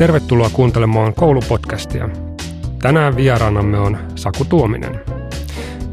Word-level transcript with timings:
Tervetuloa 0.00 0.50
kuuntelemaan 0.50 1.14
koulupodcastia. 1.14 2.08
Tänään 2.82 3.16
vieraanamme 3.16 3.78
on 3.78 3.98
Saku 4.14 4.44
Tuominen. 4.44 5.00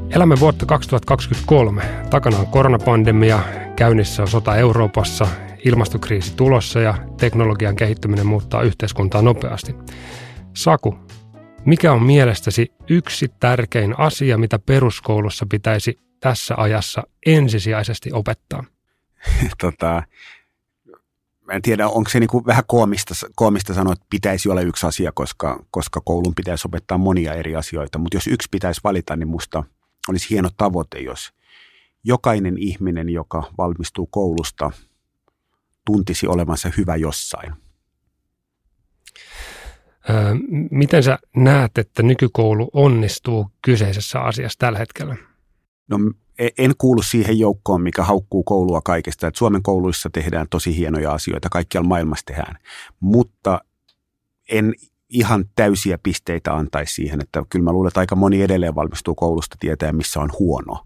Elämme 0.10 0.40
vuotta 0.40 0.66
2023. 0.66 1.82
Takana 2.10 2.38
on 2.38 2.48
koronapandemia, 2.48 3.40
käynnissä 3.76 4.22
on 4.22 4.28
sota 4.28 4.56
Euroopassa, 4.56 5.28
ilmastokriisi 5.66 6.36
tulossa 6.36 6.80
ja 6.80 6.98
teknologian 7.18 7.76
kehittyminen 7.76 8.26
muuttaa 8.26 8.62
yhteiskuntaa 8.62 9.22
nopeasti. 9.22 9.76
Saku, 10.54 10.96
mikä 11.66 11.94
on 11.94 12.04
mielestäsi 12.04 12.74
yksi 12.90 13.28
tärkein 13.40 14.00
asia, 14.00 14.38
mitä 14.38 14.60
peruskoulussa 14.60 15.46
pitäisi 15.50 16.00
tässä 16.20 16.56
ajassa 16.58 17.04
ensisijaisesti 17.26 18.10
opettaa? 18.14 18.64
tota, 19.62 20.04
mä 21.48 21.54
en 21.54 21.62
tiedä, 21.62 21.88
onko 21.88 22.10
se 22.10 22.20
niin 22.20 22.28
kuin 22.28 22.46
vähän 22.46 22.64
koomista, 22.68 23.14
koomista 23.36 23.74
sanoa, 23.74 23.94
että 23.94 24.06
pitäisi 24.10 24.50
olla 24.50 24.62
yksi 24.62 24.88
asia, 24.88 25.12
koska, 25.12 25.64
koska 25.72 26.02
koulun 26.02 26.36
pitäisi 26.36 26.68
opettaa 26.68 26.98
monia 26.98 27.34
eri 27.34 27.56
asioita. 27.56 27.98
Mutta 27.98 28.18
jos 28.18 28.28
yksi 28.28 28.48
pitäisi 28.52 28.82
valita, 28.84 29.16
niin 29.16 29.28
musta 29.28 29.64
olisi 30.10 30.30
hieno 30.30 30.50
tavoite, 30.58 31.00
jos 31.00 31.34
jokainen 32.04 32.58
ihminen, 32.58 33.10
joka 33.10 33.44
valmistuu 33.58 34.08
koulusta, 34.08 34.72
tuntisi 35.86 36.28
olevansa 36.28 36.72
hyvä 36.78 36.96
jossain. 36.96 37.54
Öö, 40.10 40.36
miten 40.72 41.04
sä 41.04 41.20
näet, 41.36 41.78
että 41.78 42.04
nykykoulu 42.04 42.70
onnistuu 42.74 43.52
kyseisessä 43.62 44.20
asiassa 44.20 44.60
tällä 44.60 44.80
hetkellä? 44.80 45.16
No 45.88 45.98
en 46.58 46.74
kuulu 46.78 47.02
siihen 47.02 47.40
joukkoon, 47.40 47.82
mikä 47.82 48.04
haukkuu 48.04 48.44
koulua 48.44 48.82
kaikesta. 48.82 49.28
Että 49.28 49.38
Suomen 49.38 49.64
kouluissa 49.64 50.10
tehdään 50.10 50.48
tosi 50.50 50.78
hienoja 50.78 51.12
asioita, 51.12 51.50
kaikkialla 51.50 51.88
maailmassa 51.88 52.26
tehdään. 52.26 52.58
Mutta 53.00 53.62
en 54.50 54.74
ihan 55.10 55.46
täysiä 55.56 55.98
pisteitä 56.04 56.56
antaisi 56.56 56.94
siihen, 56.94 57.22
että 57.22 57.44
kyllä 57.50 57.64
mä 57.64 57.72
luulen, 57.72 57.88
että 57.88 58.00
aika 58.00 58.16
moni 58.16 58.42
edelleen 58.42 58.76
valmistuu 58.76 59.16
koulusta 59.16 59.56
tietää, 59.60 59.92
missä 59.92 60.20
on 60.20 60.30
huono. 60.40 60.86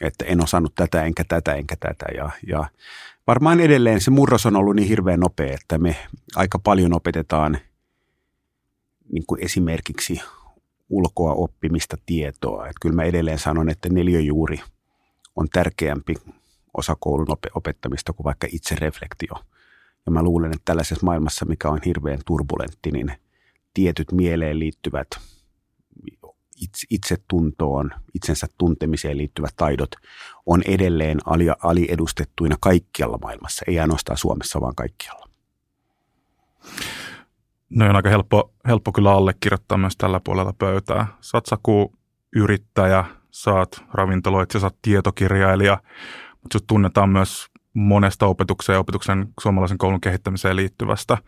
Että 0.00 0.24
en 0.24 0.42
osannut 0.42 0.74
tätä, 0.74 1.04
enkä 1.04 1.24
tätä, 1.28 1.54
enkä 1.54 1.76
tätä. 1.76 2.06
Ja, 2.14 2.30
ja 2.46 2.64
varmaan 3.26 3.60
edelleen 3.60 4.00
se 4.00 4.10
murros 4.10 4.46
on 4.46 4.56
ollut 4.56 4.76
niin 4.76 4.88
hirveän 4.88 5.20
nopea, 5.20 5.54
että 5.54 5.78
me 5.78 5.96
aika 6.36 6.58
paljon 6.58 6.92
opetetaan 6.92 7.58
niin 9.12 9.24
kuin 9.26 9.44
esimerkiksi 9.44 10.20
ulkoa 10.88 11.32
oppimista 11.32 11.96
tietoa. 12.06 12.64
Että 12.64 12.78
kyllä 12.80 12.94
mä 12.94 13.04
edelleen 13.04 13.38
sanon, 13.38 13.68
että 13.68 13.88
neljöjuuri– 13.88 14.60
on 15.36 15.48
tärkeämpi 15.48 16.14
osa 16.74 16.96
koulun 17.00 17.36
opettamista 17.54 18.12
kuin 18.12 18.24
vaikka 18.24 18.46
itse 18.50 18.74
reflektio. 18.74 19.34
Ja 20.06 20.12
mä 20.12 20.22
luulen, 20.22 20.50
että 20.50 20.62
tällaisessa 20.64 21.06
maailmassa, 21.06 21.44
mikä 21.44 21.68
on 21.68 21.80
hirveän 21.84 22.18
turbulentti, 22.26 22.90
niin 22.90 23.12
tietyt 23.74 24.12
mieleen 24.12 24.58
liittyvät 24.58 25.08
itsetuntoon, 26.90 27.90
itsensä 28.14 28.46
tuntemiseen 28.58 29.18
liittyvät 29.18 29.56
taidot 29.56 29.90
on 30.46 30.62
edelleen 30.66 31.18
ali, 31.24 31.46
aliedustettuina 31.62 32.56
kaikkialla 32.60 33.18
maailmassa, 33.18 33.64
ei 33.68 33.80
ainoastaan 33.80 34.18
Suomessa, 34.18 34.60
vaan 34.60 34.74
kaikkialla. 34.74 35.28
No 37.70 37.88
on 37.88 37.96
aika 37.96 38.08
helppo, 38.08 38.52
helppo 38.66 38.92
kyllä 38.92 39.12
allekirjoittaa 39.12 39.78
myös 39.78 39.96
tällä 39.96 40.20
puolella 40.24 40.52
pöytää. 40.52 41.06
Satsaku 41.20 41.92
yrittäjä, 42.36 43.04
saat 43.32 43.84
ravintoloitsija, 43.92 44.60
saat 44.60 44.76
tietokirjailija, 44.82 45.78
mutta 46.42 46.58
sut 46.58 46.66
tunnetaan 46.66 47.08
myös 47.08 47.46
monesta 47.74 48.26
opetukseen 48.26 48.74
ja 48.74 48.80
opetuksen 48.80 49.28
suomalaisen 49.40 49.78
koulun 49.78 50.00
kehittämiseen 50.00 50.56
liittyvästä, 50.56 51.18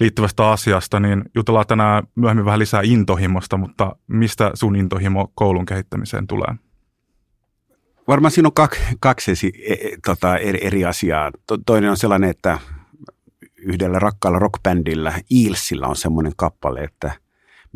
liittyvästä 0.00 0.50
asiasta, 0.50 1.00
niin 1.00 1.24
jutellaan 1.34 1.66
tänään 1.66 2.02
myöhemmin 2.14 2.44
vähän 2.44 2.58
lisää 2.58 2.80
intohimosta, 2.84 3.56
mutta 3.56 3.96
mistä 4.06 4.50
sun 4.54 4.76
intohimo 4.76 5.32
koulun 5.34 5.66
kehittämiseen 5.66 6.26
tulee? 6.26 6.54
Varmaan 8.08 8.32
siinä 8.32 8.48
on 8.48 8.54
kaksi, 8.54 8.80
kaksi 9.00 9.52
e, 9.68 9.72
e, 9.72 9.96
tota, 10.06 10.38
eri, 10.38 10.66
eri 10.66 10.84
asiaa. 10.84 11.30
To, 11.46 11.58
toinen 11.66 11.90
on 11.90 11.96
sellainen, 11.96 12.30
että 12.30 12.58
yhdellä 13.56 13.98
rakkaalla 13.98 14.38
rockbändillä, 14.38 15.12
Eelsillä 15.46 15.86
on 15.86 15.96
semmoinen 15.96 16.32
kappale, 16.36 16.80
että– 16.80 17.12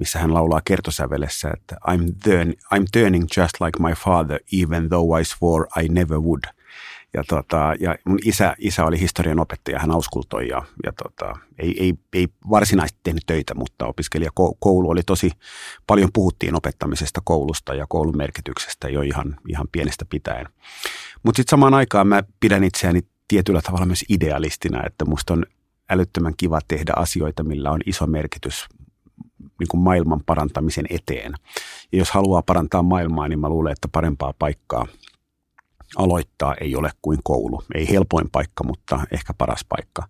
missä 0.01 0.19
hän 0.19 0.35
laulaa 0.35 0.61
kertosävelessä, 0.65 1.51
että 1.51 1.77
I'm, 1.91 2.13
turn, 2.25 2.53
I'm 2.75 2.85
turning 2.93 3.25
just 3.37 3.61
like 3.61 3.83
my 3.83 3.93
father, 3.93 4.41
even 4.63 4.89
though 4.89 5.21
I 5.21 5.25
swore 5.25 5.67
I 5.83 5.89
never 5.89 6.19
would. 6.19 6.45
Ja, 7.15 7.25
tota, 7.29 7.75
ja 7.81 7.97
mun 8.05 8.19
isä, 8.25 8.55
isä 8.59 8.85
oli 8.85 9.01
historian 9.01 9.41
opettaja, 9.41 9.79
hän 9.79 9.91
auskultoi 9.91 10.49
ja, 10.49 10.63
ja 10.85 10.93
tota, 11.03 11.39
ei, 11.59 11.85
ei, 11.85 11.95
ei 12.13 12.29
varsinaisesti 12.51 13.01
tehnyt 13.03 13.23
töitä, 13.27 13.55
mutta 13.55 13.87
opiskelijakoulu 13.87 14.91
oli 14.91 15.03
tosi, 15.07 15.31
paljon 15.87 16.11
puhuttiin 16.13 16.55
opettamisesta 16.55 17.21
koulusta 17.25 17.75
ja 17.75 17.87
koulun 17.89 18.17
merkityksestä 18.17 18.89
jo 18.89 19.03
ihan, 19.03 19.37
ihan 19.49 19.69
pienestä 19.73 20.05
pitäen. 20.05 20.47
Mutta 21.23 21.37
sitten 21.37 21.51
samaan 21.51 21.75
aikaan 21.75 22.07
mä 22.07 22.23
pidän 22.41 22.65
itseäni 22.65 23.01
tietyllä 23.29 23.61
tavalla 23.63 23.87
myös 23.87 24.05
idealistina, 24.09 24.87
että 24.87 25.05
musta 25.05 25.33
on 25.33 25.45
älyttömän 25.91 26.35
kiva 26.37 26.59
tehdä 26.69 26.93
asioita, 26.97 27.45
millä 27.45 27.71
on 27.71 27.81
iso 27.87 28.07
merkitys 28.07 28.69
niin 29.59 29.69
kuin 29.71 29.81
maailman 29.81 30.21
parantamisen 30.27 30.87
eteen. 30.91 31.33
Ja 31.93 31.99
jos 31.99 32.11
haluaa 32.11 32.43
parantaa 32.43 32.83
maailmaa, 32.83 33.29
niin 33.29 33.41
mä 33.41 33.49
luulen, 33.49 33.73
että 33.73 33.89
parempaa 33.93 34.35
paikkaa 34.39 34.87
aloittaa 35.97 36.55
ei 36.61 36.77
ole 36.77 36.91
kuin 37.03 37.19
koulu. 37.25 37.63
Ei 37.75 37.89
helpoin 37.89 38.31
paikka, 38.33 38.65
mutta 38.65 39.01
ehkä 39.11 39.35
paras 39.35 39.65
paikka. 39.69 40.03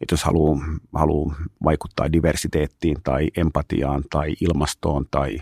Että 0.00 0.12
jos 0.12 0.24
haluaa, 0.24 0.58
haluaa 0.94 1.36
vaikuttaa 1.64 2.12
diversiteettiin 2.12 2.96
tai 3.02 3.30
empatiaan 3.36 4.04
tai 4.10 4.34
ilmastoon 4.40 5.06
tai 5.10 5.38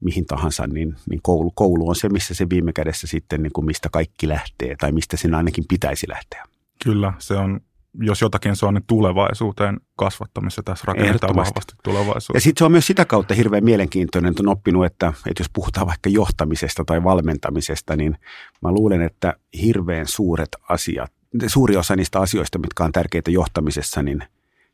mihin 0.00 0.26
tahansa, 0.26 0.66
niin, 0.66 0.96
niin 1.10 1.20
koulu, 1.22 1.50
koulu 1.54 1.88
on 1.88 1.96
se, 1.96 2.08
missä 2.08 2.34
se 2.34 2.46
viime 2.50 2.72
kädessä 2.72 3.06
sitten, 3.06 3.42
niin 3.42 3.52
kuin 3.52 3.64
mistä 3.64 3.88
kaikki 3.92 4.28
lähtee 4.28 4.76
tai 4.80 4.92
mistä 4.92 5.16
sen 5.16 5.34
ainakin 5.34 5.64
pitäisi 5.68 6.08
lähteä. 6.08 6.44
Kyllä, 6.84 7.12
se 7.18 7.34
on 7.34 7.60
jos 8.00 8.20
jotakin 8.20 8.56
se 8.56 8.66
on, 8.66 8.74
niin 8.74 8.84
tulevaisuuteen 8.86 9.80
kasvattamissa 9.96 10.62
tässä 10.62 10.84
rakennetaan 10.86 11.36
vahvasti 11.36 11.74
tulevaisuutta. 11.84 12.36
Ja 12.36 12.40
sitten 12.40 12.58
se 12.60 12.64
on 12.64 12.72
myös 12.72 12.86
sitä 12.86 13.04
kautta 13.04 13.34
hirveän 13.34 13.64
mielenkiintoinen, 13.64 14.30
että 14.30 14.42
on 14.42 14.48
oppinut, 14.48 14.86
että, 14.86 15.12
että 15.30 15.40
jos 15.40 15.50
puhutaan 15.52 15.86
vaikka 15.86 16.10
johtamisesta 16.10 16.84
tai 16.84 17.04
valmentamisesta, 17.04 17.96
niin 17.96 18.18
mä 18.62 18.72
luulen, 18.72 19.02
että 19.02 19.34
hirveän 19.62 20.06
suuret 20.06 20.48
asiat, 20.68 21.12
suuri 21.46 21.76
osa 21.76 21.96
niistä 21.96 22.20
asioista, 22.20 22.58
mitkä 22.58 22.84
on 22.84 22.92
tärkeitä 22.92 23.30
johtamisessa, 23.30 24.02
niin 24.02 24.22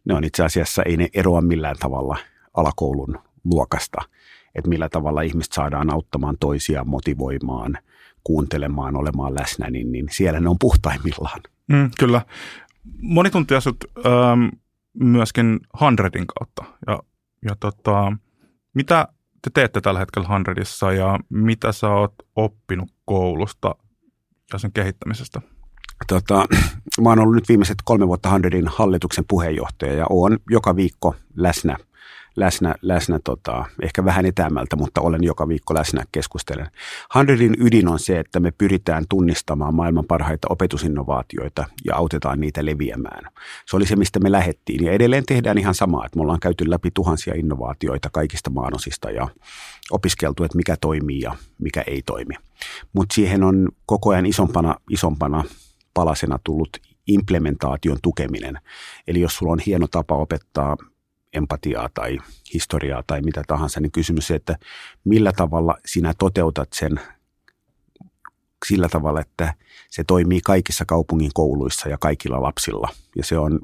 ne 0.04 0.14
on 0.14 0.24
itse 0.24 0.44
asiassa, 0.44 0.82
ei 0.82 0.96
ne 0.96 1.08
eroa 1.14 1.40
millään 1.40 1.76
tavalla 1.80 2.16
alakoulun 2.54 3.18
luokasta, 3.44 4.02
että 4.54 4.68
millä 4.68 4.88
tavalla 4.88 5.22
ihmiset 5.22 5.52
saadaan 5.52 5.92
auttamaan 5.92 6.36
toisiaan, 6.40 6.88
motivoimaan, 6.88 7.78
kuuntelemaan, 8.24 8.96
olemaan 8.96 9.34
läsnä, 9.34 9.70
niin, 9.70 9.92
niin 9.92 10.06
siellä 10.10 10.40
ne 10.40 10.48
on 10.48 10.58
puhtaimmillaan. 10.60 11.40
Mm, 11.68 11.90
kyllä 11.98 12.20
moni 13.00 13.30
tuntee 13.30 13.60
sut 13.60 13.76
ähm, 14.06 14.48
myöskin 14.94 15.60
Hundredin 15.80 16.26
kautta. 16.26 16.64
Ja, 16.86 16.98
ja 17.48 17.56
tota, 17.60 18.12
mitä 18.74 19.08
te 19.42 19.50
teette 19.54 19.80
tällä 19.80 20.00
hetkellä 20.00 20.28
Hundredissa 20.28 20.92
ja 20.92 21.18
mitä 21.28 21.72
sä 21.72 21.88
oot 21.88 22.14
oppinut 22.36 22.88
koulusta 23.04 23.74
ja 24.52 24.58
sen 24.58 24.72
kehittämisestä? 24.72 25.40
Tota, 26.08 26.44
mä 27.02 27.08
oon 27.08 27.18
ollut 27.18 27.34
nyt 27.34 27.48
viimeiset 27.48 27.78
kolme 27.84 28.08
vuotta 28.08 28.30
Hundredin 28.30 28.68
hallituksen 28.68 29.24
puheenjohtaja 29.28 29.94
ja 29.94 30.06
oon 30.10 30.38
joka 30.50 30.76
viikko 30.76 31.14
läsnä– 31.36 31.76
läsnä, 32.36 32.74
läsnä 32.82 33.18
tota, 33.24 33.64
ehkä 33.82 34.04
vähän 34.04 34.26
etämältä, 34.26 34.76
mutta 34.76 35.00
olen 35.00 35.24
joka 35.24 35.48
viikko 35.48 35.74
läsnä 35.74 36.04
keskustelen. 36.12 36.66
Hundredin 37.14 37.56
ydin 37.58 37.88
on 37.88 37.98
se, 37.98 38.18
että 38.18 38.40
me 38.40 38.50
pyritään 38.50 39.04
tunnistamaan 39.08 39.74
maailman 39.74 40.04
parhaita 40.04 40.48
opetusinnovaatioita 40.50 41.64
ja 41.84 41.96
autetaan 41.96 42.40
niitä 42.40 42.64
leviämään. 42.64 43.24
Se 43.66 43.76
oli 43.76 43.86
se, 43.86 43.96
mistä 43.96 44.20
me 44.20 44.32
lähettiin 44.32 44.84
ja 44.84 44.92
edelleen 44.92 45.26
tehdään 45.26 45.58
ihan 45.58 45.74
samaa, 45.74 46.06
että 46.06 46.16
me 46.16 46.22
ollaan 46.22 46.40
käyty 46.40 46.70
läpi 46.70 46.90
tuhansia 46.94 47.34
innovaatioita 47.34 48.10
kaikista 48.12 48.50
maanosista 48.50 49.10
ja 49.10 49.28
opiskeltu, 49.90 50.44
että 50.44 50.56
mikä 50.56 50.76
toimii 50.80 51.20
ja 51.20 51.36
mikä 51.58 51.84
ei 51.86 52.02
toimi. 52.02 52.34
Mutta 52.92 53.14
siihen 53.14 53.42
on 53.42 53.68
koko 53.86 54.10
ajan 54.10 54.26
isompana, 54.26 54.74
isompana 54.90 55.44
palasena 55.94 56.38
tullut 56.44 56.76
implementaation 57.06 57.98
tukeminen. 58.02 58.58
Eli 59.06 59.20
jos 59.20 59.36
sulla 59.36 59.52
on 59.52 59.60
hieno 59.66 59.86
tapa 59.88 60.14
opettaa 60.14 60.76
empatiaa 61.32 61.88
tai 61.94 62.18
historiaa 62.54 63.02
tai 63.06 63.22
mitä 63.22 63.42
tahansa, 63.46 63.80
niin 63.80 63.92
kysymys 63.92 64.26
se, 64.26 64.34
että 64.34 64.58
millä 65.04 65.32
tavalla 65.32 65.76
sinä 65.86 66.14
toteutat 66.18 66.68
sen 66.72 67.00
sillä 68.66 68.88
tavalla, 68.88 69.20
että 69.20 69.54
se 69.90 70.04
toimii 70.04 70.40
kaikissa 70.40 70.84
kaupungin 70.84 71.30
kouluissa 71.34 71.88
ja 71.88 71.98
kaikilla 71.98 72.42
lapsilla. 72.42 72.88
Ja 73.16 73.24
se 73.24 73.38
on 73.38 73.60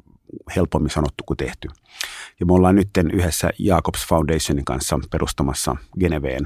helpommin 0.56 0.90
sanottu 0.90 1.24
kuin 1.26 1.36
tehty. 1.36 1.68
Ja 2.40 2.46
me 2.46 2.52
ollaan 2.52 2.74
nyt 2.74 2.88
yhdessä 3.12 3.50
Jacobs 3.58 4.06
Foundationin 4.06 4.64
kanssa 4.64 5.00
perustamassa 5.10 5.76
Geneveen 6.00 6.44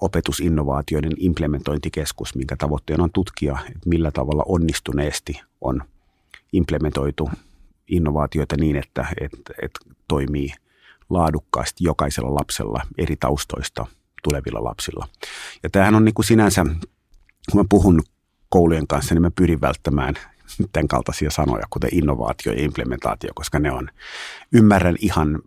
opetusinnovaatioiden 0.00 1.12
implementointikeskus, 1.16 2.34
minkä 2.34 2.56
tavoitteena 2.56 3.04
on 3.04 3.12
tutkia, 3.12 3.58
että 3.66 3.88
millä 3.88 4.10
tavalla 4.10 4.42
onnistuneesti 4.46 5.40
on 5.60 5.82
implementoitu 6.52 7.30
innovaatioita 7.88 8.56
niin, 8.56 8.76
että, 8.76 9.06
että, 9.20 9.54
että 9.62 9.80
toimii 10.08 10.52
laadukkaasti 11.10 11.84
jokaisella 11.84 12.34
lapsella 12.34 12.82
eri 12.98 13.16
taustoista 13.16 13.86
tulevilla 14.22 14.64
lapsilla. 14.64 15.08
Ja 15.62 15.70
tämähän 15.70 15.94
on 15.94 16.04
niin 16.04 16.14
kuin 16.14 16.26
sinänsä, 16.26 16.64
kun 17.50 17.60
mä 17.60 17.64
puhun 17.68 18.02
koulujen 18.48 18.86
kanssa, 18.86 19.14
niin 19.14 19.22
mä 19.22 19.30
pyrin 19.30 19.60
välttämään 19.60 20.14
tämän 20.72 20.88
kaltaisia 20.88 21.30
sanoja, 21.30 21.66
kuten 21.70 21.90
innovaatio 21.92 22.52
ja 22.52 22.64
implementaatio, 22.64 23.30
koska 23.34 23.58
ne 23.58 23.70
on, 23.70 23.88
ymmärrän 24.52 24.96
ihan 25.00 25.42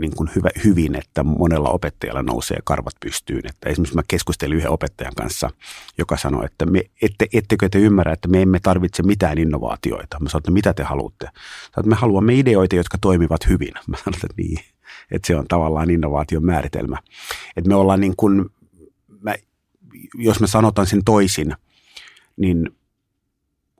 niin 0.00 0.16
kuin 0.16 0.30
hyvä, 0.36 0.50
hyvin, 0.64 0.94
että 0.94 1.24
monella 1.24 1.68
opettajalla 1.68 2.22
nousee 2.22 2.58
karvat 2.64 2.94
pystyyn. 3.00 3.46
Että 3.46 3.68
esimerkiksi 3.68 3.94
mä 3.94 4.02
keskustelin 4.08 4.56
yhden 4.56 4.70
opettajan 4.70 5.14
kanssa, 5.14 5.50
joka 5.98 6.16
sanoi, 6.16 6.44
että 6.44 6.66
me, 6.66 6.82
ette, 7.02 7.26
ettekö 7.32 7.68
te 7.68 7.78
ymmärrä, 7.78 8.12
että 8.12 8.28
me 8.28 8.42
emme 8.42 8.60
tarvitse 8.62 9.02
mitään 9.02 9.38
innovaatioita. 9.38 10.20
Mä 10.20 10.28
sanoin, 10.28 10.40
että 10.40 10.50
mitä 10.50 10.74
te 10.74 10.82
haluatte? 10.82 11.26
Sanoin, 11.26 11.70
että 11.76 11.88
me 11.88 11.96
haluamme 11.96 12.34
ideoita, 12.34 12.76
jotka 12.76 12.98
toimivat 13.00 13.48
hyvin. 13.48 13.72
Mä 13.88 13.96
sanoin, 13.96 14.20
että 14.24 14.34
niin, 14.36 14.58
että 15.10 15.26
se 15.26 15.36
on 15.36 15.48
tavallaan 15.48 15.90
innovaation 15.90 16.44
määritelmä. 16.44 16.98
Että 17.56 17.68
me 17.68 17.74
ollaan 17.74 18.00
niin 18.00 18.16
kuin, 18.16 18.46
mä, 19.20 19.34
jos 20.14 20.40
me 20.40 20.46
sanotaan 20.46 20.86
sen 20.86 21.04
toisin, 21.04 21.54
niin 22.36 22.70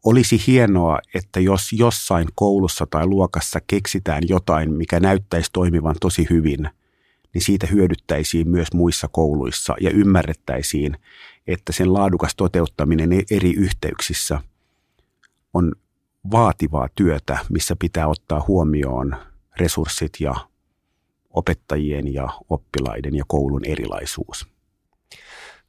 olisi 0.06 0.42
hienoa, 0.46 0.98
että 1.14 1.40
jos 1.40 1.72
jossain 1.72 2.28
koulussa 2.34 2.86
tai 2.90 3.06
luokassa 3.06 3.60
keksitään 3.66 4.22
jotain, 4.28 4.72
mikä 4.72 5.00
näyttäisi 5.00 5.50
toimivan 5.52 5.94
tosi 6.00 6.26
hyvin, 6.30 6.70
niin 7.34 7.42
siitä 7.42 7.66
hyödyttäisiin 7.66 8.48
myös 8.48 8.68
muissa 8.74 9.08
kouluissa 9.08 9.74
ja 9.80 9.90
ymmärrettäisiin, 9.90 10.96
että 11.46 11.72
sen 11.72 11.92
laadukas 11.92 12.34
toteuttaminen 12.36 13.10
eri 13.30 13.52
yhteyksissä 13.52 14.40
on 15.54 15.72
vaativaa 16.30 16.88
työtä, 16.94 17.38
missä 17.50 17.76
pitää 17.78 18.06
ottaa 18.06 18.44
huomioon 18.48 19.16
resurssit 19.56 20.12
ja 20.20 20.34
opettajien 21.30 22.14
ja 22.14 22.28
oppilaiden 22.50 23.14
ja 23.14 23.24
koulun 23.28 23.64
erilaisuus. 23.64 24.46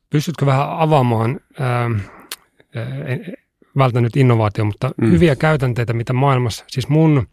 Pystytkö 0.10 0.46
vähän 0.46 0.70
avaamaan 0.70 1.40
äh, 1.62 3.38
välttänyt 3.78 4.16
innovaatio, 4.16 4.66
mutta 4.66 4.92
mm. 5.02 5.12
hyviä 5.12 5.36
käytänteitä, 5.36 5.94
mitä 5.94 6.14
maailmassa, 6.14 6.66
siis 6.68 6.88
mun 6.90 7.28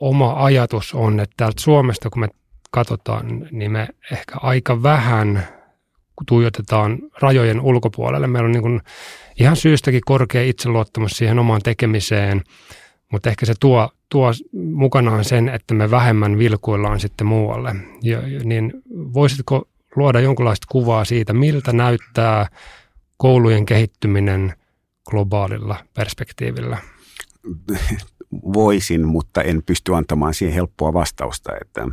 oma 0.00 0.44
ajatus 0.44 0.94
on, 0.94 1.20
että 1.20 1.34
täältä 1.36 1.62
Suomesta, 1.62 2.10
kun 2.10 2.20
me 2.20 2.28
katsotaan, 2.70 3.48
niin 3.50 3.72
me 3.72 3.88
ehkä 4.12 4.34
aika 4.36 4.82
vähän 4.82 5.48
tuijotetaan 6.28 6.98
rajojen 7.20 7.60
ulkopuolelle. 7.60 8.26
Meillä 8.26 8.46
on 8.46 8.52
niin 8.52 8.62
kuin 8.62 8.80
ihan 9.40 9.56
syystäkin 9.56 10.00
korkea 10.06 10.42
itseluottamus 10.42 11.12
siihen 11.12 11.38
omaan 11.38 11.62
tekemiseen, 11.62 12.42
mutta 13.12 13.30
ehkä 13.30 13.46
se 13.46 13.54
tuo, 13.60 13.90
tuo 14.08 14.30
mukanaan 14.52 15.24
sen, 15.24 15.48
että 15.48 15.74
me 15.74 15.90
vähemmän 15.90 16.38
vilkuillaan 16.38 17.00
sitten 17.00 17.26
muualle. 17.26 17.74
Ja, 18.02 18.22
niin 18.44 18.72
voisitko 18.92 19.68
luoda 19.96 20.20
jonkinlaista 20.20 20.66
kuvaa 20.70 21.04
siitä, 21.04 21.32
miltä 21.32 21.72
näyttää 21.72 22.46
koulujen 23.16 23.66
kehittyminen 23.66 24.54
globaalilla 25.10 25.76
perspektiivillä? 25.94 26.78
Voisin, 28.54 29.06
mutta 29.06 29.42
en 29.42 29.62
pysty 29.66 29.94
antamaan 29.94 30.34
siihen 30.34 30.54
helppoa 30.54 30.92
vastausta. 30.92 31.52
Että, 31.60 31.88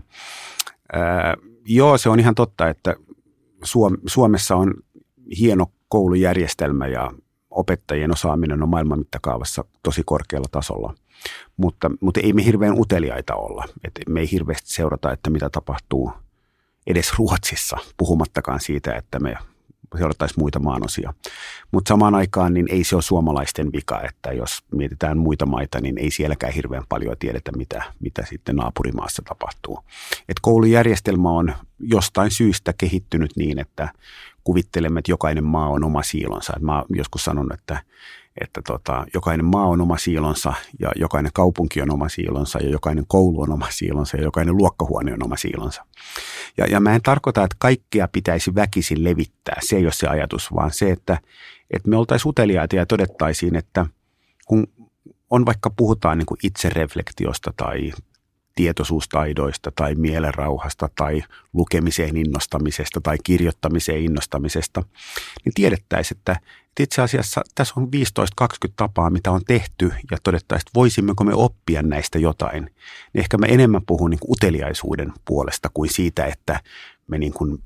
ää, 0.94 1.34
joo, 1.66 1.98
se 1.98 2.10
on 2.10 2.20
ihan 2.20 2.36
totta, 2.36 2.70
että 2.70 2.96
Suom- 3.64 3.98
Suomessa 4.06 4.56
on 4.56 4.74
hieno 5.40 5.66
koulujärjestelmä 5.88 6.88
ja 6.88 7.12
opettajien 7.50 8.12
osaaminen 8.12 8.64
on 8.64 8.70
maailman 8.70 9.00
mittakaavassa 9.00 9.66
tosi 9.84 10.02
korkealla 10.06 10.48
tasolla. 10.52 10.94
Mutta, 11.58 11.92
mutta 12.02 12.20
ei 12.24 12.34
me 12.34 12.46
hirveän 12.46 12.80
uteliaita 12.80 13.36
olla. 13.36 13.66
Et 13.84 13.94
me 14.10 14.20
ei 14.20 14.32
hirveästi 14.32 14.74
seurata, 14.74 15.12
että 15.12 15.30
mitä 15.30 15.50
tapahtuu 15.50 16.12
edes 16.88 17.14
Ruotsissa, 17.18 17.78
puhumattakaan 17.98 18.60
siitä, 18.60 18.96
että 18.96 19.20
me 19.20 19.38
seurattaisiin 19.98 20.40
muita 20.40 20.60
maanosia. 20.60 21.14
Mutta 21.72 21.90
samaan 21.90 22.16
aikaan 22.16 22.54
niin 22.54 22.66
ei 22.70 22.84
se 22.84 22.96
ole 22.96 23.02
suomalaisten 23.02 23.72
vika, 23.74 24.02
että 24.02 24.32
jos 24.32 24.64
mietitään 24.72 25.18
muita 25.18 25.46
maita, 25.46 25.82
niin 25.82 25.98
ei 25.98 26.12
sielläkään 26.12 26.54
hirveän 26.54 26.84
paljon 26.90 27.16
tiedetä, 27.20 27.52
mitä, 27.52 27.84
mitä 28.00 28.26
sitten 28.30 28.56
naapurimaassa 28.56 29.22
tapahtuu. 29.26 29.80
Et 30.30 30.40
koulujärjestelmä 30.42 31.30
on 31.30 31.54
jostain 31.80 32.32
syystä 32.32 32.74
kehittynyt 32.78 33.32
niin, 33.36 33.60
että 33.60 33.90
kuvittelemme, 34.44 35.00
että 35.00 35.12
jokainen 35.12 35.44
maa 35.44 35.70
on 35.70 35.84
oma 35.84 36.04
siilonsa. 36.04 36.54
Et 36.56 36.62
mä 36.62 36.84
joskus 36.90 37.24
sanon, 37.24 37.54
että 37.54 37.84
että 38.42 38.62
tota, 38.68 39.06
jokainen 39.14 39.46
maa 39.46 39.66
on 39.66 39.82
oma 39.82 39.98
siilonsa 39.98 40.54
ja 40.80 40.92
jokainen 40.96 41.32
kaupunki 41.34 41.82
on 41.82 41.94
oma 41.94 42.10
siilonsa 42.10 42.60
ja 42.60 42.70
jokainen 42.70 43.06
koulu 43.08 43.42
on 43.42 43.52
oma 43.52 43.68
siilonsa 43.70 44.18
ja 44.18 44.24
jokainen 44.24 44.58
luokkahuone 44.58 45.14
on 45.14 45.24
oma 45.24 45.38
siilonsa. 45.38 45.86
Ja, 46.58 46.66
ja 46.66 46.80
mä 46.80 46.96
en 46.96 47.02
tarkoita, 47.02 47.44
että 47.44 47.56
kaikkea 47.60 48.08
pitäisi 48.08 48.56
väkisin 48.56 49.04
levittää, 49.04 49.58
se 49.62 49.76
ei 49.76 49.86
ole 49.86 49.92
se 49.92 50.08
ajatus, 50.08 50.54
vaan 50.54 50.72
se, 50.72 50.92
että, 50.92 51.20
että 51.72 51.90
me 51.90 51.98
oltaisiin 51.98 52.30
uteliaita 52.30 52.76
ja 52.76 52.86
todettaisiin, 52.86 53.56
että 53.56 53.86
kun 54.46 54.68
on 55.30 55.46
vaikka 55.46 55.70
puhutaan 55.70 56.18
niin 56.18 56.26
kuin 56.26 56.40
itsereflektiosta 56.44 57.54
tai 57.58 57.92
tietoisuustaidoista 58.56 59.72
tai 59.76 59.96
mielenrauhasta 59.96 60.90
tai 60.96 61.24
lukemiseen 61.54 62.18
innostamisesta 62.18 63.02
tai 63.02 63.18
kirjoittamiseen 63.24 64.02
innostamisesta, 64.02 64.84
niin 65.46 65.54
tiedettäisiin, 65.54 66.18
että 66.18 66.40
itse 66.84 67.02
asiassa 67.02 67.42
tässä 67.56 67.74
on 67.78 67.88
15-20 68.44 68.48
tapaa, 68.76 69.10
mitä 69.10 69.32
on 69.32 69.42
tehty 69.48 69.92
ja 70.12 70.18
todettaisiin, 70.24 70.68
että 70.68 70.80
voisimmeko 70.80 71.24
me 71.24 71.34
oppia 71.34 71.82
näistä 71.82 72.20
jotain. 72.20 72.64
Niin 72.64 72.74
ehkä 73.14 73.38
me 73.38 73.48
enemmän 73.48 73.86
puhun 73.86 74.10
niin 74.10 74.20
uteliaisuuden 74.30 75.14
puolesta 75.26 75.70
kuin 75.74 75.94
siitä, 75.94 76.26
että 76.26 76.62
me 77.08 77.18
niin 77.18 77.34
kuin 77.34 77.64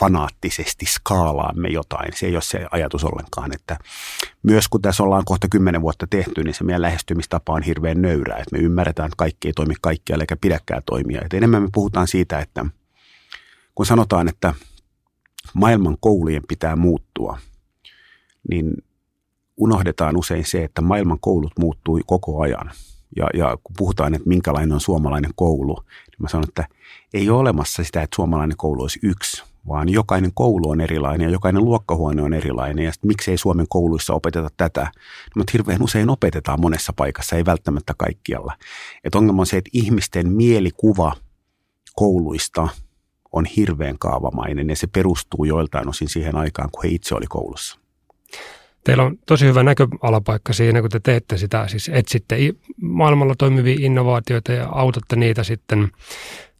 fanaattisesti 0.00 0.86
skaalaamme 0.86 1.68
jotain. 1.68 2.12
Se 2.14 2.26
ei 2.26 2.36
ole 2.36 2.42
se 2.42 2.66
ajatus 2.70 3.04
ollenkaan, 3.04 3.54
että 3.54 3.76
myös 4.42 4.68
kun 4.68 4.82
tässä 4.82 5.02
ollaan 5.02 5.24
kohta 5.24 5.48
kymmenen 5.48 5.82
vuotta 5.82 6.06
tehty, 6.06 6.44
niin 6.44 6.54
se 6.54 6.64
meidän 6.64 6.82
lähestymistapa 6.82 7.52
on 7.52 7.62
hirveän 7.62 8.02
nöyrää, 8.02 8.38
että 8.38 8.56
me 8.56 8.62
ymmärretään, 8.62 9.06
että 9.06 9.16
kaikki 9.16 9.48
ei 9.48 9.52
toimi 9.52 9.74
kaikkialla 9.80 10.22
eikä 10.22 10.36
pidäkään 10.36 10.82
toimia. 10.86 11.22
Et 11.24 11.34
enemmän 11.34 11.62
me 11.62 11.68
puhutaan 11.72 12.08
siitä, 12.08 12.38
että 12.38 12.66
kun 13.74 13.86
sanotaan, 13.86 14.28
että 14.28 14.54
maailman 15.54 15.96
koulujen 16.00 16.42
pitää 16.48 16.76
muuttua, 16.76 17.38
niin 18.50 18.84
unohdetaan 19.56 20.16
usein 20.16 20.44
se, 20.44 20.64
että 20.64 20.82
maailman 20.82 21.20
koulut 21.20 21.52
muuttuu 21.58 22.00
koko 22.06 22.40
ajan. 22.40 22.70
Ja, 23.16 23.26
ja 23.34 23.58
kun 23.64 23.74
puhutaan, 23.78 24.14
että 24.14 24.28
minkälainen 24.28 24.72
on 24.72 24.80
suomalainen 24.80 25.30
koulu, 25.34 25.74
niin 25.84 26.16
mä 26.18 26.28
sanon, 26.28 26.48
että 26.48 26.66
ei 27.14 27.30
ole 27.30 27.38
olemassa 27.38 27.84
sitä, 27.84 28.02
että 28.02 28.16
suomalainen 28.16 28.56
koulu 28.56 28.82
olisi 28.82 28.98
yksi, 29.02 29.42
vaan 29.68 29.88
jokainen 29.88 30.30
koulu 30.34 30.70
on 30.70 30.80
erilainen 30.80 31.24
ja 31.24 31.32
jokainen 31.32 31.64
luokkahuone 31.64 32.22
on 32.22 32.34
erilainen. 32.34 32.84
Ja 32.84 32.92
sitten 32.92 33.08
miksei 33.08 33.38
Suomen 33.38 33.66
kouluissa 33.68 34.14
opeteta 34.14 34.48
tätä? 34.56 34.92
No, 35.36 35.44
hirveän 35.52 35.82
usein 35.82 36.10
opetetaan 36.10 36.60
monessa 36.60 36.92
paikassa, 36.92 37.36
ei 37.36 37.44
välttämättä 37.44 37.94
kaikkialla. 37.98 38.52
Et 39.04 39.14
ongelma 39.14 39.42
on 39.42 39.46
se, 39.46 39.56
että 39.56 39.70
ihmisten 39.72 40.28
mielikuva 40.32 41.12
kouluista 41.94 42.68
on 43.32 43.44
hirveän 43.44 43.98
kaavamainen 43.98 44.68
ja 44.68 44.76
se 44.76 44.86
perustuu 44.86 45.44
joiltain 45.44 45.88
osin 45.88 46.08
siihen 46.08 46.36
aikaan, 46.36 46.70
kun 46.72 46.82
he 46.82 46.88
itse 46.88 47.14
oli 47.14 47.26
koulussa. 47.26 47.85
Teillä 48.86 49.04
on 49.04 49.18
tosi 49.26 49.46
hyvä 49.46 49.62
näköalapaikka 49.62 50.52
siinä, 50.52 50.80
kun 50.80 50.90
te 50.90 51.00
teette 51.00 51.36
sitä, 51.36 51.68
siis 51.68 51.90
etsitte 51.94 52.36
maailmalla 52.82 53.34
toimivia 53.38 53.76
innovaatioita 53.80 54.52
ja 54.52 54.68
autatte 54.68 55.16
niitä 55.16 55.44
sitten 55.44 55.88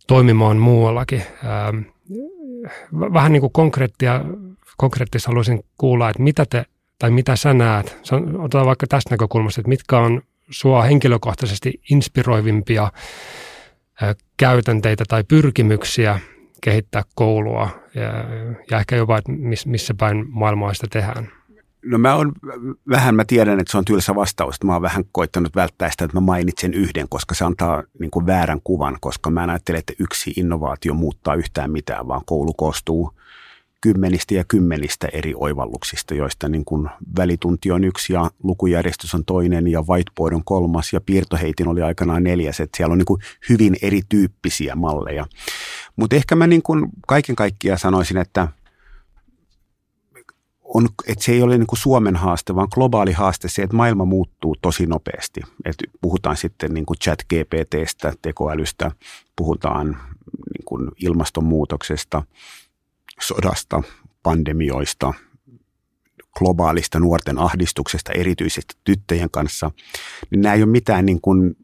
toimimaan 0.06 0.56
muuallakin. 0.56 1.22
Ähm, 1.44 1.78
vähän 2.92 3.32
niin 3.32 3.40
kuin 3.40 3.52
konkreettia, 3.52 4.24
konkreettisesti 4.76 5.30
haluaisin 5.30 5.64
kuulla, 5.78 6.10
että 6.10 6.22
mitä 6.22 6.46
te 6.50 6.64
tai 6.98 7.10
mitä 7.10 7.36
sä 7.36 7.54
näet, 7.54 7.96
otetaan 8.38 8.66
vaikka 8.66 8.86
tästä 8.86 9.10
näkökulmasta, 9.10 9.60
että 9.60 9.68
mitkä 9.68 9.98
on 9.98 10.22
sua 10.50 10.82
henkilökohtaisesti 10.82 11.80
inspiroivimpia 11.90 12.92
käytänteitä 14.36 15.04
tai 15.08 15.24
pyrkimyksiä 15.24 16.20
kehittää 16.60 17.02
koulua 17.14 17.70
ja, 17.94 18.02
ja 18.70 18.78
ehkä 18.78 18.96
jopa, 18.96 19.18
että 19.18 19.32
missä 19.66 19.94
päin 19.94 20.24
maailmaa 20.28 20.74
sitä 20.74 20.86
tehdään? 20.90 21.28
No 21.86 21.98
mä 21.98 22.14
on 22.14 22.32
vähän, 22.90 23.14
mä 23.14 23.24
tiedän, 23.24 23.60
että 23.60 23.70
se 23.72 23.78
on 23.78 23.84
tylsä 23.84 24.14
vastaus. 24.14 24.64
Mä 24.64 24.72
oon 24.72 24.82
vähän 24.82 25.04
koittanut 25.12 25.56
välttää 25.56 25.90
sitä, 25.90 26.04
että 26.04 26.16
mä 26.16 26.20
mainitsen 26.20 26.74
yhden, 26.74 27.08
koska 27.08 27.34
se 27.34 27.44
antaa 27.44 27.82
niin 28.00 28.10
kuin 28.10 28.26
väärän 28.26 28.60
kuvan, 28.64 28.98
koska 29.00 29.30
mä 29.30 29.44
en 29.44 29.50
ajattele, 29.50 29.78
että 29.78 29.92
yksi 29.98 30.32
innovaatio 30.36 30.94
muuttaa 30.94 31.34
yhtään 31.34 31.70
mitään, 31.70 32.08
vaan 32.08 32.22
koulu 32.26 32.52
koostuu 32.54 33.12
kymmenistä 33.80 34.34
ja 34.34 34.44
kymmenistä 34.44 35.08
eri 35.12 35.34
oivalluksista, 35.36 36.14
joista 36.14 36.48
niin 36.48 36.64
kuin 36.64 36.88
välitunti 37.16 37.70
on 37.70 37.84
yksi 37.84 38.12
ja 38.12 38.30
lukujärjestys 38.42 39.14
on 39.14 39.24
toinen 39.24 39.68
ja 39.68 39.82
whiteboard 39.88 40.34
on 40.34 40.44
kolmas 40.44 40.92
ja 40.92 41.00
piirtoheitin 41.00 41.68
oli 41.68 41.82
aikanaan 41.82 42.24
neljäs. 42.24 42.60
Että 42.60 42.76
siellä 42.76 42.92
on 42.92 42.98
niin 42.98 43.06
kuin 43.06 43.22
hyvin 43.48 43.76
erityyppisiä 43.82 44.74
malleja. 44.74 45.26
Mutta 45.96 46.16
ehkä 46.16 46.36
mä 46.36 46.46
niin 46.46 46.62
kuin 46.62 46.86
kaiken 47.06 47.36
kaikkiaan 47.36 47.78
sanoisin, 47.78 48.16
että– 48.16 48.48
on, 50.74 50.88
että 51.06 51.24
se 51.24 51.32
ei 51.32 51.42
ole 51.42 51.58
niin 51.58 51.66
kuin 51.66 51.78
Suomen 51.78 52.16
haaste, 52.16 52.54
vaan 52.54 52.68
globaali 52.74 53.12
haaste 53.12 53.48
se, 53.48 53.62
että 53.62 53.76
maailma 53.76 54.04
muuttuu 54.04 54.56
tosi 54.62 54.86
nopeasti. 54.86 55.40
Et 55.64 55.76
puhutaan 56.00 56.36
sitten 56.36 56.74
niin 56.74 56.86
kuin 56.86 56.98
chat 56.98 57.18
GPTstä, 57.22 58.12
tekoälystä, 58.22 58.90
puhutaan 59.36 59.86
niin 59.86 60.64
kuin 60.64 60.90
ilmastonmuutoksesta, 61.02 62.22
sodasta, 63.20 63.82
pandemioista, 64.22 65.14
globaalista 66.38 67.00
nuorten 67.00 67.38
ahdistuksesta, 67.38 68.12
erityisesti 68.12 68.74
tyttöjen 68.84 69.30
kanssa, 69.30 69.70
niin 70.30 70.40
nämä 70.40 70.54
ei 70.54 70.62
ole 70.62 70.70
mitään 70.70 71.06
niin 71.06 71.20
kuin 71.20 71.56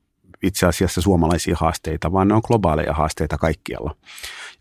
itse 0.42 0.66
asiassa 0.66 1.00
suomalaisia 1.00 1.56
haasteita, 1.58 2.12
vaan 2.12 2.28
ne 2.28 2.34
on 2.34 2.42
globaaleja 2.46 2.94
haasteita 2.94 3.38
kaikkialla. 3.38 3.96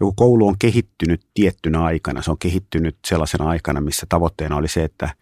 Ja 0.01 0.05
kun 0.05 0.15
koulu 0.15 0.47
on 0.47 0.55
kehittynyt 0.59 1.21
tiettynä 1.33 1.83
aikana, 1.83 2.21
se 2.21 2.31
on 2.31 2.37
kehittynyt 2.37 2.97
sellaisena 3.07 3.49
aikana, 3.49 3.81
missä 3.81 4.05
tavoitteena 4.09 4.55
oli 4.55 4.67
se, 4.67 4.83
että 4.83 5.15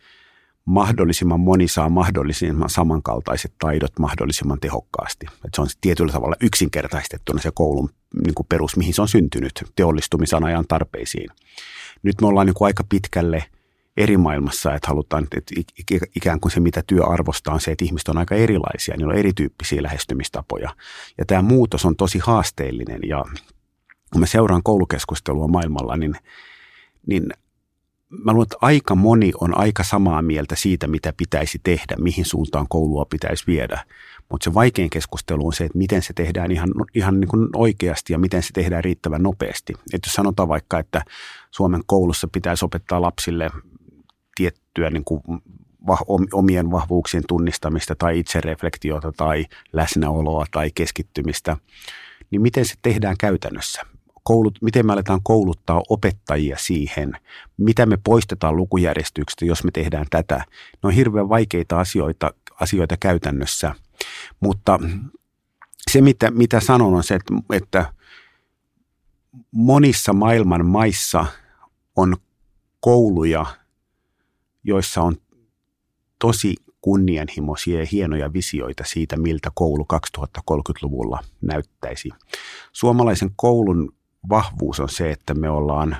mahdollisimman 0.65 1.39
moni 1.39 1.67
saa 1.67 1.89
mahdollisimman 1.89 2.69
samankaltaiset 2.69 3.53
taidot 3.59 3.99
mahdollisimman 3.99 4.59
tehokkaasti. 4.59 5.25
Että 5.31 5.49
se 5.55 5.61
on 5.61 5.67
tietyllä 5.81 6.11
tavalla 6.11 6.35
yksinkertaistettuna 6.41 7.41
se 7.41 7.51
koulun 7.53 7.89
niin 8.25 8.33
kuin 8.35 8.47
perus, 8.49 8.77
mihin 8.77 8.93
se 8.93 9.01
on 9.01 9.07
syntynyt 9.07 9.63
teollistumisen 9.75 10.43
ajan 10.43 10.65
tarpeisiin. 10.67 11.29
Nyt 12.03 12.21
me 12.21 12.27
ollaan 12.27 12.45
niin 12.47 12.53
kuin 12.53 12.65
aika 12.65 12.83
pitkälle– 12.89 13.43
eri 13.99 14.17
maailmassa, 14.17 14.73
että 14.73 14.87
halutaan, 14.87 15.23
että 15.23 15.53
ikään 16.15 16.39
kuin 16.39 16.51
se, 16.51 16.59
mitä 16.59 16.83
työ 16.87 17.05
arvostaa, 17.05 17.53
on 17.53 17.61
se, 17.61 17.71
että 17.71 17.85
ihmiset 17.85 18.07
on 18.07 18.17
aika 18.17 18.35
erilaisia, 18.35 18.97
niillä 18.97 19.11
on 19.11 19.19
erityyppisiä 19.19 19.83
lähestymistapoja. 19.83 20.75
Ja 21.17 21.25
tämä 21.25 21.41
muutos 21.41 21.85
on 21.85 21.95
tosi 21.95 22.19
haasteellinen 22.19 22.99
ja 23.07 23.25
kun 24.11 24.19
mä 24.19 24.25
seuraan 24.25 24.63
koulukeskustelua 24.63 25.47
maailmalla, 25.47 25.97
niin, 25.97 26.15
niin 27.07 27.29
mä 28.09 28.31
luulen, 28.31 28.45
että 28.45 28.57
aika 28.61 28.95
moni 28.95 29.31
on 29.41 29.57
aika 29.57 29.83
samaa 29.83 30.21
mieltä 30.21 30.55
siitä, 30.55 30.87
mitä 30.87 31.13
pitäisi 31.17 31.59
tehdä, 31.63 31.95
mihin 31.99 32.25
suuntaan 32.25 32.65
koulua 32.69 33.05
pitäisi 33.05 33.43
viedä. 33.47 33.85
Mutta 34.29 34.43
se 34.43 34.53
vaikein 34.53 34.89
keskustelu 34.89 35.47
on 35.47 35.53
se, 35.53 35.65
että 35.65 35.77
miten 35.77 36.01
se 36.01 36.13
tehdään 36.13 36.51
ihan, 36.51 36.69
ihan 36.95 37.19
niin 37.19 37.27
kuin 37.27 37.49
oikeasti 37.55 38.13
ja 38.13 38.19
miten 38.19 38.43
se 38.43 38.49
tehdään 38.53 38.83
riittävän 38.83 39.23
nopeasti. 39.23 39.73
Että 39.93 40.07
jos 40.07 40.13
sanotaan 40.13 40.49
vaikka, 40.49 40.79
että 40.79 41.01
Suomen 41.51 41.81
koulussa 41.85 42.27
pitäisi 42.31 42.65
opettaa 42.65 43.01
lapsille 43.01 43.49
tiettyä 44.35 44.89
niin 44.89 45.03
kuin 45.03 45.21
omien 46.33 46.71
vahvuuksien 46.71 47.23
tunnistamista 47.27 47.95
tai 47.95 48.19
itsereflektiota 48.19 49.11
tai 49.11 49.45
läsnäoloa 49.73 50.45
tai 50.51 50.71
keskittymistä, 50.75 51.57
niin 52.31 52.41
miten 52.41 52.65
se 52.65 52.75
tehdään 52.81 53.15
käytännössä? 53.19 53.81
Koulut, 54.29 54.61
miten 54.61 54.85
me 54.85 54.93
aletaan 54.93 55.19
kouluttaa 55.23 55.81
opettajia 55.89 56.57
siihen, 56.57 57.13
mitä 57.57 57.85
me 57.85 57.97
poistetaan 58.03 58.55
lukujärjestyksestä, 58.55 59.45
jos 59.45 59.63
me 59.63 59.71
tehdään 59.71 60.05
tätä. 60.09 60.35
Ne 60.83 60.87
on 60.87 60.91
hirveän 60.91 61.29
vaikeita 61.29 61.79
asioita, 61.79 62.33
asioita 62.59 62.97
käytännössä, 62.97 63.75
mutta 64.39 64.79
se 65.91 66.01
mitä, 66.01 66.31
mitä 66.31 66.59
sanon 66.59 66.93
on 66.93 67.03
se, 67.03 67.15
että, 67.15 67.33
että 67.53 67.93
monissa 69.51 70.13
maailman 70.13 70.65
maissa 70.65 71.25
on 71.95 72.17
kouluja– 72.79 73.45
joissa 74.63 75.01
on 75.01 75.15
tosi 76.19 76.55
kunnianhimoisia 76.81 77.79
ja 77.79 77.85
hienoja 77.91 78.33
visioita 78.33 78.83
siitä, 78.87 79.17
miltä 79.17 79.51
koulu 79.53 79.85
2030-luvulla 79.93 81.23
näyttäisi. 81.41 82.09
Suomalaisen 82.71 83.31
koulun 83.35 83.93
vahvuus 84.29 84.79
on 84.79 84.89
se, 84.89 85.11
että 85.11 85.33
me 85.33 85.49
ollaan, 85.49 85.97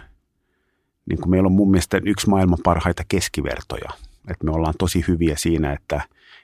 niin 1.06 1.20
kuin 1.20 1.30
meillä 1.30 1.48
on 1.48 1.54
mun 1.54 1.72
mielestä 1.72 2.02
yksi 2.06 2.30
maailman 2.30 2.60
parhaita 2.64 3.04
keskivertoja. 3.08 3.90
Että 4.28 4.46
me 4.46 4.52
ollaan 4.52 4.74
tosi 4.80 5.04
hyviä 5.08 5.36
siinä, 5.38 5.74
että, 5.74 6.02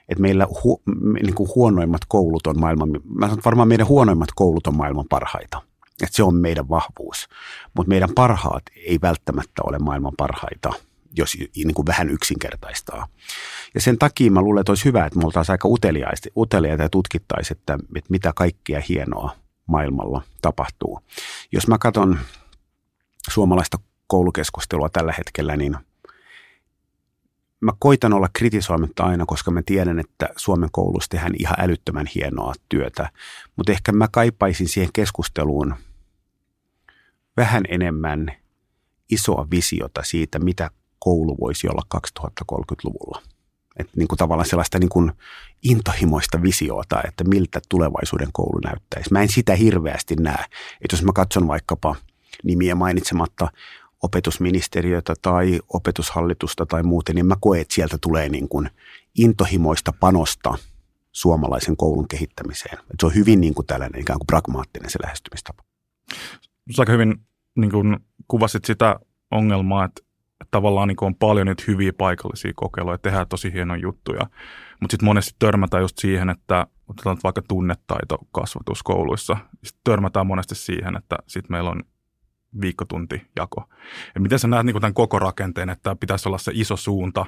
että 0.08 0.22
meillä 0.22 0.46
hu, 0.64 0.82
niin 1.22 1.34
kuin 1.34 1.48
huonoimmat 1.54 2.00
koulut 2.08 2.46
on 2.46 2.60
maailman, 2.60 2.90
mä 3.14 3.26
sanon, 3.26 3.42
varmaan 3.44 3.68
meidän 3.68 3.88
huonoimmat 3.88 4.28
koulut 4.34 4.66
on 4.66 4.76
maailman 4.76 5.06
parhaita. 5.08 5.62
Että 6.02 6.16
se 6.16 6.22
on 6.22 6.34
meidän 6.34 6.68
vahvuus. 6.68 7.28
Mutta 7.76 7.88
meidän 7.88 8.10
parhaat 8.14 8.62
ei 8.86 8.98
välttämättä 9.02 9.62
ole 9.64 9.78
maailman 9.78 10.12
parhaita– 10.16 10.72
jos 11.16 11.36
niin 11.56 11.74
kuin 11.74 11.86
vähän 11.86 12.10
yksinkertaistaa. 12.10 13.06
Ja 13.74 13.80
sen 13.80 13.98
takia 13.98 14.30
mä 14.30 14.40
luulen, 14.40 14.60
että 14.60 14.72
olisi 14.72 14.84
hyvä, 14.84 15.06
että 15.06 15.18
me 15.18 15.24
oltaisiin 15.24 15.54
aika 15.54 15.68
uteliaita 16.36 16.82
ja 16.82 16.88
tutkittaisiin, 16.88 17.58
että, 17.58 17.78
että 17.96 18.10
mitä 18.10 18.32
kaikkea 18.32 18.82
hienoa 18.88 19.30
maailmalla 19.66 20.22
tapahtuu. 20.42 21.00
Jos 21.52 21.68
mä 21.68 21.78
katson 21.78 22.18
suomalaista 23.30 23.78
koulukeskustelua 24.06 24.88
tällä 24.88 25.14
hetkellä, 25.18 25.56
niin 25.56 25.76
mä 27.60 27.72
koitan 27.78 28.12
olla 28.12 28.28
kritisoimatta 28.32 29.04
aina, 29.04 29.26
koska 29.26 29.50
mä 29.50 29.62
tiedän, 29.66 29.98
että 29.98 30.28
Suomen 30.36 30.68
koulussa 30.72 31.08
tehdään 31.08 31.34
ihan 31.38 31.60
älyttömän 31.60 32.06
hienoa 32.14 32.54
työtä. 32.68 33.10
Mutta 33.56 33.72
ehkä 33.72 33.92
mä 33.92 34.08
kaipaisin 34.08 34.68
siihen 34.68 34.92
keskusteluun 34.92 35.74
vähän 37.36 37.62
enemmän 37.68 38.32
isoa 39.10 39.46
visiota 39.50 40.02
siitä, 40.02 40.38
mitä 40.38 40.70
koulu 40.98 41.36
voisi 41.40 41.68
olla 41.68 41.82
2030-luvulla. 41.96 43.22
Että 43.76 43.92
niin 43.96 44.08
kuin 44.08 44.18
tavallaan 44.18 44.48
sellaista 44.48 44.78
niin 44.78 44.88
kuin 44.88 45.12
intohimoista 45.62 46.42
visiota, 46.42 47.00
että 47.08 47.24
miltä 47.24 47.60
tulevaisuuden 47.68 48.28
koulu 48.32 48.60
näyttäisi. 48.64 49.12
Mä 49.12 49.22
en 49.22 49.28
sitä 49.28 49.54
hirveästi 49.54 50.16
näe. 50.16 50.44
Että 50.80 50.94
jos 50.94 51.02
mä 51.02 51.12
katson 51.12 51.48
vaikkapa 51.48 51.96
nimiä 52.44 52.74
mainitsematta 52.74 53.48
opetusministeriötä 54.02 55.14
tai 55.22 55.60
opetushallitusta 55.68 56.66
tai 56.66 56.82
muuten, 56.82 57.14
niin 57.14 57.26
mä 57.26 57.36
koen, 57.40 57.60
että 57.60 57.74
sieltä 57.74 57.98
tulee 58.00 58.28
niin 58.28 58.48
kuin 58.48 58.70
intohimoista 59.18 59.92
panosta 60.00 60.54
suomalaisen 61.12 61.76
koulun 61.76 62.08
kehittämiseen. 62.08 62.78
Että 62.78 62.96
se 63.00 63.06
on 63.06 63.14
hyvin 63.14 63.40
niin 63.40 63.54
kuin 63.54 63.66
tällainen 63.66 64.00
ikään 64.00 64.18
kuin 64.18 64.26
pragmaattinen 64.26 64.90
se 64.90 64.98
lähestymistapa. 65.02 65.62
Sä 66.76 66.82
aika 66.82 66.92
hyvin 66.92 67.14
niin 67.56 67.70
kuin 67.70 67.96
kuvasit 68.28 68.64
sitä 68.64 69.00
ongelmaa, 69.30 69.84
että 69.84 70.02
tavallaan 70.50 70.88
niin 70.88 70.96
on 71.00 71.14
paljon 71.14 71.46
niitä 71.46 71.64
hyviä 71.66 71.92
paikallisia 71.98 72.52
kokeiluja, 72.56 72.98
tehdään 72.98 73.28
tosi 73.28 73.52
hienoja 73.52 73.80
juttuja. 73.80 74.26
Mutta 74.80 74.92
sitten 74.92 75.04
monesti 75.04 75.36
törmätään 75.38 75.82
just 75.82 75.98
siihen, 75.98 76.30
että 76.30 76.66
otetaan 76.88 77.16
vaikka 77.24 77.42
tunnetaito 77.48 78.18
kasvatuskouluissa. 78.32 79.36
Sitten 79.64 79.80
törmätään 79.84 80.26
monesti 80.26 80.54
siihen, 80.54 80.96
että 80.96 81.16
sitten 81.26 81.52
meillä 81.52 81.70
on 81.70 81.82
viikkotuntijako. 82.60 83.64
Ja 84.14 84.20
miten 84.20 84.38
sä 84.38 84.48
näet 84.48 84.66
niin 84.66 84.80
tämän 84.80 84.94
koko 84.94 85.18
rakenteen, 85.18 85.70
että 85.70 85.96
pitäisi 86.00 86.28
olla 86.28 86.38
se 86.38 86.52
iso 86.54 86.76
suunta, 86.76 87.26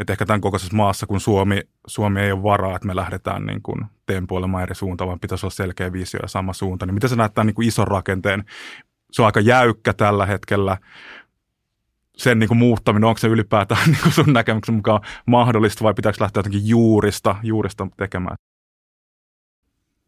että 0.00 0.12
ehkä 0.12 0.26
tämän 0.26 0.40
kokoisessa 0.40 0.76
maassa, 0.76 1.06
kun 1.06 1.20
Suomi, 1.20 1.60
Suomi 1.86 2.20
ei 2.20 2.32
ole 2.32 2.42
varaa, 2.42 2.76
että 2.76 2.88
me 2.88 2.96
lähdetään 2.96 3.46
niin 3.46 3.62
kuin 3.62 3.84
tempoilemaan 4.06 4.62
eri 4.62 4.74
suuntaan, 4.74 5.08
vaan 5.08 5.20
pitäisi 5.20 5.46
olla 5.46 5.54
selkeä 5.54 5.92
visio 5.92 6.20
ja 6.22 6.28
sama 6.28 6.52
suunta. 6.52 6.86
Niin 6.86 6.94
miten 6.94 7.10
sä 7.10 7.16
näet 7.16 7.34
tämän 7.34 7.46
niin 7.46 7.68
ison 7.68 7.88
rakenteen? 7.88 8.44
Se 9.12 9.22
on 9.22 9.26
aika 9.26 9.40
jäykkä 9.40 9.92
tällä 9.92 10.26
hetkellä, 10.26 10.76
sen 12.16 12.38
niin 12.38 12.48
kuin 12.48 12.58
muuttaminen, 12.58 13.08
onko 13.08 13.18
se 13.18 13.28
ylipäätään 13.28 13.86
niin 13.90 14.02
kuin 14.02 14.12
sun 14.12 14.32
näkemyksen 14.32 14.74
mukaan 14.74 15.00
mahdollista 15.26 15.84
vai 15.84 15.94
pitääkö 15.94 16.18
lähteä 16.20 16.38
jotenkin 16.38 16.68
juurista, 16.68 17.36
juurista 17.42 17.86
tekemään? 17.96 18.36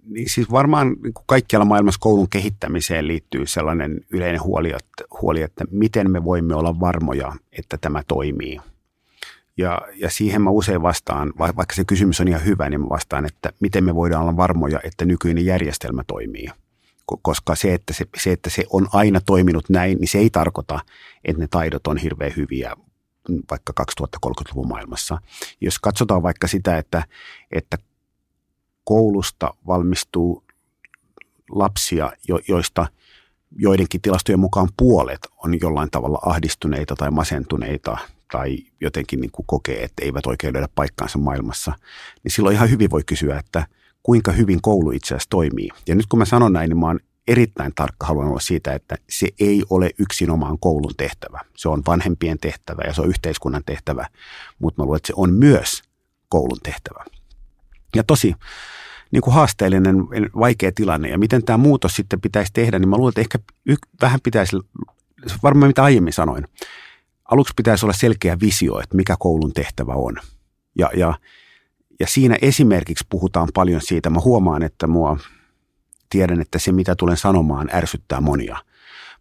Niin 0.06 0.30
siis 0.30 0.50
varmaan 0.50 0.88
niin 0.88 1.14
kuin 1.14 1.25
kaikkialla 1.26 1.64
maailmassa 1.64 2.00
koulun 2.00 2.28
kehittämiseen 2.30 3.08
liittyy 3.08 3.46
sellainen 3.46 4.00
yleinen 4.11 4.42
huoli 4.42 4.70
että, 4.70 5.04
huoli, 5.23 5.42
että 5.42 5.64
miten 5.70 6.11
me 6.11 6.25
voimme 6.25 6.54
olla 6.54 6.80
varmoja, 6.80 7.32
että 7.52 7.78
tämä 7.78 8.02
toimii. 8.08 8.61
Ja, 9.56 9.80
ja 9.94 10.11
siihen 10.11 10.42
mä 10.42 10.50
usein 10.50 10.82
vastaan, 10.82 11.32
vaikka 11.38 11.75
se 11.75 11.84
kysymys 11.84 12.20
on 12.20 12.28
ihan 12.28 12.44
hyvä, 12.44 12.70
niin 12.70 12.80
mä 12.80 12.88
vastaan, 12.88 13.26
että 13.26 13.52
miten 13.61 13.84
me 13.84 13.94
voidaan 13.94 14.23
olla 14.23 14.37
varmoja, 14.37 14.80
että 14.84 15.04
nykyinen 15.04 15.46
järjestelmä 15.46 16.02
toimii– 16.06 16.49
koska 17.23 17.54
se 17.54 17.75
että 17.75 17.92
se, 17.92 18.04
se, 18.16 18.32
että 18.32 18.50
se 18.50 18.64
on 18.70 18.88
aina 18.92 19.20
toiminut 19.20 19.68
näin, 19.68 19.99
niin 19.99 20.08
se 20.08 20.18
ei 20.18 20.30
tarkoita, 20.30 20.80
että 21.25 21.42
ne 21.42 21.49
taidot 21.50 21.87
on 21.87 21.96
hirveän 21.96 22.32
hyviä 22.37 22.76
vaikka 23.50 23.73
2030-luvun 23.82 24.68
maailmassa. 24.68 25.18
Jos 25.61 25.78
katsotaan 25.78 26.23
vaikka 26.23 26.49
sitä, 26.49 26.78
että, 26.78 27.02
että 27.50 27.78
koulusta 28.84 29.54
valmistuu 29.66 30.44
lapsia, 31.50 32.12
jo, 32.28 32.40
joista 32.49 32.87
joidenkin 33.56 34.00
tilastojen 34.00 34.40
mukaan 34.40 34.68
puolet 34.76 35.20
on 35.44 35.61
jollain 35.61 35.90
tavalla 35.90 36.18
ahdistuneita 36.23 36.96
tai 36.96 37.11
masentuneita 37.11 37.99
tai 38.32 38.58
jotenkin 38.80 39.20
niin 39.20 39.30
kuin 39.30 39.46
kokee, 39.46 39.84
että 39.84 40.04
eivät 40.04 40.26
oikein 40.26 40.52
löydä 40.52 40.68
paikkaansa 40.75 41.18
maailmassa, 41.18 41.73
niin 42.25 42.32
silloin 42.32 42.54
ihan 42.54 42.70
hyvin 42.70 42.90
voi 42.90 43.02
kysyä, 43.06 43.38
että– 43.38 43.66
kuinka 44.04 44.32
hyvin 44.32 44.62
koulu 44.62 44.90
itse 44.90 45.14
asiassa 45.14 45.30
toimii. 45.30 45.68
Ja 45.88 45.94
nyt 45.94 46.06
kun 46.06 46.18
mä 46.18 46.25
sanon 46.25 46.52
näin, 46.52 46.68
niin 46.68 46.78
mä 46.78 46.87
oon 46.87 47.00
erittäin 47.28 47.73
tarkka 47.75 48.06
haluan 48.06 48.28
olla 48.28 48.40
siitä, 48.40 48.73
että 48.73 48.96
se 49.11 49.28
ei 49.40 49.62
ole 49.70 49.90
yksinomaan 49.99 50.58
koulun 50.58 50.94
tehtävä. 50.96 51.40
Se 51.56 51.68
on 51.68 51.82
vanhempien 51.87 52.38
tehtävä 52.38 52.82
ja 52.87 52.94
se 52.94 53.02
on 53.02 53.08
yhteiskunnan 53.08 53.62
tehtävä, 53.66 54.08
mutta 54.58 54.82
mä 54.82 54.84
luulen, 54.84 54.96
että 54.96 55.06
se 55.06 55.12
on 55.16 55.32
myös 55.32 55.82
koulun 56.28 56.58
tehtävä. 56.62 57.04
Ja 57.96 58.04
tosi 58.04 58.34
niin 59.11 59.23
kuin 59.23 59.34
haasteellinen, 59.34 59.96
vaikea 60.38 60.73
tilanne. 60.75 61.08
Ja 61.08 61.18
miten 61.18 61.44
tämä 61.44 61.56
muutos 61.56 61.96
sitten 61.96 62.20
pitäisi 62.20 62.52
tehdä, 62.52 62.78
niin 62.78 62.88
mä 62.88 62.96
luulen, 62.96 63.11
että 63.11 63.20
ehkä 63.20 63.38
y- 63.66 63.76
vähän 64.02 64.20
pitäisi, 64.23 64.56
varmaan 65.42 65.68
mitä 65.68 65.82
aiemmin 65.82 66.12
sanoin, 66.12 66.49
aluksi 67.25 67.54
pitäisi 67.56 67.87
olla 67.87 67.92
selkeä 67.92 68.40
visio, 68.40 68.80
että 68.80 68.96
mikä 68.96 69.16
koulun 69.18 69.52
tehtävä 69.52 69.92
on. 69.92 70.16
Ja, 70.78 70.90
ja, 70.96 71.14
ja 72.00 72.06
siinä 72.06 72.36
esimerkiksi 72.42 73.04
puhutaan 73.08 73.48
paljon 73.54 73.80
siitä, 73.80 74.10
mä 74.10 74.20
huomaan, 74.20 74.62
että 74.62 74.86
mua 74.86 75.16
tiedän, 76.10 76.40
että 76.40 76.58
se 76.58 76.72
mitä 76.72 76.96
tulen 76.96 77.16
sanomaan 77.16 77.70
ärsyttää 77.72 78.20
monia, 78.20 78.58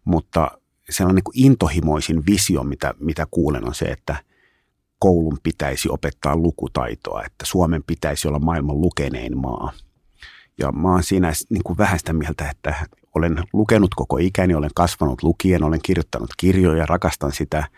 mutta 0.04 0.50
sellainen 0.90 1.14
niin 1.14 1.24
kuin 1.24 1.38
intohimoisin 1.38 2.26
visio, 2.26 2.62
mitä, 2.62 2.94
mitä 3.00 3.26
kuulen, 3.30 3.68
on 3.68 3.74
se, 3.74 3.84
että 3.84 4.16
koulun 4.98 5.38
pitäisi 5.42 5.88
opettaa 5.88 6.36
lukutaitoa, 6.36 7.22
että 7.24 7.46
Suomen 7.46 7.82
pitäisi 7.86 8.28
olla 8.28 8.38
maailman 8.38 8.80
lukenein 8.80 9.38
maa. 9.38 9.72
Ja 10.58 10.72
mä 10.72 10.90
oon 10.90 11.02
siinä 11.02 11.32
niin 11.48 11.62
kuin 11.64 11.78
vähän 11.78 11.98
sitä 11.98 12.12
mieltä, 12.12 12.50
että 12.50 12.86
olen 13.14 13.44
lukenut 13.52 13.94
koko 13.94 14.18
ikäni, 14.18 14.54
olen 14.54 14.70
kasvanut 14.74 15.22
lukien, 15.22 15.62
olen 15.62 15.80
kirjoittanut 15.82 16.30
kirjoja, 16.36 16.86
rakastan 16.86 17.32
sitä, 17.32 17.68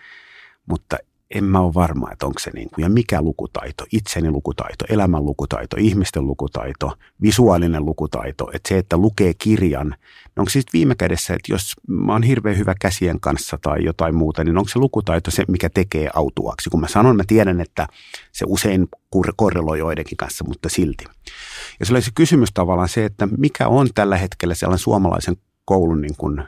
mutta 0.71 0.97
en 1.35 1.45
mä 1.45 1.61
ole 1.61 1.75
varma, 1.75 2.13
että 2.13 2.27
onko 2.27 2.39
se 2.39 2.51
niin 2.55 2.71
kuin, 2.71 2.83
ja 2.83 2.89
mikä 2.89 3.23
lukutaito, 3.23 3.85
itseni 3.93 4.31
lukutaito, 4.31 4.85
elämän 4.89 5.25
lukutaito, 5.25 5.77
ihmisten 5.81 6.27
lukutaito, 6.27 6.93
visuaalinen 7.23 7.85
lukutaito, 7.85 8.51
että 8.53 8.69
se, 8.69 8.79
että 8.79 8.97
lukee 8.97 9.35
kirjan, 9.35 9.87
niin 9.87 10.39
onko 10.41 10.51
sitten 10.51 10.73
viime 10.73 10.95
kädessä, 10.95 11.35
että 11.35 11.53
jos 11.53 11.73
mä 11.89 12.13
oon 12.13 12.23
hirveän 12.23 12.59
hyvä 12.59 12.75
käsien 12.81 13.21
kanssa 13.21 13.59
tai 13.63 13.85
jotain 13.85 14.15
muuta, 14.15 14.45
niin 14.45 14.59
onko 14.59 14.69
se 14.69 14.79
lukutaito 14.79 15.31
se, 15.31 15.45
mikä 15.49 15.71
tekee 15.71 16.11
autuaksi? 16.15 16.71
Kun 16.71 16.81
mä 16.81 16.89
sanon, 16.89 17.17
mä 17.17 17.23
tiedän, 17.27 17.61
että 17.61 17.87
se 18.33 18.45
usein 18.49 18.89
korreloi 19.37 19.79
joidenkin 19.79 20.17
kanssa, 20.17 20.45
mutta 20.49 20.69
silti. 20.69 21.05
Ja 21.81 21.87
se 21.87 22.01
se 22.01 22.11
kysymys 22.15 22.49
tavallaan 22.55 22.89
se, 22.89 23.05
että 23.05 23.29
mikä 23.39 23.69
on 23.69 23.89
tällä 23.95 24.17
hetkellä 24.17 24.55
sellainen 24.55 24.79
suomalaisen 24.79 25.37
koulun 25.65 26.01
niin 26.01 26.17
kuin 26.17 26.43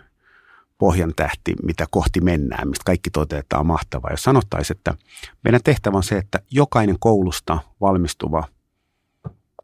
pohjan 0.78 1.12
tähti, 1.16 1.54
mitä 1.62 1.86
kohti 1.90 2.20
mennään, 2.20 2.68
mistä 2.68 2.84
kaikki 2.84 3.10
toteutetaan 3.10 3.66
mahtavaa. 3.66 4.10
Jos 4.10 4.22
sanottaisiin, 4.22 4.76
että 4.76 4.94
meidän 5.44 5.60
tehtävä 5.64 5.96
on 5.96 6.02
se, 6.02 6.16
että 6.18 6.38
jokainen 6.50 6.96
koulusta 6.98 7.58
valmistuva 7.80 8.44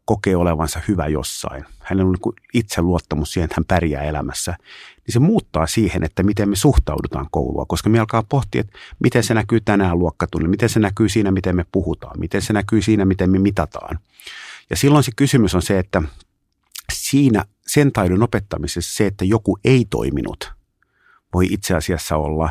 kokee 0.05 0.35
olevansa 0.35 0.81
hyvä 0.87 1.07
jossain. 1.07 1.65
Hänellä 1.79 2.09
on 2.09 2.15
niin 2.25 2.43
itse 2.53 2.81
luottamus 2.81 3.33
siihen, 3.33 3.45
että 3.45 3.55
hän 3.57 3.65
pärjää 3.65 4.03
elämässä. 4.03 4.57
Niin 4.95 5.13
se 5.13 5.19
muuttaa 5.19 5.67
siihen, 5.67 6.03
että 6.03 6.23
miten 6.23 6.49
me 6.49 6.55
suhtaudutaan 6.55 7.27
koulua, 7.31 7.65
koska 7.65 7.89
me 7.89 7.99
alkaa 7.99 8.23
pohtia, 8.23 8.61
että 8.61 8.77
miten 8.99 9.23
se 9.23 9.33
näkyy 9.33 9.61
tänään 9.61 9.99
luokkatunnilla, 9.99 10.51
miten 10.51 10.69
se 10.69 10.79
näkyy 10.79 11.09
siinä, 11.09 11.31
miten 11.31 11.55
me 11.55 11.65
puhutaan, 11.71 12.19
miten 12.19 12.41
se 12.41 12.53
näkyy 12.53 12.81
siinä, 12.81 13.05
miten 13.05 13.29
me 13.29 13.39
mitataan. 13.39 13.99
Ja 14.69 14.75
silloin 14.75 15.03
se 15.03 15.11
kysymys 15.15 15.55
on 15.55 15.61
se, 15.61 15.79
että 15.79 16.01
siinä 16.93 17.45
sen 17.67 17.91
taidon 17.91 18.23
opettamisessa 18.23 18.95
se, 18.95 19.07
että 19.07 19.25
joku 19.25 19.57
ei 19.63 19.85
toiminut– 19.89 20.51
voi 21.35 21.47
itse 21.49 21.75
asiassa 21.75 22.17
olla 22.17 22.49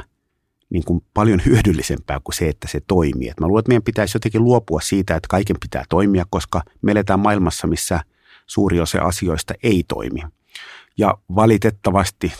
niin 0.70 0.84
kuin 0.84 1.04
paljon 1.14 1.40
hyödyllisempää 1.46 2.20
kuin 2.24 2.34
se, 2.34 2.48
että 2.48 2.68
se 2.68 2.80
toimii. 2.86 3.28
Et 3.28 3.40
mä 3.40 3.46
luulen, 3.46 3.60
että 3.60 3.68
meidän 3.68 3.82
pitäisi 3.82 4.16
jotenkin 4.16 4.44
luopua 4.44 4.80
siitä, 4.80 5.16
että 5.16 5.28
kaiken 5.28 5.56
pitää 5.60 5.84
toimia, 5.88 6.24
koska 6.30 6.62
me 6.82 6.92
eletään 6.92 7.20
maailmassa, 7.20 7.66
missä 7.66 8.00
suuri 8.46 8.80
osa 8.80 9.02
asioista 9.02 9.54
ei 9.62 9.84
toimi. 9.88 10.20
Ja 10.96 11.18
valitettavasti, 11.34 12.32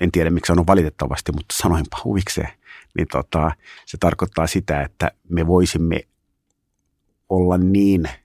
en 0.00 0.12
tiedä 0.12 0.30
miksi 0.30 0.48
sanon 0.48 0.66
valitettavasti, 0.66 1.32
mutta 1.32 1.54
sanoinpa 1.62 2.00
huvikseen, 2.04 2.48
niin 2.96 3.08
tota, 3.12 3.50
se 3.86 3.96
tarkoittaa 4.00 4.46
sitä, 4.46 4.82
että 4.82 5.10
me 5.28 5.46
voisimme 5.46 6.00
olla 7.28 7.58
niin– 7.58 8.08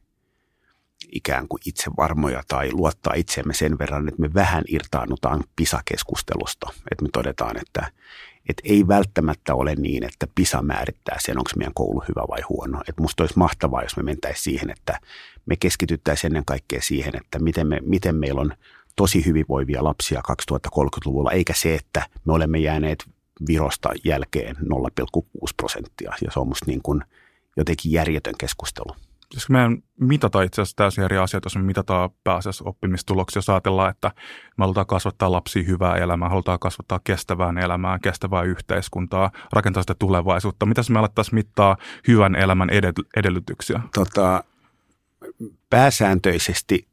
ikään 1.11 1.47
kuin 1.47 1.61
itsevarmoja 1.65 2.43
tai 2.47 2.69
luottaa 2.71 3.13
itseemme 3.13 3.53
sen 3.53 3.79
verran, 3.79 4.07
että 4.07 4.21
me 4.21 4.33
vähän 4.33 4.63
irtaannutaan 4.67 5.43
PISA-keskustelusta. 5.55 6.69
Että 6.91 7.03
me 7.03 7.09
todetaan, 7.13 7.57
että, 7.57 7.91
että 8.49 8.61
ei 8.65 8.87
välttämättä 8.87 9.55
ole 9.55 9.75
niin, 9.75 10.03
että 10.03 10.27
PISA 10.35 10.61
määrittää 10.61 11.17
sen, 11.19 11.37
onko 11.37 11.49
meidän 11.55 11.73
koulu 11.73 12.03
hyvä 12.07 12.21
vai 12.29 12.41
huono. 12.49 12.81
Että 12.87 13.01
musta 13.01 13.23
olisi 13.23 13.37
mahtavaa, 13.37 13.83
jos 13.83 13.97
me 13.97 14.03
mentäisiin 14.03 14.43
siihen, 14.43 14.69
että 14.69 14.99
me 15.45 15.55
keskityttäisiin 15.55 16.29
ennen 16.29 16.45
kaikkea 16.45 16.81
siihen, 16.81 17.15
että 17.15 17.39
miten, 17.39 17.67
me, 17.67 17.79
miten 17.81 18.15
meillä 18.15 18.41
on 18.41 18.53
tosi 18.95 19.25
hyvinvoivia 19.25 19.83
lapsia 19.83 20.21
2030-luvulla, 20.31 21.31
eikä 21.31 21.53
se, 21.53 21.75
että 21.75 22.05
me 22.25 22.33
olemme 22.33 22.57
jääneet 22.57 23.05
Virosta 23.47 23.89
jälkeen 24.05 24.55
0,6 24.55 25.21
prosenttia. 25.57 26.13
Ja 26.21 26.31
se 26.31 26.39
on 26.39 26.47
musta 26.47 26.65
niin 26.67 26.81
kuin 26.81 27.03
jotenkin 27.57 27.91
järjetön 27.91 28.33
keskustelu 28.37 28.95
siis 29.31 29.49
meidän 29.49 29.77
mitata 29.99 30.41
itse 30.41 30.61
asiassa 30.61 30.75
täysin 30.75 31.03
eri 31.03 31.17
asioita, 31.17 31.45
jos 31.45 31.55
me 31.55 31.61
mitataan 31.61 32.09
pääasiassa 32.23 32.63
oppimistuloksia, 32.67 33.37
jos 33.37 33.49
ajatellaan, 33.49 33.91
että 33.91 34.11
me 34.57 34.63
halutaan 34.63 34.85
kasvattaa 34.85 35.31
lapsia 35.31 35.63
hyvää 35.63 35.95
elämää, 35.95 36.29
halutaan 36.29 36.59
kasvattaa 36.59 36.99
kestävää 37.03 37.53
elämää, 37.63 37.99
kestävää 37.99 38.43
yhteiskuntaa, 38.43 39.31
rakentaa 39.51 39.83
sitä 39.83 39.95
tulevaisuutta. 39.99 40.65
Mitäs 40.65 40.89
me 40.89 40.99
alettaisiin 40.99 41.35
mittaa 41.35 41.77
hyvän 42.07 42.35
elämän 42.35 42.69
edellytyksiä? 43.15 43.79
Tota, 43.93 44.43
pääsääntöisesti 45.69 46.87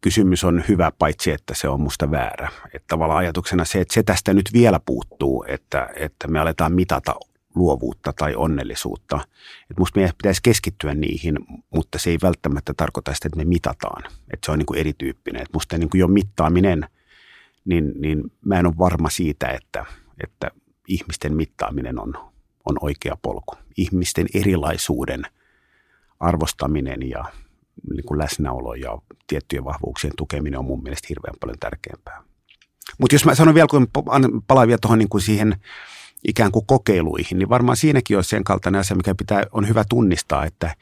kysymys 0.00 0.44
on 0.44 0.64
hyvä, 0.68 0.92
paitsi 0.98 1.30
että 1.30 1.54
se 1.54 1.68
on 1.68 1.80
musta 1.80 2.10
väärä. 2.10 2.48
Että 2.74 2.86
tavallaan 2.88 3.18
ajatuksena 3.18 3.64
se, 3.64 3.80
että 3.80 3.94
se 3.94 4.02
tästä 4.02 4.34
nyt 4.34 4.50
vielä 4.52 4.80
puuttuu, 4.86 5.44
että, 5.48 5.88
että 5.96 6.28
me 6.28 6.40
aletaan 6.40 6.72
mitata 6.72 7.14
luovuutta 7.54 8.12
tai 8.12 8.34
onnellisuutta. 8.34 9.20
Et 9.70 9.78
musta 9.78 9.98
meidän 9.98 10.14
pitäisi 10.18 10.40
keskittyä 10.42 10.94
niihin, 10.94 11.38
mutta 11.74 11.98
se 11.98 12.10
ei 12.10 12.18
välttämättä 12.22 12.74
tarkoita 12.76 13.14
sitä, 13.14 13.28
että 13.28 13.36
me 13.36 13.44
mitataan. 13.44 14.02
Että 14.06 14.46
se 14.46 14.52
on 14.52 14.58
niin 14.58 14.66
kuin 14.66 14.78
erityyppinen. 14.78 15.42
Et 15.42 15.52
musta 15.52 15.78
niin 15.78 15.90
kuin 15.90 15.98
jo 15.98 16.08
mittaaminen, 16.08 16.88
niin, 17.64 17.92
niin 18.00 18.32
mä 18.44 18.58
en 18.58 18.66
ole 18.66 18.78
varma 18.78 19.10
siitä, 19.10 19.48
että, 19.48 19.86
että 20.24 20.50
ihmisten 20.88 21.36
mittaaminen 21.36 21.98
on, 21.98 22.14
on 22.64 22.76
oikea 22.80 23.16
polku. 23.22 23.54
Ihmisten 23.76 24.26
erilaisuuden 24.34 25.22
arvostaminen 26.20 27.08
ja 27.08 27.24
niin 27.90 28.04
kuin 28.04 28.18
läsnäolo 28.18 28.74
ja 28.74 28.98
tiettyjen 29.26 29.64
vahvuuksien 29.64 30.12
tukeminen 30.16 30.58
on 30.58 30.64
mun 30.64 30.82
mielestä 30.82 31.06
hirveän 31.08 31.34
paljon 31.40 31.58
tärkeämpää. 31.58 32.22
Mutta 32.98 33.14
jos 33.14 33.24
mä 33.24 33.34
sanon 33.34 33.54
vielä, 33.54 33.68
kun 33.70 33.88
palaan 34.46 34.68
vielä 34.68 34.78
tuohon 34.82 34.98
niin 34.98 35.08
kuin 35.08 35.22
siihen– 35.22 35.56
ikään 36.28 36.52
kuin 36.52 36.66
kokeiluihin, 36.66 37.38
niin 37.38 37.48
varmaan 37.48 37.76
siinäkin 37.76 38.16
on 38.16 38.24
sen 38.24 38.44
kaltainen 38.44 38.80
asia, 38.80 38.96
mikä 38.96 39.14
pitää, 39.14 39.44
on 39.52 39.68
hyvä 39.68 39.84
tunnistaa, 39.88 40.44
että 40.44 40.76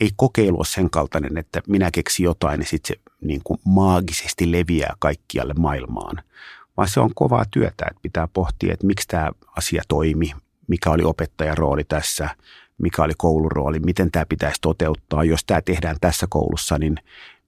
ei 0.00 0.10
kokeilu 0.16 0.56
ole 0.56 0.64
sen 0.64 0.90
kaltainen, 0.90 1.38
että 1.38 1.62
minä 1.68 1.90
keksin 1.90 2.24
jotain 2.24 2.60
ja 2.60 2.66
sitten 2.66 2.96
se 2.96 3.12
niin 3.20 3.40
kuin 3.44 3.60
maagisesti 3.64 4.52
leviää 4.52 4.94
kaikkialle 4.98 5.54
maailmaan, 5.54 6.22
vaan 6.76 6.88
se 6.88 7.00
on 7.00 7.10
kovaa 7.14 7.44
työtä, 7.50 7.86
että 7.90 8.00
pitää 8.02 8.28
pohtia, 8.32 8.72
että 8.72 8.86
miksi 8.86 9.08
tämä 9.08 9.30
asia 9.56 9.82
toimi, 9.88 10.32
mikä 10.66 10.90
oli 10.90 11.02
opettajan 11.04 11.58
rooli 11.58 11.84
tässä, 11.84 12.30
mikä 12.78 13.02
oli 13.02 13.12
koulurooli, 13.18 13.80
miten 13.80 14.10
tämä 14.10 14.26
pitäisi 14.26 14.58
toteuttaa. 14.60 15.24
Jos 15.24 15.44
tämä 15.44 15.62
tehdään 15.62 15.96
tässä 16.00 16.26
koulussa, 16.30 16.78
niin 16.78 16.96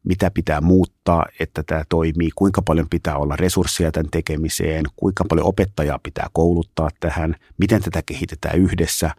mitä 0.05 0.31
pitää 0.31 0.61
muuttaa, 0.61 1.27
että 1.41 1.63
tämä 1.63 1.83
toimii, 1.89 2.31
kuinka 2.35 2.63
paljon 2.63 2.89
pitää 2.91 3.17
olla 3.17 3.37
resursseja 3.37 3.93
tämän 3.93 4.11
tekemiseen, 4.11 4.85
kuinka 4.97 5.25
paljon 5.29 5.47
opettajaa 5.47 5.99
pitää 6.03 6.27
kouluttaa 6.33 6.89
tähän, 7.01 7.37
miten 7.59 7.83
tätä 7.83 8.03
kehitetään 8.07 8.59
yhdessä. 8.59 9.11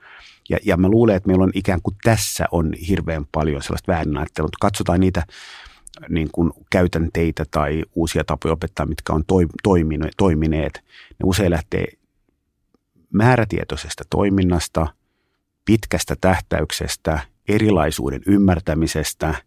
Ja, 0.50 0.58
ja 0.66 0.78
mä 0.78 0.90
luulen, 0.90 1.16
että 1.16 1.28
meillä 1.28 1.44
on 1.44 1.52
ikään 1.54 1.82
kuin 1.82 1.96
tässä 2.04 2.46
on 2.52 2.74
hirveän 2.88 3.26
paljon 3.32 3.64
sellaista 3.64 3.92
väärinajattelua, 3.92 4.48
mutta 4.48 4.58
katsotaan 4.62 5.00
niitä 5.00 5.26
niin 6.10 6.30
kuin 6.32 6.52
käytänteitä 6.72 7.46
tai 7.52 7.84
uusia 7.96 8.24
tapoja 8.24 8.54
opettaa, 8.54 8.86
mitkä 8.86 9.14
on 9.14 9.24
toimineet. 10.18 10.76
Ne 11.10 11.24
usein 11.24 11.52
lähtee 11.52 11.86
määrätietoisesta 13.14 14.04
toiminnasta, 14.10 14.88
pitkästä 15.66 16.16
tähtäyksestä, 16.22 17.20
erilaisuuden 17.48 18.22
ymmärtämisestä– 18.28 19.36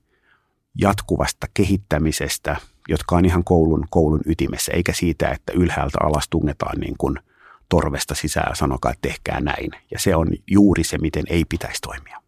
jatkuvasta 0.79 1.47
kehittämisestä, 1.55 2.57
jotka 2.89 3.17
on 3.17 3.25
ihan 3.25 3.45
koulun, 3.45 3.87
koulun 3.91 4.21
ytimessä, 4.27 4.73
eikä 4.73 4.93
siitä, 4.93 5.29
että 5.29 5.53
ylhäältä 5.53 5.99
alas 6.03 6.29
tungetaan 6.29 6.81
niin 6.81 6.95
kuin 6.99 7.19
torvesta 7.69 8.15
sisään 8.15 8.57
sanokaa, 8.57 8.93
että 8.93 9.09
tehkää 9.09 9.41
näin. 9.41 9.71
Ja 9.91 9.99
se 9.99 10.17
on 10.17 10.29
juuri 10.51 10.85
se, 10.85 10.99
miten 10.99 11.25
ei 11.31 11.45
pitäisi 11.45 11.81
toimia. 11.81 12.23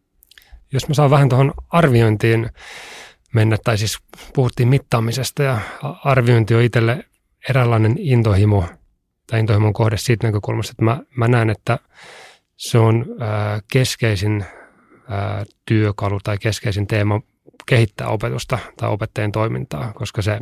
Jos 0.73 0.89
mä 0.89 0.95
saan 0.95 1.11
vähän 1.11 1.29
tuohon 1.29 1.55
arviointiin 1.69 2.51
mennä, 3.35 3.57
tai 3.65 3.79
siis 3.79 3.99
puhuttiin 4.35 4.69
mittaamisesta 4.69 5.43
ja 5.43 5.59
arviointi 6.05 6.55
on 6.55 6.63
itselle 6.63 7.05
eräänlainen 7.49 7.95
intohimo 7.99 8.65
tai 9.27 9.41
intohimon 9.41 9.73
kohde 9.73 9.97
siitä 9.97 10.27
näkökulmasta, 10.27 10.71
että 10.71 10.85
mä, 10.85 11.01
mä 11.17 11.29
näen, 11.29 11.51
että 11.51 11.79
se 12.57 12.79
on 12.79 13.07
keskeisin 13.73 14.45
työkalu 15.67 16.19
tai 16.25 16.39
keskeisin 16.39 16.87
teema 16.87 17.21
kehittää 17.68 18.09
opetusta 18.09 18.59
tai 18.76 18.90
opettajien 18.90 19.33
toimintaa, 19.33 19.92
koska 19.92 20.22
se 20.22 20.38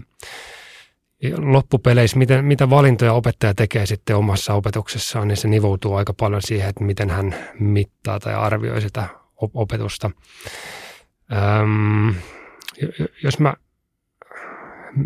loppupeleissä, 1.39 2.19
miten, 2.19 2.45
mitä 2.45 2.71
valintoja 2.71 3.13
opettaja 3.13 3.55
tekee 3.55 3.87
sitten 3.87 4.17
omassa 4.17 4.55
opetuksessaan, 4.55 5.29
niin 5.29 5.37
se 5.37 5.49
nivoutuu 5.49 5.95
aika 5.95 6.15
paljon 6.15 6.43
siihen, 6.43 6.69
että 6.69 6.85
miten 6.85 7.11
hän 7.11 7.35
mittaa 7.61 8.21
tai 8.21 8.35
arvioi 8.35 8.81
sitä 8.81 9.09
opetusta. 9.55 10.11
Öm, 11.33 12.15
jos 13.23 13.39
mä 13.39 13.55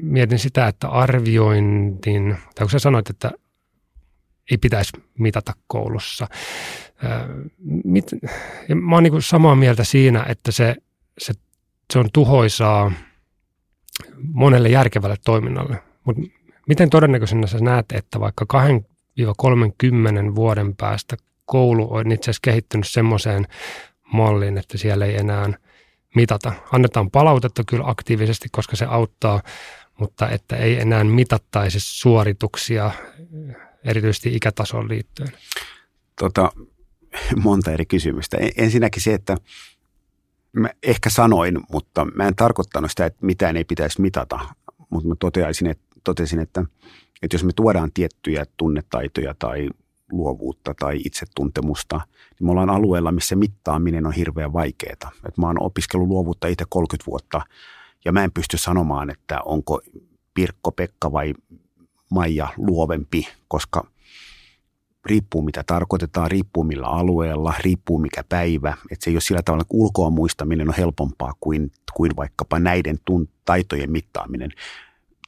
mietin 0.03 0.39
sitä, 0.39 0.69
että 0.69 0.89
arviointin, 0.89 2.37
tai 2.55 2.65
kun 2.65 2.71
sä 2.71 2.79
sanoit, 2.79 3.11
että 3.11 3.31
ei 4.51 4.59
pitäisi 4.59 4.93
mitata 5.19 5.53
koulussa. 5.67 6.27
Mit, 7.85 8.05
mä 8.75 8.97
oon 8.97 9.03
niin 9.03 9.23
samaa 9.23 9.55
mieltä 9.55 9.85
siinä, 9.85 10.25
että 10.29 10.53
se, 10.53 10.77
se, 11.19 11.33
se 11.91 11.99
on 11.99 12.09
tuhoisaa 12.13 12.93
monelle 14.23 14.69
järkevälle 14.69 15.17
toiminnalle. 15.25 15.83
Mutta 16.05 16.23
miten 16.69 16.91
todennäköisenä 16.91 17.47
sä 17.47 17.59
näet, 17.59 17.87
että 17.93 18.21
vaikka 18.21 18.45
2-30 20.31 20.35
vuoden 20.35 20.77
päästä 20.77 21.17
koulu 21.45 21.95
on 21.95 22.13
itse 22.13 22.31
asiassa 22.31 22.41
kehittynyt 22.43 22.89
semmoiseen 22.89 23.47
malliin, 24.13 24.59
että 24.59 24.79
siellä 24.79 25.07
ei 25.07 25.17
enää 25.17 25.53
mitata. 26.15 26.53
Annetaan 26.73 27.11
palautetta 27.11 27.63
kyllä 27.67 27.85
aktiivisesti, 27.87 28.49
koska 28.53 28.77
se 28.77 28.85
auttaa, 28.85 29.43
mutta 29.99 30.29
että 30.29 30.57
ei 30.57 30.81
enää 30.81 31.05
mitattaisi 31.05 31.81
suorituksia 31.81 32.91
erityisesti 33.85 34.37
ikätasoon 34.37 34.89
liittyen. 34.89 35.33
Tota, 36.19 36.53
monta 37.37 37.73
eri 37.73 37.87
kysymystä. 37.87 38.39
Ensinnäkin 38.57 39.03
se, 39.03 39.15
että 39.15 39.37
mä 40.53 40.71
ehkä 40.83 41.11
sanoin, 41.11 41.61
mutta 41.73 42.07
mä 42.15 42.29
en 42.29 42.37
tarkoittanut 42.37 42.91
sitä, 42.91 43.07
että 43.07 43.27
mitään 43.27 43.57
ei 43.57 43.65
pitäisi 43.65 44.01
mitata, 44.01 44.41
mutta 44.91 45.09
mä 45.09 45.15
toteaisin, 45.19 45.67
että, 45.67 45.85
totesin, 46.05 46.41
että, 46.41 46.65
että 47.23 47.35
jos 47.35 47.45
me 47.45 47.53
tuodaan 47.57 47.91
tiettyjä 47.95 48.47
tunnetaitoja 48.57 49.35
tai 49.39 49.69
luovuutta 50.13 50.75
tai 50.81 51.01
itsetuntemusta, 51.05 51.97
niin 51.97 52.47
me 52.47 52.51
ollaan 52.51 52.71
alueella, 52.71 53.13
missä 53.13 53.37
mittaaminen 53.37 54.07
on 54.07 54.13
hirveän 54.13 54.53
vaikeaa. 54.53 55.11
Et 55.29 55.39
mä 55.39 55.47
oon 55.47 55.63
opiskellut 55.63 56.09
luovuutta 56.09 56.49
itse 56.49 56.65
30 56.69 57.11
vuotta 57.11 57.41
ja 58.05 58.13
mä 58.13 58.25
en 58.25 58.33
pysty 58.33 58.59
sanomaan, 58.59 59.11
että 59.11 59.41
onko 59.45 59.81
Pirkko, 60.35 60.73
Pekka 60.73 61.13
vai 61.13 61.35
Maija 62.11 62.49
luovempi, 62.57 63.29
koska 63.49 63.87
riippuu 65.07 65.43
mitä 65.43 65.63
tarkoitetaan, 65.67 66.31
riippuu 66.31 66.65
millä 66.65 66.87
alueella, 66.87 67.55
riippuu 67.65 67.99
mikä 67.99 68.25
päivä. 68.29 68.77
Että 68.91 69.05
se 69.05 69.11
ei 69.11 69.15
ole 69.15 69.21
sillä 69.21 69.43
tavalla, 69.43 69.63
että 69.63 69.75
ulkoa 69.77 70.11
muistaminen 70.11 70.69
on 70.69 70.75
helpompaa 70.75 71.33
kuin, 71.41 71.73
kuin 71.95 72.17
vaikkapa 72.17 72.59
näiden 72.59 72.99
tunt- 73.11 73.31
taitojen 73.45 73.91
mittaaminen. 73.91 74.51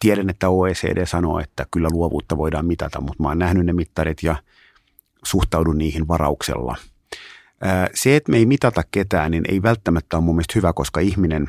Tiedän, 0.01 0.31
että 0.31 0.49
OECD 0.49 1.07
sanoo, 1.07 1.39
että 1.39 1.67
kyllä 1.71 1.89
luovuutta 1.93 2.37
voidaan 2.37 2.67
mitata, 2.67 3.01
mutta 3.01 3.23
mä 3.23 3.29
oon 3.29 3.39
nähnyt 3.39 3.67
ne 3.67 3.73
mittarit 3.73 4.23
ja 4.23 4.37
suhtaudun 5.25 5.79
niihin 5.79 6.09
varauksella. 6.09 6.77
Se, 7.95 8.17
että 8.17 8.31
me 8.31 8.37
ei 8.37 8.47
mitata 8.47 8.83
ketään, 8.91 9.31
niin 9.31 9.45
ei 9.49 9.63
välttämättä 9.63 10.17
ole 10.17 10.25
mun 10.25 10.35
mielestä 10.35 10.53
hyvä, 10.57 10.73
koska 10.73 11.01
ihminen, 11.01 11.49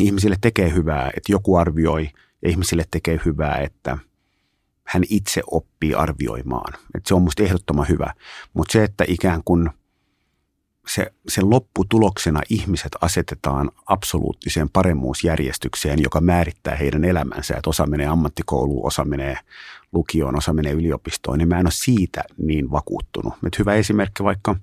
ihmisille 0.00 0.36
tekee 0.40 0.74
hyvää, 0.74 1.10
että 1.16 1.32
joku 1.32 1.56
arvioi 1.56 2.10
ja 2.42 2.50
ihmisille 2.50 2.84
tekee 2.90 3.20
hyvää, 3.24 3.56
että– 3.56 3.98
hän 4.94 5.04
itse 5.10 5.42
oppii 5.50 5.94
arvioimaan. 5.94 6.74
Et 6.94 7.06
se 7.06 7.14
on 7.14 7.22
musta 7.22 7.42
ehdottoman 7.42 7.88
hyvä. 7.88 8.14
Mutta 8.54 8.72
se, 8.72 8.84
että 8.84 9.04
ikään 9.08 9.40
kuin 9.44 9.70
se, 10.88 11.12
sen 11.28 11.50
lopputuloksena 11.50 12.40
ihmiset 12.50 12.92
asetetaan 13.00 13.70
absoluuttiseen 13.86 14.70
paremmuusjärjestykseen, 14.70 16.02
joka 16.02 16.20
määrittää 16.20 16.76
heidän 16.76 17.04
elämänsä. 17.04 17.56
Että 17.56 17.70
osa 17.70 17.86
menee 17.86 18.06
ammattikouluun, 18.06 18.86
osa 18.86 19.04
menee 19.04 19.38
lukioon, 19.92 20.36
osa 20.36 20.52
menee 20.52 20.72
yliopistoon, 20.72 21.38
niin 21.38 21.48
mä 21.48 21.58
en 21.58 21.66
ole 21.66 21.72
siitä 21.72 22.24
niin 22.38 22.70
vakuuttunut. 22.70 23.34
Et 23.46 23.58
hyvä 23.58 23.74
esimerkki 23.74 24.24
vaikka 24.24 24.56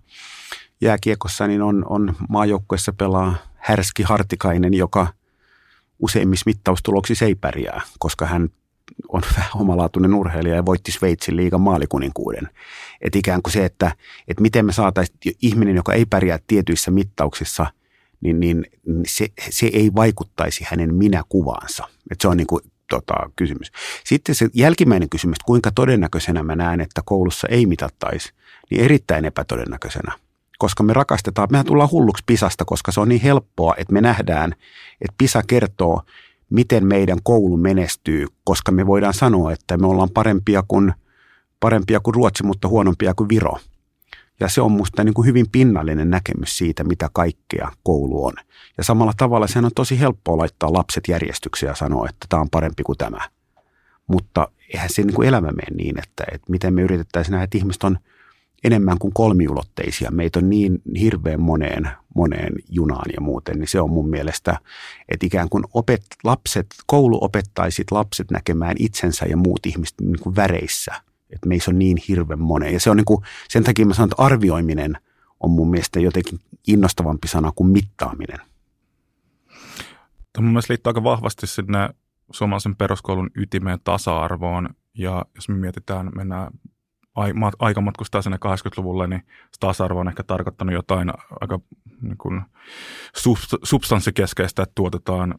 jääkiekossa 0.82 1.48
niin 1.48 1.62
on, 1.62 1.86
on 1.89 2.15
maajoukkuessa 2.30 2.94
pelaa 2.94 3.36
Härski 3.56 4.04
Hartikainen, 4.04 4.74
joka 4.74 5.08
useimmissa 6.00 6.44
mittaustuloksissa 6.46 7.26
ei 7.26 7.36
pärjää, 7.36 7.82
koska 8.00 8.26
hän 8.26 8.50
on 9.10 9.22
vähän 9.38 9.52
omalaatuinen 9.56 10.14
urheilija 10.14 10.56
ja 10.56 10.66
voitti 10.66 10.92
Sveitsin 10.92 11.36
liigan 11.36 11.62
maalikuninkuuden. 11.62 12.50
Että 13.02 13.20
ikään 13.20 13.42
kuin 13.42 13.54
se, 13.54 13.66
että, 13.66 13.96
että 14.28 14.42
miten 14.42 14.66
me 14.66 14.74
saataisiin 14.74 15.36
ihminen, 15.42 15.76
joka 15.76 15.94
ei 15.94 16.06
pärjää 16.06 16.40
tietyissä 16.48 16.92
mittauksissa, 16.92 17.66
niin, 18.22 18.40
niin 18.40 18.66
se, 19.08 19.28
se 19.50 19.70
ei 19.74 19.92
vaikuttaisi 19.96 20.66
hänen 20.68 20.96
minäkuvaansa. 20.96 21.88
Että 22.12 22.22
se 22.22 22.28
on 22.28 22.38
niin 22.38 22.48
kuin, 22.48 22.62
tota, 22.90 23.14
kysymys. 23.36 23.72
Sitten 24.06 24.36
se 24.36 24.50
jälkimmäinen 24.54 25.10
kysymys, 25.10 25.38
kuinka 25.46 25.72
todennäköisenä 25.72 26.44
mä 26.44 26.56
näen, 26.56 26.82
että 26.82 27.02
koulussa 27.06 27.48
ei 27.48 27.66
mitattaisi, 27.66 28.34
niin 28.70 28.84
erittäin 28.84 29.26
epätodennäköisenä 29.26 30.12
koska 30.62 30.84
me 30.84 30.94
rakastetaan, 30.94 31.48
mehän 31.52 31.66
tullaan 31.66 31.92
hulluksi 31.92 32.24
Pisasta, 32.26 32.66
koska 32.66 32.92
se 32.92 33.00
on 33.00 33.10
niin 33.10 33.22
helppoa, 33.22 33.76
että 33.78 33.94
me 33.94 34.02
nähdään, 34.02 34.56
että 35.02 35.16
Pisa 35.18 35.44
kertoo 35.48 36.02
miten 36.52 36.86
meidän 36.86 37.20
koulu 37.24 37.58
menestyy, 37.58 38.28
koska 38.44 38.72
me 38.72 38.88
voidaan 38.88 39.14
sanoa, 39.14 39.52
että 39.52 39.78
me 39.78 39.88
ollaan 39.88 40.10
parempia 40.10 40.64
kuin, 40.68 40.94
parempia 41.60 42.00
kuin 42.00 42.16
Ruotsi, 42.16 42.44
mutta 42.44 42.68
huonompia 42.68 43.14
kuin 43.14 43.30
Viro. 43.30 43.58
Ja 44.40 44.50
se 44.50 44.62
on 44.62 44.72
minusta 44.72 45.04
niin 45.04 45.14
kuin 45.14 45.26
hyvin 45.26 45.46
pinnallinen 45.52 46.10
näkemys 46.10 46.58
siitä, 46.58 46.84
mitä 46.84 47.10
kaikkea 47.14 47.72
koulu 47.84 48.26
on. 48.26 48.34
Ja 48.78 48.84
samalla 48.84 49.14
tavalla 49.18 49.48
sehän 49.48 49.66
on 49.66 49.72
tosi 49.76 50.00
helppoa 50.00 50.38
laittaa 50.38 50.74
lapset 50.74 51.04
järjestykseen 51.08 51.70
ja 51.70 51.76
sanoa, 51.76 52.10
että 52.10 52.26
tämä 52.30 52.42
on 52.42 52.50
parempi 52.50 52.84
kuin 52.84 52.98
tämä. 52.98 53.30
Mutta 54.08 54.48
eihän 54.74 54.90
se 54.90 55.02
niin 55.02 55.16
kuin 55.16 55.28
elämä 55.28 55.48
mene 55.48 55.76
niin, 55.76 56.00
että, 56.00 56.24
että 56.32 56.52
miten 56.52 56.74
me 56.74 56.82
yritettäisiin 56.82 57.32
nähdä, 57.32 57.44
että 57.44 57.58
ihmiset 57.58 57.84
on– 57.84 57.98
enemmän 58.63 59.00
kuin 59.00 59.13
kolmiulotteisia. 59.13 60.12
Meitä 60.12 60.39
on 60.39 60.50
niin 60.50 60.82
hirveän 61.00 61.41
moneen, 61.41 61.89
moneen 62.15 62.54
junaan 62.69 63.12
ja 63.13 63.21
muuten, 63.21 63.60
niin 63.60 63.67
se 63.67 63.82
on 63.82 63.89
mun 63.89 64.10
mielestä, 64.10 64.60
että 65.10 65.26
ikään 65.26 65.50
kuin 65.50 65.63
opet, 65.74 66.04
lapset, 66.24 66.67
koulu 66.86 67.24
opettaisit 67.24 67.91
lapset 67.91 68.32
näkemään 68.32 68.76
itsensä 68.80 69.26
ja 69.26 69.38
muut 69.38 69.65
ihmiset 69.65 70.02
niin 70.02 70.19
kuin 70.19 70.36
väreissä. 70.36 70.91
Että 71.30 71.47
meissä 71.47 71.71
on 71.71 71.80
niin 71.80 71.97
hirveän 72.08 72.41
moneen. 72.41 72.74
Ja 72.74 72.80
se 72.80 72.89
on 72.89 72.97
niin 72.97 73.06
kuin, 73.06 73.21
sen 73.50 73.63
takia 73.63 73.86
mä 73.86 73.93
sanon, 73.93 74.12
että 74.12 74.24
arvioiminen 74.24 74.97
on 75.39 75.52
mun 75.52 75.69
mielestä 75.69 76.00
jotenkin 76.00 76.39
innostavampi 76.67 77.28
sana 77.28 77.52
kuin 77.56 77.69
mittaaminen. 77.69 78.39
Tämä 80.34 80.45
mun 80.45 80.52
mielestä 80.54 80.71
liittyy 80.71 80.89
aika 80.89 81.04
vahvasti 81.04 81.47
sinne 81.47 81.89
suomalaisen 82.32 82.76
peruskoulun 82.76 83.30
ytimeen 83.36 83.80
tasa-arvoon. 83.84 84.69
Ja 84.93 85.26
jos 85.36 85.50
me 85.50 85.56
mietitään, 85.56 86.12
mennään 86.15 86.52
aika 87.60 87.82
matkustaa 87.82 88.21
sinne 88.21 88.38
80-luvulle, 88.45 89.08
niin 89.08 89.21
tasa-arvo 89.60 90.00
on 90.00 90.08
ehkä 90.08 90.24
tarkoittanut 90.24 90.74
jotain 90.74 91.12
aika 91.41 91.60
niin 92.02 92.17
kuin 92.17 92.41
substanssikeskeistä, 93.63 94.63
että 94.63 94.74
tuotetaan 94.76 95.36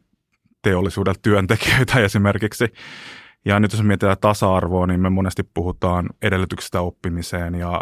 teollisuudelta 0.61 1.19
työntekijöitä 1.21 1.99
esimerkiksi. 2.05 2.65
Ja 3.45 3.59
nyt 3.59 3.71
jos 3.71 3.83
mietitään 3.83 4.17
tasa-arvoa, 4.21 4.87
niin 4.87 5.01
me 5.01 5.09
monesti 5.09 5.43
puhutaan 5.53 6.09
edellytyksistä 6.21 6.81
oppimiseen 6.81 7.55
ja 7.55 7.81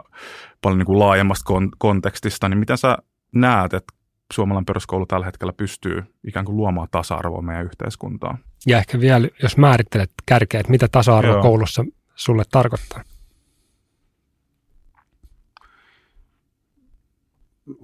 paljon 0.61 0.77
niin 0.77 0.85
kuin 0.85 0.99
laajemmasta 0.99 1.53
kon- 1.53 1.75
kontekstista. 1.77 2.49
Niin 2.49 2.57
miten 2.57 2.77
sä 2.77 2.97
näet, 3.35 3.73
että 3.73 3.93
suomalainen 4.33 4.65
peruskoulu 4.65 5.05
tällä 5.05 5.25
hetkellä 5.25 5.53
pystyy 5.53 6.03
ikään 6.27 6.45
kuin 6.45 6.57
luomaan 6.57 6.87
tasa-arvoa 6.91 7.41
meidän 7.41 7.65
yhteiskuntaan? 7.65 8.37
Ja 8.67 8.77
ehkä 8.77 8.99
vielä, 8.99 9.27
jos 9.43 9.57
määrittelet 9.57 10.11
kärkeä, 10.25 10.59
että 10.59 10.71
mitä 10.71 10.87
tasa-arvo 10.87 11.31
Joo. 11.31 11.41
koulussa 11.41 11.85
sulle 12.15 12.43
tarkoittaa? 12.51 13.03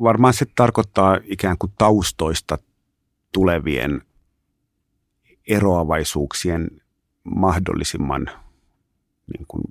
Varmaan 0.03 0.33
se 0.33 0.45
tarkoittaa 0.55 1.19
ikään 1.23 1.57
kuin 1.57 1.73
taustoista 1.77 2.57
tulevien 3.33 4.01
eroavaisuuksien 5.47 6.67
mahdollisimman 7.23 8.29
niin 9.33 9.45
kuin 9.47 9.63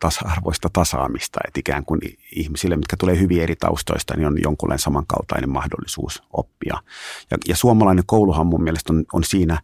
tasa-arvoista 0.00 0.68
tasaamista, 0.72 1.38
että 1.46 1.60
ikään 1.60 1.84
kuin 1.84 2.00
ihmisille, 2.36 2.76
mitkä 2.76 2.96
tulee 2.96 3.18
hyvin 3.18 3.42
eri 3.42 3.56
taustoista, 3.56 4.16
niin 4.16 4.26
on 4.26 4.42
jonkunlainen 4.42 4.82
samankaltainen 4.82 5.50
mahdollisuus 5.50 6.22
oppia. 6.32 6.82
Ja, 7.30 7.38
ja 7.48 7.56
suomalainen 7.56 8.04
kouluhan 8.06 8.46
mun 8.46 8.62
mielestä 8.62 8.92
on, 8.92 9.04
on 9.12 9.24
siinä 9.24 9.62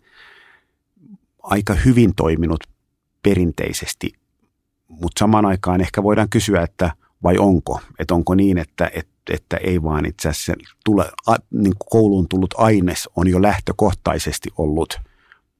aika 1.42 1.74
hyvin 1.74 2.14
toiminut 2.14 2.64
perinteisesti, 3.22 4.12
mutta 4.88 5.18
samaan 5.18 5.46
aikaan 5.46 5.80
ehkä 5.80 6.02
voidaan 6.02 6.28
kysyä, 6.28 6.62
että 6.62 6.90
vai 7.22 7.38
onko, 7.38 7.80
että 7.98 8.14
onko 8.14 8.34
niin, 8.34 8.58
että, 8.58 8.90
että 8.94 9.13
että 9.30 9.56
ei 9.56 9.82
vaan 9.82 10.06
itse 10.06 10.28
asiassa 10.28 10.52
tule, 10.84 11.10
a, 11.26 11.36
niin 11.50 11.74
kouluun 11.90 12.28
tullut 12.28 12.54
aines 12.58 13.08
on 13.16 13.28
jo 13.28 13.42
lähtökohtaisesti 13.42 14.50
ollut 14.58 15.00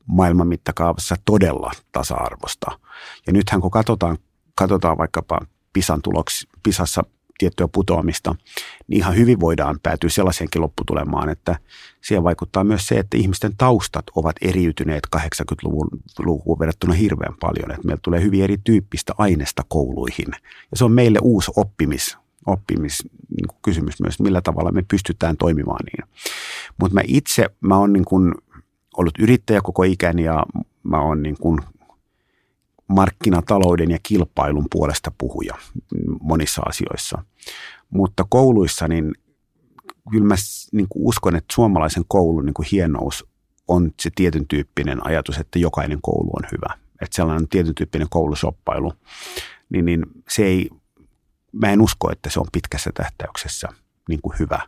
maailman 0.06 0.48
mittakaavassa 0.48 1.16
todella 1.24 1.70
tasa-arvosta. 1.92 2.78
Ja 3.26 3.32
nythän 3.32 3.60
kun 3.60 3.70
katsotaan, 3.70 4.18
katsotaan 4.54 4.98
vaikkapa 4.98 5.40
PISAn 5.72 6.02
tuloksi, 6.02 6.48
PISassa 6.62 7.04
tiettyä 7.38 7.68
putoamista, 7.68 8.34
niin 8.88 8.98
ihan 8.98 9.16
hyvin 9.16 9.40
voidaan 9.40 9.78
päätyä 9.82 10.10
sellaiseenkin 10.10 10.62
lopputulemaan, 10.62 11.28
että 11.28 11.58
siihen 12.00 12.24
vaikuttaa 12.24 12.64
myös 12.64 12.86
se, 12.86 12.94
että 12.94 13.16
ihmisten 13.16 13.56
taustat 13.56 14.04
ovat 14.16 14.36
eriytyneet 14.40 15.08
80-luvun 15.16 15.88
lukuun 16.18 16.58
verrattuna 16.58 16.92
hirveän 16.92 17.34
paljon. 17.40 17.70
Että 17.70 17.86
meillä 17.86 18.00
tulee 18.02 18.22
hyvin 18.22 18.44
erityyppistä 18.44 19.12
aineesta 19.18 19.62
kouluihin. 19.68 20.28
Ja 20.70 20.76
se 20.76 20.84
on 20.84 20.92
meille 20.92 21.18
uusi 21.22 21.50
oppimis, 21.56 22.18
oppimiskysymys 22.46 23.94
niin 24.00 24.04
myös, 24.06 24.20
millä 24.20 24.40
tavalla 24.40 24.72
me 24.72 24.84
pystytään 24.90 25.36
toimimaan 25.36 25.84
niin. 25.84 26.10
Mutta 26.80 26.94
mä 26.94 27.00
itse, 27.08 27.50
mä 27.60 27.78
oon 27.78 27.92
niin 27.92 28.04
kuin 28.04 28.34
ollut 28.96 29.18
yrittäjä 29.18 29.60
koko 29.60 29.82
ikäni 29.82 30.22
ja 30.24 30.44
mä 30.82 31.00
oon 31.00 31.22
niin 31.22 31.36
kuin 31.40 31.60
markkinatalouden 32.88 33.90
ja 33.90 33.98
kilpailun 34.02 34.66
puolesta 34.72 35.12
puhuja 35.18 35.54
monissa 36.20 36.62
asioissa. 36.66 37.24
Mutta 37.90 38.26
kouluissa 38.28 38.88
niin 38.88 39.14
kyllä 40.10 40.24
mä 40.24 40.34
niin 40.72 40.86
kuin 40.88 41.06
uskon, 41.06 41.36
että 41.36 41.54
suomalaisen 41.54 42.04
koulun 42.08 42.46
niin 42.46 42.54
kuin 42.54 42.68
hienous 42.72 43.26
on 43.68 43.90
se 44.00 44.10
tietyn 44.14 44.48
tyyppinen 44.48 45.06
ajatus, 45.06 45.38
että 45.38 45.58
jokainen 45.58 45.98
koulu 46.02 46.30
on 46.36 46.48
hyvä. 46.52 46.78
Että 47.00 47.16
sellainen 47.16 47.48
tietyn 47.48 47.74
tyyppinen 47.74 48.08
koulusoppailu, 48.10 48.92
niin, 49.70 49.84
niin 49.84 50.06
se 50.28 50.44
ei, 50.44 50.70
mä 51.54 51.72
en 51.72 51.80
usko, 51.80 52.12
että 52.12 52.30
se 52.30 52.40
on 52.40 52.46
pitkässä 52.52 52.90
tähtäyksessä 52.94 53.68
niin 54.08 54.20
kuin 54.22 54.38
hyvä. 54.38 54.60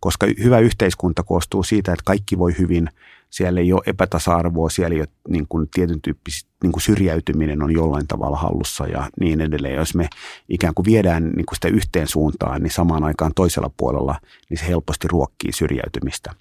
Koska 0.00 0.26
hyvä 0.42 0.58
yhteiskunta 0.58 1.22
koostuu 1.22 1.62
siitä, 1.62 1.92
että 1.92 2.02
kaikki 2.04 2.38
voi 2.38 2.54
hyvin– 2.58 2.88
siellä 3.32 3.60
ei 3.60 3.72
ole 3.72 3.82
epätasa-arvoa, 3.86 4.70
siellä 4.70 4.94
ei 4.94 5.00
ole 5.00 5.08
niin 5.28 5.46
kuin 5.48 5.68
tietyn 5.74 6.00
tyyppistä 6.02 6.50
niin 6.62 6.72
kuin 6.72 6.82
syrjäytyminen 6.82 7.62
on 7.62 7.72
jollain 7.72 8.06
tavalla 8.06 8.36
hallussa 8.36 8.86
ja 8.86 9.10
niin 9.20 9.40
edelleen. 9.40 9.74
Jos 9.74 9.94
me 9.94 10.08
ikään 10.48 10.74
kuin 10.74 10.84
viedään 10.86 11.24
niin 11.24 11.46
kuin 11.46 11.56
sitä 11.56 11.68
yhteen 11.68 12.08
suuntaan, 12.08 12.62
niin 12.62 12.70
samaan 12.70 13.04
aikaan 13.04 13.32
toisella 13.36 13.70
puolella, 13.76 14.20
niin 14.50 14.58
se 14.58 14.66
helposti 14.68 15.08
ruokkii 15.08 15.52
syrjäytymistä. 15.52 16.34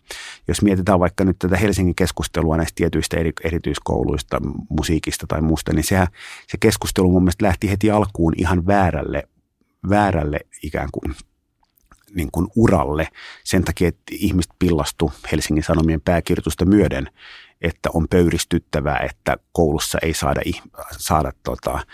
Jos 0.47 0.61
mietitään 0.61 0.99
vaikka 0.99 1.23
nyt 1.23 1.39
tätä 1.39 1.57
Helsingin 1.57 1.95
keskustelua 1.95 2.57
näistä 2.57 2.75
tietyistä 2.75 3.17
eri, 3.17 3.31
erityiskouluista, 3.43 4.41
musiikista 4.69 5.27
tai 5.27 5.41
muusta, 5.41 5.73
niin 5.73 5.83
sehän, 5.83 6.07
se 6.47 6.57
keskustelu 6.59 7.11
mun 7.11 7.23
mielestä 7.23 7.45
lähti 7.45 7.69
heti 7.69 7.91
alkuun 7.91 8.33
ihan 8.37 8.67
väärälle, 8.67 9.23
väärälle 9.89 10.39
ikään 10.63 10.89
kuin 10.91 11.15
niin 12.15 12.31
kuin 12.31 12.47
uralle. 12.55 13.07
Sen 13.43 13.63
takia, 13.63 13.87
että 13.87 14.01
ihmiset 14.11 14.51
pillastu 14.59 15.11
Helsingin 15.31 15.63
Sanomien 15.63 16.01
pääkirjoitusta 16.01 16.65
myöden, 16.65 17.07
että 17.61 17.89
on 17.93 18.07
pöyristyttävää, 18.09 18.97
että 18.97 19.37
koulussa 19.51 19.97
ei 20.01 20.13
saada, 20.13 20.41
saada 20.97 21.31
tota, 21.43 21.85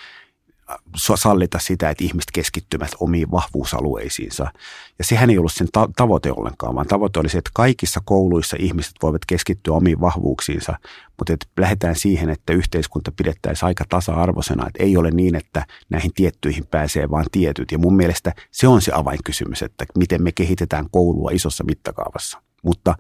sallita 0.96 1.60
sitä, 1.60 1.90
että 1.90 2.04
ihmiset 2.04 2.32
keskittyvät 2.34 2.92
omiin 3.00 3.32
vahvuusalueisiinsa. 3.32 4.52
Ja 5.00 5.06
sehän 5.06 5.30
ei 5.30 5.38
ollut 5.38 5.54
sen 5.54 5.68
ta- 5.72 5.90
tavoite 5.96 6.32
ollenkaan, 6.32 6.76
vaan 6.76 6.88
tavoite 6.88 7.20
oli 7.20 7.30
se, 7.30 7.38
että 7.38 7.52
kaikissa 7.54 8.02
kouluissa 8.06 8.58
ihmiset 8.60 8.94
voivat 9.02 9.26
keskittyä 9.28 9.74
omiin 9.74 10.02
vahvuuksiinsa, 10.02 10.80
mutta 11.18 11.34
että 11.34 11.48
lähdetään 11.58 11.96
siihen, 11.96 12.30
että 12.30 12.54
yhteiskunta 12.54 13.12
pidettäisiin 13.12 13.68
aika 13.68 13.84
tasa-arvoisena, 13.90 14.68
että 14.68 14.84
ei 14.84 14.98
ole 14.98 15.12
niin, 15.12 15.36
että 15.36 15.66
näihin 15.90 16.14
tiettyihin 16.14 16.68
pääsee 16.68 17.10
vain 17.10 17.26
tietyt. 17.32 17.72
Ja 17.72 17.78
mun 17.78 17.96
mielestä 17.96 18.34
se 18.52 18.68
on 18.68 18.82
se 18.82 18.92
avainkysymys, 18.96 19.62
että 19.62 19.86
miten 19.98 20.24
me 20.24 20.32
kehitetään 20.32 20.86
koulua 20.92 21.32
isossa 21.32 21.64
mittakaavassa. 21.64 22.42
Mutta 22.64 22.96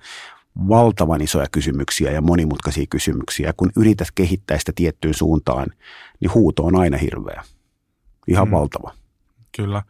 valtavan 0.70 1.22
isoja 1.22 1.48
kysymyksiä 1.52 2.12
ja 2.12 2.22
monimutkaisia 2.22 2.86
kysymyksiä. 2.90 3.54
Kun 3.58 3.72
yrität 3.76 4.08
kehittää 4.16 4.60
sitä 4.60 4.72
tiettyyn 4.76 5.14
suuntaan, 5.14 5.68
niin 6.20 6.34
huuto 6.34 6.64
on 6.64 6.76
aina 6.76 6.98
hirveä. 6.98 7.44
Ihan 8.28 8.48
mm. 8.48 8.52
valtava. 8.52 8.94
Kyllä. 9.58 9.84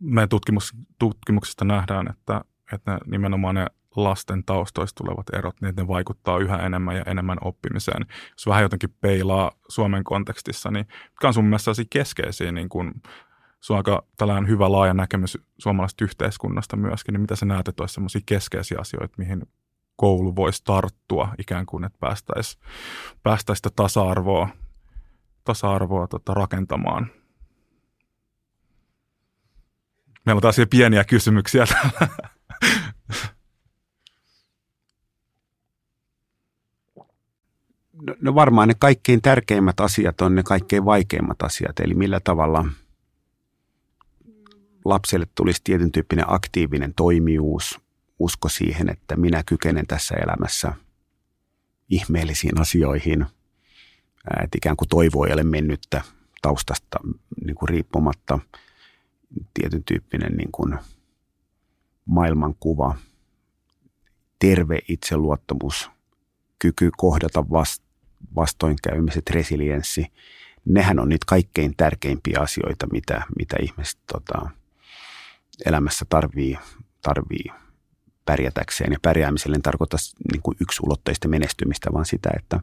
Me 0.00 0.26
tutkimus, 0.26 0.72
tutkimuksista 0.98 1.64
nähdään, 1.64 2.10
että, 2.10 2.44
että 2.72 2.98
nimenomaan 3.06 3.54
ne 3.54 3.66
lasten 3.96 4.44
taustoista 4.44 5.04
tulevat 5.04 5.26
erot, 5.32 5.60
niin 5.60 5.74
ne 5.76 5.88
vaikuttaa 5.88 6.38
yhä 6.38 6.56
enemmän 6.56 6.96
ja 6.96 7.02
enemmän 7.06 7.38
oppimiseen. 7.40 8.06
Jos 8.30 8.46
vähän 8.46 8.62
jotenkin 8.62 8.94
peilaa 9.00 9.52
Suomen 9.68 10.04
kontekstissa, 10.04 10.70
niin 10.70 10.86
mikä 10.88 11.26
on 11.28 11.34
sun 11.34 11.44
mielestä 11.44 11.70
keskeisiä, 11.90 12.52
niin 12.52 12.68
kun, 12.68 12.94
sun 13.60 13.74
on 13.74 13.78
aika 13.78 14.04
tällainen 14.16 14.48
hyvä 14.48 14.72
laaja 14.72 14.94
näkemys 14.94 15.38
suomalaisesta 15.58 16.04
yhteiskunnasta 16.04 16.76
myöskin, 16.76 17.12
niin 17.12 17.20
mitä 17.20 17.36
sä 17.36 17.46
näet, 17.46 17.68
että 17.68 17.82
olisi 17.82 17.94
sellaisia 17.94 18.20
keskeisiä 18.26 18.78
asioita, 18.80 19.14
mihin 19.18 19.42
koulu 19.96 20.36
voisi 20.36 20.64
tarttua 20.64 21.28
ikään 21.38 21.66
kuin, 21.66 21.84
että 21.84 21.98
päästäisiin 22.00 22.62
päästäisi 23.22 23.58
sitä 23.58 23.70
tasa-arvoa, 23.76 24.48
tasa-arvoa 25.44 26.06
tota, 26.06 26.34
rakentamaan– 26.34 27.06
Meillä 30.26 30.38
on 30.38 30.42
taas 30.42 30.56
pieniä 30.70 31.04
kysymyksiä 31.04 31.66
No, 38.02 38.14
no 38.20 38.34
varmaan 38.34 38.68
ne 38.68 38.74
kaikkein 38.78 39.22
tärkeimmät 39.22 39.80
asiat 39.80 40.20
on 40.20 40.34
ne 40.34 40.42
kaikkein 40.42 40.84
vaikeimmat 40.84 41.42
asiat, 41.42 41.80
eli 41.80 41.94
millä 41.94 42.20
tavalla 42.20 42.64
lapselle 44.84 45.26
tulisi 45.34 45.60
tietyn 45.64 45.92
tyyppinen 45.92 46.24
aktiivinen 46.28 46.94
toimijuus, 46.94 47.80
usko 48.18 48.48
siihen, 48.48 48.90
että 48.90 49.16
minä 49.16 49.42
kykenen 49.46 49.86
tässä 49.86 50.14
elämässä 50.14 50.72
ihmeellisiin 51.88 52.60
asioihin, 52.60 53.26
että 54.42 54.56
ikään 54.56 54.76
kuin 54.76 54.88
toivo 54.88 55.24
ei 55.26 55.32
ole 55.32 55.44
mennyttä 55.44 56.02
taustasta 56.42 56.98
niin 57.46 57.56
kuin 57.56 57.68
riippumatta– 57.68 58.38
tietyn 59.54 59.84
tyyppinen 59.84 60.32
niin 60.36 60.52
kuin 60.52 60.78
maailmankuva, 62.04 62.94
terve 64.38 64.78
itseluottamus, 64.88 65.90
kyky 66.58 66.90
kohdata 66.96 67.44
vastoinkäymiset, 68.36 69.30
resilienssi, 69.30 70.06
nehän 70.64 70.98
on 70.98 71.08
niitä 71.08 71.24
kaikkein 71.28 71.74
tärkeimpiä 71.76 72.40
asioita, 72.40 72.86
mitä, 72.92 73.22
mitä 73.38 73.56
ihmiset 73.62 73.98
tota, 74.12 74.50
elämässä 75.66 76.04
tarvii, 76.08 76.58
tarvii 77.02 77.44
pärjätäkseen. 78.24 78.92
Ja 78.92 78.98
pärjäämiselle 79.02 79.58
tarkoittaa 79.62 79.98
niin 80.32 80.42
kuin 80.42 80.56
yksulotteista 80.60 81.28
menestymistä, 81.28 81.92
vaan 81.92 82.06
sitä, 82.06 82.30
että 82.36 82.60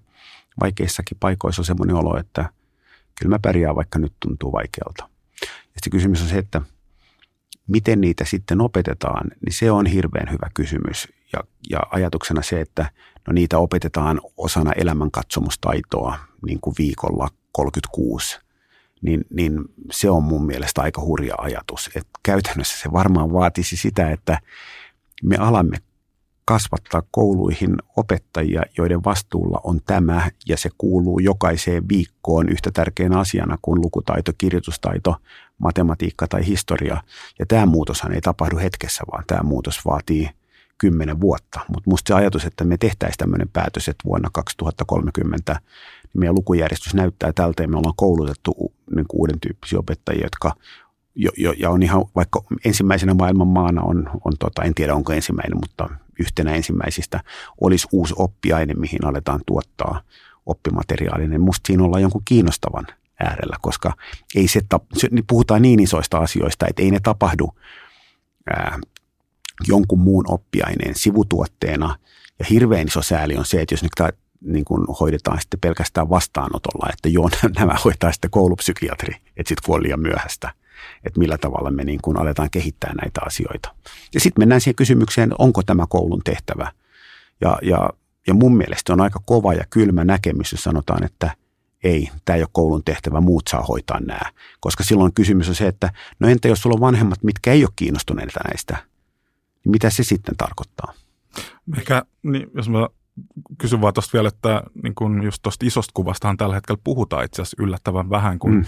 vaikeissakin 0.61 1.17
paikoissa 1.19 1.61
on 1.61 1.65
semmoinen 1.65 1.95
olo, 1.95 2.17
että 2.17 2.49
kyllä 3.19 3.35
mä 3.35 3.39
pärjään, 3.39 3.75
vaikka 3.75 3.99
nyt 3.99 4.13
tuntuu 4.19 4.51
vaikealta. 4.51 5.12
Sitten 5.65 5.91
kysymys 5.91 6.21
on 6.21 6.27
se, 6.27 6.37
että 6.37 6.61
miten 7.67 8.01
niitä 8.01 8.25
sitten 8.25 8.61
opetetaan, 8.61 9.27
niin 9.45 9.53
se 9.53 9.71
on 9.71 9.85
hirveän 9.85 10.31
hyvä 10.31 10.49
kysymys. 10.53 11.07
Ja, 11.33 11.39
ja 11.69 11.79
ajatuksena 11.89 12.41
se, 12.41 12.61
että 12.61 12.91
no 13.27 13.33
niitä 13.33 13.57
opetetaan 13.57 14.21
osana 14.37 14.71
elämänkatsomustaitoa 14.71 16.19
niin 16.45 16.59
kuin 16.61 16.75
viikolla 16.77 17.29
36, 17.51 18.39
niin, 19.01 19.25
niin 19.29 19.59
se 19.91 20.09
on 20.09 20.23
mun 20.23 20.45
mielestä 20.45 20.81
aika 20.81 21.01
hurja 21.01 21.35
ajatus. 21.37 21.89
Et 21.95 22.07
käytännössä 22.23 22.79
se 22.79 22.91
varmaan 22.91 23.33
vaatisi 23.33 23.77
sitä, 23.77 24.11
että 24.11 24.39
me 25.23 25.37
alamme 25.37 25.77
kasvattaa 26.45 27.03
kouluihin 27.11 27.75
opettajia, 27.97 28.61
joiden 28.77 29.03
vastuulla 29.03 29.61
on 29.63 29.79
tämä 29.85 30.31
ja 30.47 30.57
se 30.57 30.69
kuuluu 30.77 31.19
jokaiseen 31.19 31.89
viikkoon 31.89 32.49
yhtä 32.49 32.71
tärkeänä 32.71 33.19
asiana 33.19 33.57
kuin 33.61 33.81
lukutaito, 33.81 34.31
kirjoitustaito, 34.37 35.15
matematiikka 35.57 36.27
tai 36.27 36.45
historia. 36.47 37.03
Ja 37.39 37.45
tämä 37.45 37.65
muutoshan 37.65 38.13
ei 38.13 38.21
tapahdu 38.21 38.57
hetkessä, 38.57 39.03
vaan 39.11 39.23
tämä 39.27 39.43
muutos 39.43 39.85
vaatii 39.85 40.29
kymmenen 40.77 41.21
vuotta. 41.21 41.59
Mutta 41.67 41.89
musta 41.89 42.07
se 42.07 42.13
ajatus, 42.13 42.45
että 42.45 42.63
me 42.63 42.77
tehtäisiin 42.77 43.17
tämmöinen 43.17 43.49
päätös, 43.53 43.89
että 43.89 44.03
vuonna 44.05 44.29
2030 44.33 45.53
niin 45.53 46.19
meidän 46.19 46.35
lukujärjestys 46.35 46.93
näyttää 46.93 47.33
tältä 47.33 47.63
ja 47.63 47.67
me 47.67 47.77
ollaan 47.77 47.93
koulutettu 47.97 48.73
niin 48.95 49.05
uuden 49.13 49.39
tyyppisiä 49.39 49.79
opettajia, 49.79 50.23
jotka 50.23 50.53
jo, 51.15 51.31
jo, 51.37 51.53
ja 51.57 51.69
on 51.69 51.83
ihan, 51.83 52.05
vaikka 52.15 52.43
ensimmäisenä 52.65 53.13
maailman 53.13 53.47
maana 53.47 53.81
on, 53.81 54.09
on 54.25 54.33
tota, 54.39 54.63
en 54.63 54.73
tiedä 54.73 54.95
onko 54.95 55.13
ensimmäinen, 55.13 55.57
mutta 55.57 55.89
yhtenä 56.19 56.55
ensimmäisistä 56.55 57.23
olisi 57.61 57.87
uusi 57.91 58.13
oppiaine, 58.17 58.73
mihin 58.73 59.05
aletaan 59.05 59.39
tuottaa 59.45 60.01
oppimateriaalia, 60.45 61.27
niin 61.27 61.41
musta 61.41 61.67
siinä 61.67 61.83
ollaan 61.83 62.01
jonkun 62.01 62.21
kiinnostavan 62.25 62.87
äärellä, 63.19 63.57
koska 63.61 63.93
ei 64.35 64.47
se, 64.47 64.61
niin 65.11 65.25
puhutaan 65.27 65.61
niin 65.61 65.79
isoista 65.79 66.17
asioista, 66.17 66.65
että 66.69 66.81
ei 66.81 66.91
ne 66.91 66.99
tapahdu 66.99 67.53
ää, 68.49 68.79
jonkun 69.67 69.99
muun 69.99 70.25
oppiaineen 70.27 70.95
sivutuotteena. 70.95 71.95
Ja 72.39 72.45
hirveän 72.49 72.87
iso 72.87 73.01
sääli 73.01 73.35
on 73.37 73.45
se, 73.45 73.61
että 73.61 73.73
jos 73.73 73.83
nyt 73.83 74.13
niin 74.41 74.65
kuin 74.65 74.87
hoidetaan 74.99 75.41
sitten 75.41 75.59
pelkästään 75.59 76.09
vastaanotolla, 76.09 76.89
että 76.93 77.09
joo, 77.09 77.29
nämä 77.59 77.75
hoitaa 77.85 78.11
sitten 78.11 78.31
koulupsykiatri, 78.31 79.15
että 79.37 79.49
sitten 79.49 79.75
on 79.75 79.83
liian 79.83 79.99
myöhäistä, 79.99 80.53
että 81.03 81.19
millä 81.19 81.37
tavalla 81.37 81.71
me 81.71 81.83
niin 81.83 81.99
kuin 82.01 82.17
aletaan 82.17 82.49
kehittää 82.49 82.93
näitä 83.01 83.21
asioita. 83.25 83.75
Ja 84.13 84.19
sitten 84.19 84.41
mennään 84.41 84.61
siihen 84.61 84.75
kysymykseen, 84.75 85.31
onko 85.37 85.63
tämä 85.63 85.85
koulun 85.89 86.21
tehtävä. 86.23 86.71
Ja, 87.41 87.57
ja, 87.61 87.89
ja 88.27 88.33
mun 88.33 88.57
mielestä 88.57 88.93
on 88.93 89.01
aika 89.01 89.19
kova 89.25 89.53
ja 89.53 89.63
kylmä 89.69 90.03
näkemys, 90.03 90.51
jos 90.51 90.63
sanotaan, 90.63 91.03
että 91.03 91.31
ei, 91.83 92.09
tämä 92.25 92.35
ei 92.35 92.43
ole 92.43 92.49
koulun 92.51 92.83
tehtävä, 92.83 93.21
muut 93.21 93.47
saa 93.47 93.61
hoitaa 93.61 93.99
nämä. 93.99 94.31
Koska 94.59 94.83
silloin 94.83 95.13
kysymys 95.13 95.49
on 95.49 95.55
se, 95.55 95.67
että 95.67 95.93
no 96.19 96.27
entä 96.27 96.47
jos 96.47 96.61
sulla 96.61 96.73
on 96.73 96.81
vanhemmat, 96.81 97.23
mitkä 97.23 97.51
ei 97.51 97.63
ole 97.63 97.73
kiinnostuneita 97.75 98.39
näistä, 98.47 98.77
niin 99.65 99.71
mitä 99.71 99.89
se 99.89 100.03
sitten 100.03 100.35
tarkoittaa? 100.37 100.93
Ehkä, 101.77 102.03
niin, 102.23 102.51
jos 102.55 102.69
mä 102.69 102.87
kysyn 103.57 103.81
vaan 103.81 103.93
tuosta 103.93 104.13
vielä, 104.13 104.27
että 104.27 104.63
niin 104.83 104.95
kun 104.95 105.23
just 105.23 105.41
tuosta 105.41 105.65
isosta 105.65 105.91
kuvastahan 105.93 106.37
tällä 106.37 106.55
hetkellä 106.55 106.81
puhutaan 106.83 107.25
itse 107.25 107.41
asiassa 107.41 107.63
yllättävän 107.63 108.09
vähän, 108.09 108.39
kun 108.39 108.53
mm. 108.53 108.65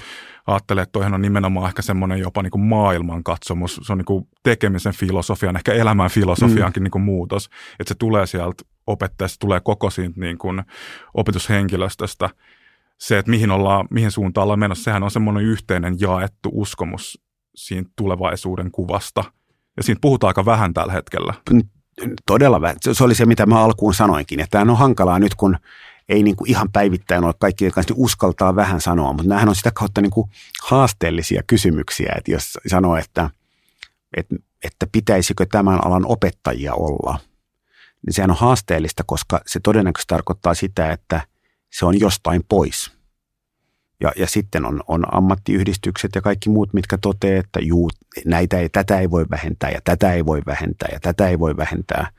ajattelee, 0.48 0.82
että 0.82 0.92
toihan 0.92 1.14
on 1.14 1.22
nimenomaan 1.22 1.68
ehkä 1.68 1.82
semmoinen 1.82 2.20
jopa 2.20 2.44
niin 2.44 2.52
kuin 2.52 2.62
maailmankatsomus, 2.62 3.80
se 3.84 3.92
on 3.94 3.98
niin 3.98 4.06
kuin 4.06 4.28
tekemisen 4.44 4.94
filosofian, 4.94 5.56
ehkä 5.56 5.74
elämän 5.74 6.10
filosofiankin 6.10 6.82
mm. 6.82 6.84
niin 6.84 6.92
kuin 6.92 7.02
muutos, 7.02 7.50
että 7.80 7.94
se 7.94 7.96
tulee 7.96 8.26
sieltä 8.26 8.64
opettajasta, 8.88 9.40
tulee 9.40 9.60
koko 9.60 9.90
siitä 9.90 10.20
niin 10.20 10.38
kuin 10.38 10.64
opetushenkilöstöstä, 11.14 12.30
se, 12.98 13.18
että 13.18 13.32
mihin, 13.32 13.52
ollaan, 13.52 13.88
mihin 13.92 14.12
suuntaan 14.12 14.44
ollaan 14.44 14.60
menossa, 14.60 14.84
sehän 14.84 15.04
on 15.04 15.12
semmoinen 15.12 15.44
yhteinen 15.44 16.00
jaettu 16.00 16.50
uskomus 16.54 17.22
siinä 17.56 17.90
tulevaisuuden 17.96 18.72
kuvasta. 18.72 19.24
Ja 19.78 19.84
siitä 19.84 20.02
puhutaan 20.02 20.30
aika 20.30 20.46
vähän 20.46 20.74
tällä 20.74 20.94
hetkellä. 20.94 21.34
Todella 22.26 22.62
vähän. 22.62 22.76
Se 22.92 23.04
oli 23.04 23.16
se, 23.16 23.26
mitä 23.26 23.46
mä 23.46 23.64
alkuun 23.64 23.94
sanoinkin. 23.94 24.40
Että 24.40 24.60
tämä 24.60 24.72
on 24.72 24.78
hankalaa 24.78 25.20
nyt, 25.20 25.36
kun 25.36 25.58
ei 26.10 26.24
niin 26.24 26.36
kuin 26.36 26.50
ihan 26.50 26.72
päivittäin 26.72 27.24
ole 27.24 27.34
kaikki, 27.40 27.66
jotka 27.66 27.82
uskaltaa 27.96 28.56
vähän 28.56 28.82
sanoa, 28.82 29.14
mutta 29.14 29.30
nämähän 29.30 29.50
on 29.50 29.56
sitä 29.56 29.72
kautta 29.72 30.02
niin 30.02 30.12
kuin 30.12 30.30
haasteellisia 30.64 31.44
kysymyksiä, 31.48 32.14
että 32.18 32.32
jos 32.32 32.58
sanoo, 32.68 32.96
että, 32.98 33.30
että, 34.18 34.36
että 34.64 34.88
pitäisikö 34.92 35.46
tämän 35.52 35.86
alan 35.86 36.06
opettajia 36.06 36.74
olla, 36.74 37.20
niin 38.06 38.14
sehän 38.14 38.32
on 38.32 38.38
haasteellista, 38.38 39.04
koska 39.06 39.42
se 39.46 39.60
todennäköisesti 39.60 40.10
tarkoittaa 40.10 40.54
sitä, 40.54 40.92
että 40.92 41.22
se 41.70 41.86
on 41.86 42.00
jostain 42.00 42.44
pois. 42.50 42.92
Ja, 44.02 44.12
ja 44.16 44.28
sitten 44.28 44.66
on, 44.66 44.84
on 44.88 45.16
ammattiyhdistykset 45.16 46.12
ja 46.16 46.22
kaikki 46.22 46.50
muut, 46.50 46.74
mitkä 46.74 46.98
toteaa, 46.98 47.40
että 47.40 47.60
juu, 47.60 47.90
näitä 48.26 48.60
ei, 48.60 48.70
tätä 48.70 49.00
ei 49.00 49.12
voi 49.12 49.26
vähentää 49.32 49.70
ja 49.70 49.80
tätä 49.84 50.14
ei 50.14 50.26
voi 50.26 50.42
vähentää 50.46 50.90
ja 50.92 51.00
tätä 51.00 51.28
ei 51.28 51.40
voi 51.40 51.58
vähentää. 51.58 52.10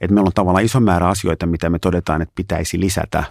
Että 0.00 0.14
meillä 0.14 0.28
on 0.28 0.32
tavallaan 0.34 0.64
iso 0.64 0.80
määrä 0.80 1.08
asioita, 1.08 1.46
mitä 1.46 1.70
me 1.70 1.78
todetaan, 1.78 2.22
että 2.22 2.32
pitäisi 2.34 2.80
lisätä 2.80 3.24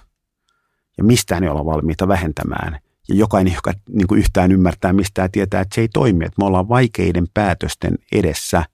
ja 0.97 1.03
mistään 1.03 1.43
ei 1.43 1.49
olla 1.49 1.65
valmiita 1.65 2.07
vähentämään. 2.07 2.79
Ja 3.09 3.15
jokainen, 3.15 3.53
joka 3.53 3.73
niin 3.89 4.07
kuin 4.07 4.19
yhtään 4.19 4.51
ymmärtää 4.51 4.93
mistään, 4.93 5.31
tietää, 5.31 5.61
että 5.61 5.75
se 5.75 5.81
ei 5.81 5.87
toimi, 5.87 6.25
että 6.25 6.35
me 6.41 6.45
ollaan 6.45 6.69
vaikeiden 6.69 7.27
päätösten 7.33 7.97
edessä. 8.11 8.65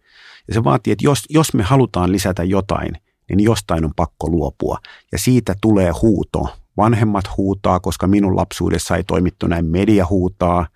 Ja 0.47 0.53
se 0.53 0.63
vaatii, 0.63 0.93
että 0.93 1.05
jos, 1.05 1.23
jos 1.29 1.53
me 1.53 1.63
halutaan 1.63 2.11
lisätä 2.11 2.43
jotain, 2.43 2.91
niin 3.29 3.39
jostain 3.39 3.85
on 3.85 3.91
pakko 3.95 4.29
luopua. 4.29 4.77
Ja 5.11 5.19
siitä 5.19 5.55
tulee 5.61 5.91
huuto 6.01 6.58
vanhemmat 6.79 7.25
huutaa, 7.37 7.79
koska 7.79 8.07
minun 8.07 8.35
lapsuudessa 8.35 8.95
ei 8.95 9.03
toimittu 9.03 9.47
näin, 9.47 9.65
media 9.65 10.05
huutaa, 10.09 10.67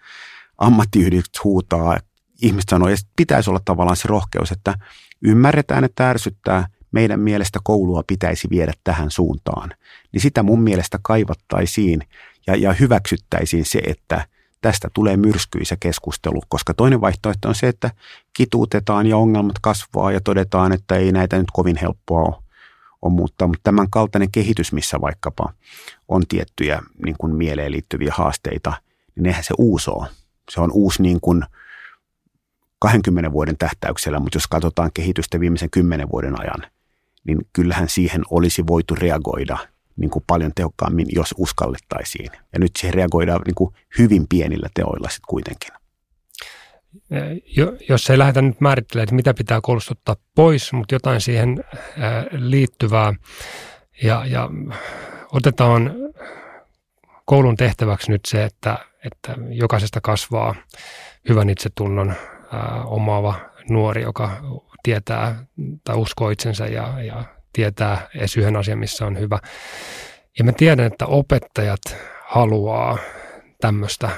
ammattiyhdistykset 0.58 1.44
huutaa, 1.44 1.98
ihmiset 2.42 2.70
sanoo, 2.70 2.90
ja 2.90 2.96
pitäisi 3.16 3.50
olla 3.50 3.62
tavallaan 3.66 3.98
se 3.98 4.08
rohkeus, 4.08 4.52
että 4.52 4.76
ymmärretään, 5.22 5.84
että 5.84 6.10
ärsyttää, 6.10 6.68
meidän 6.92 7.20
mielestä 7.20 7.60
koulua 7.64 8.04
pitäisi 8.08 8.48
viedä 8.50 8.74
tähän 8.84 9.12
suuntaan. 9.12 9.70
Niin 10.12 10.22
sitä 10.22 10.44
mun 10.44 10.62
mielestä 10.62 11.00
kaivattaisiin 11.02 12.02
ja, 12.48 12.56
ja 12.56 12.74
hyväksyttäisiin 12.74 13.66
se, 13.66 13.80
että 13.80 14.28
tästä 14.62 14.90
tulee 14.94 15.18
myrskyisä 15.18 15.78
keskustelu, 15.80 16.42
koska 16.48 16.74
toinen 16.74 17.02
vaihtoehto 17.02 17.50
on 17.50 17.56
se, 17.56 17.68
että 17.68 17.92
kituutetaan 18.34 19.08
ja 19.08 19.18
ongelmat 19.18 19.60
kasvaa 19.62 20.12
ja 20.12 20.22
todetaan, 20.22 20.72
että 20.72 20.96
ei 20.96 21.12
näitä 21.12 21.38
nyt 21.38 21.52
kovin 21.54 21.76
helppoa 21.76 22.22
ole 22.22 22.43
on 23.04 23.12
muuttaa, 23.12 23.48
mutta 23.48 23.62
tämän 23.64 23.90
kaltainen 23.90 24.32
kehitys, 24.32 24.74
missä 24.74 25.02
vaikkapa 25.02 25.54
on 26.08 26.24
tiettyjä 26.28 26.82
niin 27.06 27.16
kuin 27.20 27.36
mieleen 27.36 27.72
liittyviä 27.72 28.14
haasteita, 28.16 28.74
niin 29.16 29.26
eihän 29.26 29.44
se 29.44 29.54
uusoo. 29.58 30.08
Se 30.52 30.62
on 30.62 30.72
uusi 30.72 31.02
niin 31.02 31.22
kuin 31.22 31.44
20 32.80 33.32
vuoden 33.32 33.58
tähtäyksellä, 33.58 34.20
mutta 34.20 34.36
jos 34.36 34.48
katsotaan 34.48 34.92
kehitystä 34.94 35.40
viimeisen 35.40 35.70
10 35.70 36.12
vuoden 36.12 36.42
ajan, 36.42 36.72
niin 37.24 37.40
kyllähän 37.54 37.90
siihen 37.90 38.22
olisi 38.30 38.68
voitu 38.68 38.96
reagoida 38.96 39.58
niin 39.96 40.10
kuin 40.10 40.24
paljon 40.28 40.52
tehokkaammin, 40.56 41.08
jos 41.10 41.36
uskallettaisiin. 41.38 42.32
Ja 42.54 42.60
nyt 42.60 42.72
siihen 42.78 42.94
reagoidaan 42.94 43.42
niin 43.46 43.56
kuin 43.56 43.74
hyvin 44.00 44.28
pienillä 44.28 44.70
teoilla 44.74 45.10
sitten 45.10 45.28
kuitenkin 45.28 45.83
jos 47.90 48.10
ei 48.10 48.18
lähdetä 48.18 48.42
nyt 48.42 48.62
määrittelemään, 48.62 49.04
että 49.04 49.16
mitä 49.16 49.34
pitää 49.34 49.60
koulusta 49.64 49.92
ottaa 49.92 50.16
pois, 50.36 50.74
mutta 50.74 50.96
jotain 50.96 51.22
siihen 51.22 51.64
liittyvää 52.32 53.14
ja, 54.04 54.26
ja 54.26 54.50
otetaan 55.32 55.94
koulun 57.26 57.58
tehtäväksi 57.58 58.12
nyt 58.12 58.22
se, 58.28 58.44
että, 58.44 58.80
että 59.06 59.36
jokaisesta 59.50 60.02
kasvaa 60.02 60.56
hyvän 61.30 61.50
itsetunnon 61.50 62.14
omaava 62.86 63.36
nuori, 63.70 64.02
joka 64.02 64.32
tietää 64.84 65.46
tai 65.84 65.96
uskoo 65.96 66.30
itsensä 66.30 66.66
ja, 66.68 67.04
ja 67.04 67.24
tietää 67.54 68.08
edes 68.16 68.38
yhden 68.38 68.56
asian, 68.56 68.80
missä 68.80 69.06
on 69.06 69.20
hyvä. 69.20 69.40
Ja 70.38 70.44
mä 70.44 70.52
tiedän, 70.52 70.86
että 70.86 71.06
opettajat 71.06 71.82
haluaa 72.26 72.98
tämmöistä 73.62 74.10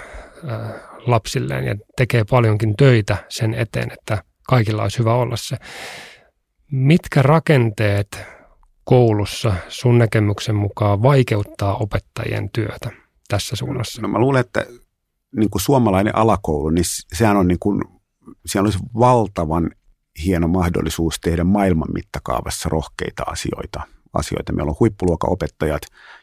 lapsilleen 1.06 1.66
ja 1.66 1.76
tekee 1.98 2.24
paljonkin 2.30 2.76
töitä 2.78 3.18
sen 3.30 3.54
eteen, 3.54 3.92
että 3.92 4.24
kaikilla 4.48 4.84
olisi 4.84 5.00
hyvä 5.00 5.14
olla 5.14 5.36
se. 5.36 5.58
Mitkä 6.72 7.22
rakenteet 7.22 8.20
koulussa 8.84 9.54
sun 9.68 9.98
näkemyksen 9.98 10.56
mukaan 10.56 11.02
vaikeuttaa 11.04 11.76
opettajien 11.76 12.50
työtä 12.54 12.92
tässä 13.28 13.56
suunnassa? 13.56 14.02
No 14.02 14.08
mä 14.08 14.20
luulen, 14.20 14.42
että 14.42 14.66
niin 15.36 15.50
kuin 15.50 15.62
suomalainen 15.62 16.16
alakoulu, 16.16 16.70
niin 16.70 16.86
sehän 17.14 17.38
on 17.38 17.48
niin 17.48 17.60
kuin, 17.60 17.82
siellä 18.46 18.68
olisi 18.68 18.80
valtavan 19.00 19.72
hieno 20.26 20.48
mahdollisuus 20.48 21.20
tehdä 21.20 21.44
maailman 21.44 21.88
mittakaavassa 21.94 22.70
rohkeita 22.70 23.24
asioita. 23.28 23.82
asioita. 24.14 24.54
Meillä 24.54 24.70
on 24.70 24.76
huippuluokan 24.80 25.32
opettajat 25.32 25.82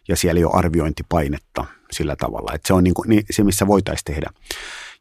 ja 0.09 0.17
siellä 0.17 0.39
ei 0.39 0.45
ole 0.45 0.53
arviointipainetta 0.55 1.65
sillä 1.93 2.17
tavalla. 2.17 2.55
Että 2.55 2.67
se 2.67 2.75
on 2.75 2.85
niin 2.85 2.95
kuin, 2.95 3.09
niin 3.09 3.25
se, 3.31 3.45
missä 3.45 3.67
voitaisiin 3.67 4.05
tehdä. 4.05 4.31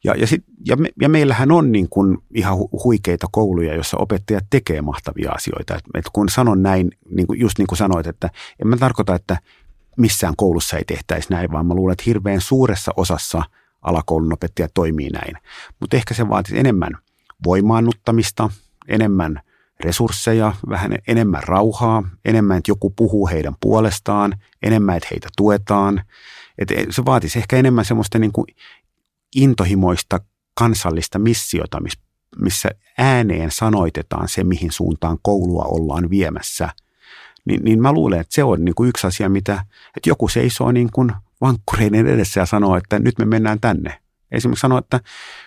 Ja, 0.04 0.16
ja, 0.16 0.28
sit, 0.28 0.44
ja, 0.66 0.76
me, 0.76 0.90
ja 1.02 1.10
meillähän 1.10 1.52
on 1.52 1.72
niin 1.72 1.90
kuin 1.90 2.18
ihan 2.34 2.58
huikeita 2.58 3.28
kouluja, 3.32 3.74
joissa 3.74 3.98
opettajat 3.98 4.46
tekee 4.50 4.82
mahtavia 4.82 5.32
asioita. 5.32 5.76
Et, 5.76 5.84
et 5.96 6.06
kun 6.14 6.30
sanon 6.30 6.64
näin, 6.64 6.92
niin 7.10 7.28
kuin, 7.28 7.40
just 7.40 7.58
niin 7.58 7.68
kuin 7.68 7.78
sanoit, 7.78 8.08
että 8.08 8.30
en 8.62 8.68
mä 8.68 8.78
tarkoita, 8.78 9.16
että 9.16 9.38
missään 9.98 10.36
koulussa 10.38 10.78
ei 10.78 10.86
tehtäisi 10.86 11.30
näin, 11.30 11.52
vaan 11.52 11.66
mä 11.66 11.74
luulen, 11.74 11.94
että 11.94 12.04
hirveän 12.06 12.42
suuressa 12.42 12.92
osassa 12.98 13.44
alakoulun 13.82 14.34
opettajat 14.34 14.72
toimii 14.74 15.10
näin. 15.10 15.34
Mutta 15.80 15.98
ehkä 15.98 16.14
se 16.14 16.30
vaatii 16.30 16.60
enemmän 16.60 16.98
voimaannuttamista, 17.44 18.50
enemmän 18.88 19.42
resursseja, 19.80 20.54
vähän 20.70 20.92
enemmän 21.08 21.44
rauhaa, 21.44 22.04
enemmän, 22.26 22.58
että 22.58 22.72
joku 22.72 22.90
puhuu 22.90 23.28
heidän 23.28 23.56
puolestaan, 23.62 24.36
enemmän, 24.64 24.98
että 24.98 25.08
heitä 25.12 25.30
tuetaan– 25.38 26.02
et 26.58 26.70
se 26.90 27.06
vaatisi 27.06 27.40
ehkä 27.40 27.58
enemmän 27.58 27.86
semmoista 27.86 28.20
niin 28.20 28.32
kuin 28.32 28.46
intohimoista 29.36 30.20
kansallista 30.54 31.20
missiota, 31.20 31.78
missä 32.42 32.70
ääneen 32.98 33.52
sanoitetaan 33.52 34.30
se, 34.30 34.44
mihin 34.44 34.72
suuntaan 34.72 35.18
koulua 35.22 35.64
ollaan 35.64 36.10
viemässä. 36.10 36.70
Niin, 37.46 37.64
niin 37.64 37.82
mä 37.82 37.92
luulen, 37.92 38.20
että 38.20 38.36
se 38.36 38.44
on 38.44 38.66
niin 38.66 38.76
kuin 38.76 38.90
yksi 38.90 39.08
asia, 39.08 39.30
mitä, 39.30 39.66
että 39.98 40.10
joku 40.10 40.28
seisoo 40.28 40.72
niin 40.72 40.90
kuin 40.92 41.12
vankkureiden 41.42 42.08
edessä 42.08 42.40
ja 42.40 42.46
sanoo, 42.46 42.76
että 42.76 43.00
nyt 43.00 43.20
me 43.20 43.26
mennään 43.26 43.60
tänne. 43.60 44.02
Esimerkiksi 44.32 44.62
sanoa, 44.62 44.80
että, 44.80 44.98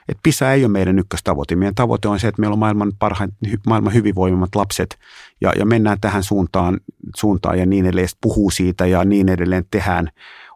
että 0.09 0.21
PISA 0.23 0.53
ei 0.53 0.65
ole 0.65 0.73
meidän 0.73 0.99
ykköstavoite. 0.99 1.57
Meidän 1.57 1.75
tavoite 1.75 2.09
on 2.09 2.21
se, 2.21 2.29
että 2.29 2.41
meillä 2.41 2.53
on 2.53 2.59
maailman, 2.59 2.93
parhaat, 2.99 3.31
maailman 3.67 3.95
hyvinvoimimmat 3.95 4.55
lapset 4.55 4.99
ja, 5.41 5.53
ja 5.59 5.67
mennään 5.67 6.01
tähän 6.01 6.23
suuntaan, 6.23 6.81
suuntaan 7.17 7.59
ja 7.59 7.67
niin 7.67 7.87
edelleen, 7.87 8.09
puhuu 8.21 8.51
siitä 8.51 8.87
ja 8.87 9.05
niin 9.05 9.29
edelleen 9.29 9.65
tehdään 9.71 10.11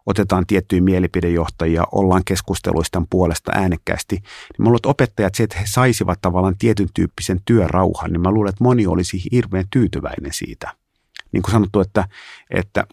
otetaan 0.05 0.45
tiettyjä 0.47 0.81
mielipidejohtajia, 0.81 1.83
ollaan 1.91 2.21
keskusteluista 2.25 3.01
puolesta 3.09 3.51
äänekkäästi, 3.55 4.15
niin 4.15 4.23
mä 4.57 4.63
luulen, 4.65 4.77
että 4.77 4.89
opettajat, 4.89 5.35
se, 5.35 5.43
että 5.43 5.57
he 5.59 5.65
saisivat 5.67 6.21
tavallaan 6.21 6.57
tietyn 6.57 6.89
tyyppisen 6.93 7.39
työrauhan, 7.45 8.11
niin 8.11 8.21
mä 8.21 8.31
luulen, 8.31 8.49
että 8.49 8.63
moni 8.63 8.87
olisi 8.87 9.23
hirveän 9.31 9.65
tyytyväinen 9.69 10.33
siitä. 10.33 10.75
Niin 11.31 11.43
kuin 11.43 11.51
sanottu, 11.51 11.79
että, 11.79 12.07
että 12.49 12.83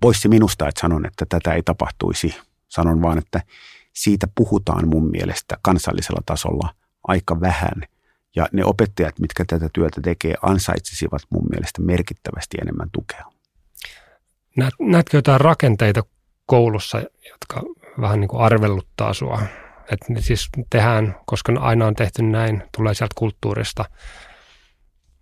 pois 0.00 0.28
minusta, 0.28 0.68
että 0.68 0.80
sanon, 0.80 1.06
että 1.06 1.26
tätä 1.28 1.54
ei 1.54 1.62
tapahtuisi. 1.62 2.34
Sanon 2.68 3.02
vaan, 3.02 3.18
että 3.18 3.42
siitä 3.92 4.26
puhutaan 4.34 4.88
mun 4.88 5.10
mielestä 5.10 5.56
kansallisella 5.62 6.22
tasolla 6.26 6.74
aika 7.04 7.40
vähän. 7.40 7.82
Ja 8.36 8.48
ne 8.52 8.64
opettajat, 8.64 9.18
mitkä 9.18 9.44
tätä 9.44 9.68
työtä 9.72 10.00
tekee, 10.00 10.34
ansaitsisivat 10.42 11.22
mun 11.30 11.46
mielestä 11.50 11.82
merkittävästi 11.82 12.56
enemmän 12.62 12.88
tukea. 12.92 13.24
Näetkö 14.80 15.16
jotain 15.16 15.40
rakenteita 15.40 16.02
koulussa, 16.46 16.98
jotka 17.30 17.62
vähän 18.00 18.20
niin 18.20 18.28
kuin 18.28 18.42
arvelluttaa 18.42 19.14
sua. 19.14 19.42
Että 19.92 20.06
ne 20.08 20.20
siis 20.20 20.48
tehdään, 20.70 21.16
koska 21.26 21.52
aina 21.60 21.86
on 21.86 21.94
tehty 21.94 22.22
näin, 22.22 22.62
tulee 22.76 22.94
sieltä 22.94 23.14
kulttuurista, 23.18 23.84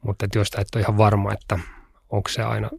mutta 0.03 0.25
että 0.25 0.39
joista 0.39 0.61
et 0.61 0.69
ole 0.75 0.83
ihan 0.83 0.99
varma, 0.99 1.33
että 1.33 1.59
onko 2.11 2.29
se 2.29 2.43
aina 2.43 2.71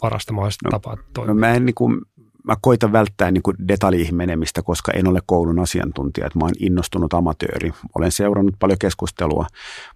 parasta 0.00 0.32
mahdollista 0.32 0.68
no, 0.68 0.70
tapaa 0.70 0.96
toimia. 1.14 1.34
No 1.34 1.40
mä 1.40 1.54
en 1.54 1.66
niin 1.66 1.74
kuin, 1.74 2.00
mä 2.44 2.54
koitan 2.60 2.92
välttää 2.92 3.30
niin 3.30 3.42
kuin 3.42 3.56
detaljiin 3.68 4.14
menemistä, 4.14 4.62
koska 4.62 4.92
en 4.92 5.08
ole 5.08 5.20
koulun 5.26 5.58
asiantuntija. 5.58 6.26
Että 6.26 6.38
mä 6.38 6.44
oon 6.44 6.54
innostunut 6.58 7.14
amatööri. 7.14 7.72
Olen 7.98 8.12
seurannut 8.12 8.54
paljon 8.58 8.78
keskustelua, 8.78 9.46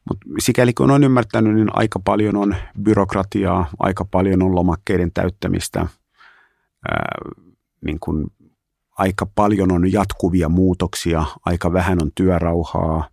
mutta 0.09 0.27
sikäli 0.39 0.75
kun 0.75 0.91
on 0.91 1.05
ymmärtänyt, 1.05 1.55
niin 1.55 1.69
aika 1.73 1.99
paljon 1.99 2.37
on 2.37 2.57
byrokratiaa, 2.83 3.67
aika 3.79 4.05
paljon 4.05 4.43
on 4.43 4.55
lomakkeiden 4.55 5.13
täyttämistä, 5.13 5.87
niin 7.85 8.01
kuin 8.01 8.27
aika 8.99 9.27
paljon 9.35 9.73
on 9.73 9.93
jatkuvia 9.93 10.49
muutoksia, 10.49 11.25
aika 11.45 11.73
vähän 11.73 12.03
on 12.03 12.11
työrauhaa, 12.15 13.09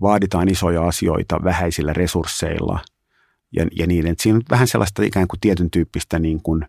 vaaditaan 0.00 0.48
isoja 0.48 0.86
asioita 0.86 1.44
vähäisillä 1.44 1.92
resursseilla 1.92 2.78
ja, 3.52 3.66
ja 3.76 3.86
niin, 3.86 4.06
että 4.06 4.22
siinä 4.22 4.36
on 4.36 4.42
vähän 4.50 4.68
sellaista 4.68 5.02
ikään 5.02 5.28
kuin 5.28 5.40
tietyn 5.40 5.70
tyyppistä 5.70 6.18
niin 6.18 6.42
kuin 6.42 6.66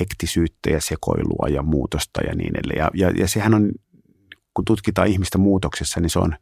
hektisyyttä 0.00 0.70
ja 0.70 0.80
sekoilua 0.80 1.48
ja 1.48 1.62
muutosta 1.62 2.20
ja 2.20 2.34
niin 2.34 2.56
edelleen. 2.56 2.78
Ja, 2.78 2.90
ja, 2.94 3.10
ja 3.10 3.28
sehän 3.28 3.54
on, 3.54 3.72
kun 4.54 4.64
tutkitaan 4.64 5.08
ihmistä 5.08 5.38
muutoksessa, 5.38 6.00
niin 6.00 6.10
se 6.10 6.18
on 6.18 6.36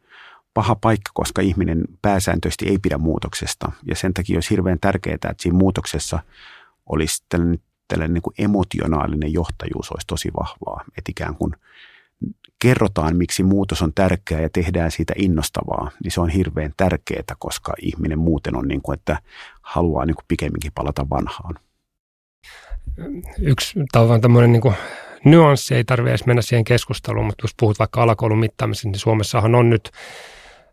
paha 0.55 0.75
paikka, 0.75 1.11
koska 1.15 1.43
ihminen 1.43 1.85
pääsääntöisesti 2.03 2.69
ei 2.69 2.79
pidä 2.79 2.99
muutoksesta. 2.99 3.73
Ja 3.87 3.97
sen 3.97 4.15
takia 4.15 4.37
olisi 4.37 4.51
hirveän 4.51 4.81
tärkeää, 4.81 5.15
että 5.15 5.35
siinä 5.41 5.59
muutoksessa 5.59 6.19
olisi 6.87 7.25
tällainen, 7.29 7.59
tällainen 7.89 8.15
niin 8.15 8.23
kuin 8.23 8.35
emotionaalinen 8.39 9.33
johtajuus 9.33 9.91
olisi 9.91 10.07
tosi 10.07 10.31
vahvaa. 10.41 10.85
Että 10.99 11.11
ikään 11.11 11.35
kuin 11.37 11.55
kerrotaan, 12.59 13.17
miksi 13.17 13.43
muutos 13.43 13.83
on 13.83 13.93
tärkeää 13.95 14.41
ja 14.41 14.51
tehdään 14.51 14.91
siitä 14.91 15.15
innostavaa, 15.17 15.91
niin 16.05 16.11
se 16.11 16.21
on 16.21 16.29
hirveän 16.29 16.73
tärkeää, 16.77 17.37
koska 17.39 17.75
ihminen 17.83 18.19
muuten 18.19 18.57
on 18.57 18.69
niin 18.69 18.83
kuin, 18.83 18.99
että 18.99 19.19
haluaa 19.63 20.07
niin 20.07 20.15
kuin 20.15 20.25
pikemminkin 20.29 20.73
palata 20.75 21.07
vanhaan. 21.11 21.55
Yksi 23.39 23.81
tavallaan 23.93 24.21
tämmöinen 24.21 24.53
niin 24.53 24.63
kuin 24.63 24.75
nyanssi, 25.25 25.75
ei 25.75 25.85
tarvitse 25.85 26.11
edes 26.11 26.27
mennä 26.27 26.43
siihen 26.43 26.65
keskusteluun, 26.65 27.27
mutta 27.27 27.45
jos 27.45 27.55
puhut 27.61 27.79
vaikka 27.79 28.03
alakoulun 28.03 28.39
mittaamisesta, 28.39 28.89
niin 28.89 28.99
Suomessahan 28.99 29.55
on 29.55 29.71
nyt 29.71 29.91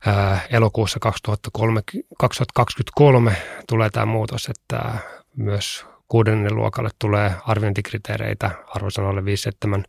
ää, 0.06 0.40
elokuussa 0.50 1.00
2003, 1.00 1.82
2023 2.18 3.36
tulee 3.70 3.90
tämä 3.90 4.06
muutos, 4.06 4.50
että 4.50 4.98
myös 5.36 5.86
kuudennen 6.12 6.56
luokalle 6.56 6.90
tulee 7.00 7.34
arviointikriteereitä 7.46 8.52
arvosanalle 8.68 9.26
5, 9.26 9.44
7, 9.44 9.84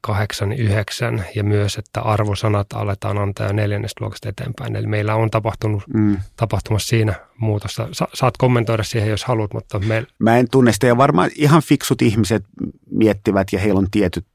8, 0.00 0.52
9 0.52 1.24
ja 1.34 1.44
myös, 1.44 1.78
että 1.78 2.00
arvosanat 2.00 2.72
aletaan 2.72 3.18
antaa 3.18 3.46
jo 3.46 3.52
neljännestä 3.52 4.04
luokasta 4.04 4.28
eteenpäin. 4.28 4.76
Eli 4.76 4.86
meillä 4.86 5.14
on 5.14 5.30
tapahtunut, 5.30 5.82
mm. 5.94 6.16
tapahtumassa 6.36 6.88
siinä 6.88 7.14
muutosta. 7.38 7.88
Sa- 7.92 8.08
saat 8.14 8.36
kommentoida 8.36 8.82
siihen, 8.82 9.10
jos 9.10 9.24
haluat, 9.24 9.54
mutta 9.54 9.78
me... 9.78 10.06
Mä 10.18 10.38
en 10.38 10.50
tunne 10.50 10.72
sitä 10.72 10.86
ja 10.86 10.96
varmaan 10.96 11.30
ihan 11.36 11.62
fiksut 11.62 12.02
ihmiset 12.02 12.44
miettivät 12.90 13.52
ja 13.52 13.58
heillä 13.58 13.78
on 13.78 13.90
tietyt 13.90 14.26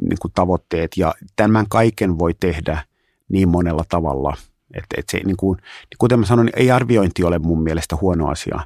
niin 0.00 0.18
kuin 0.20 0.32
tavoitteet 0.34 0.96
ja 0.96 1.14
tämän 1.36 1.66
kaiken 1.68 2.18
voi 2.18 2.34
tehdä 2.40 2.84
niin 3.28 3.48
monella 3.48 3.84
tavalla. 3.88 4.36
Että, 4.74 4.94
että 4.98 5.10
se, 5.10 5.20
niin 5.24 5.36
kuin, 5.36 5.58
kuten 5.98 6.20
mä 6.20 6.26
sanoin, 6.26 6.50
ei 6.56 6.70
arviointi 6.70 7.24
ole 7.24 7.38
mun 7.38 7.62
mielestä 7.62 7.96
huono 8.00 8.28
asia, 8.28 8.60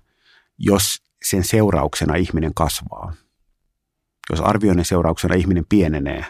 jos 0.59 1.06
sen 1.31 1.45
seurauksena 1.45 2.15
ihminen 2.15 2.55
kasvaa– 2.55 3.13
jos 4.31 4.41
arvioinnin 4.41 4.85
seurauksena 4.85 5.35
ihminen 5.35 5.65
pienenee, 5.69 6.21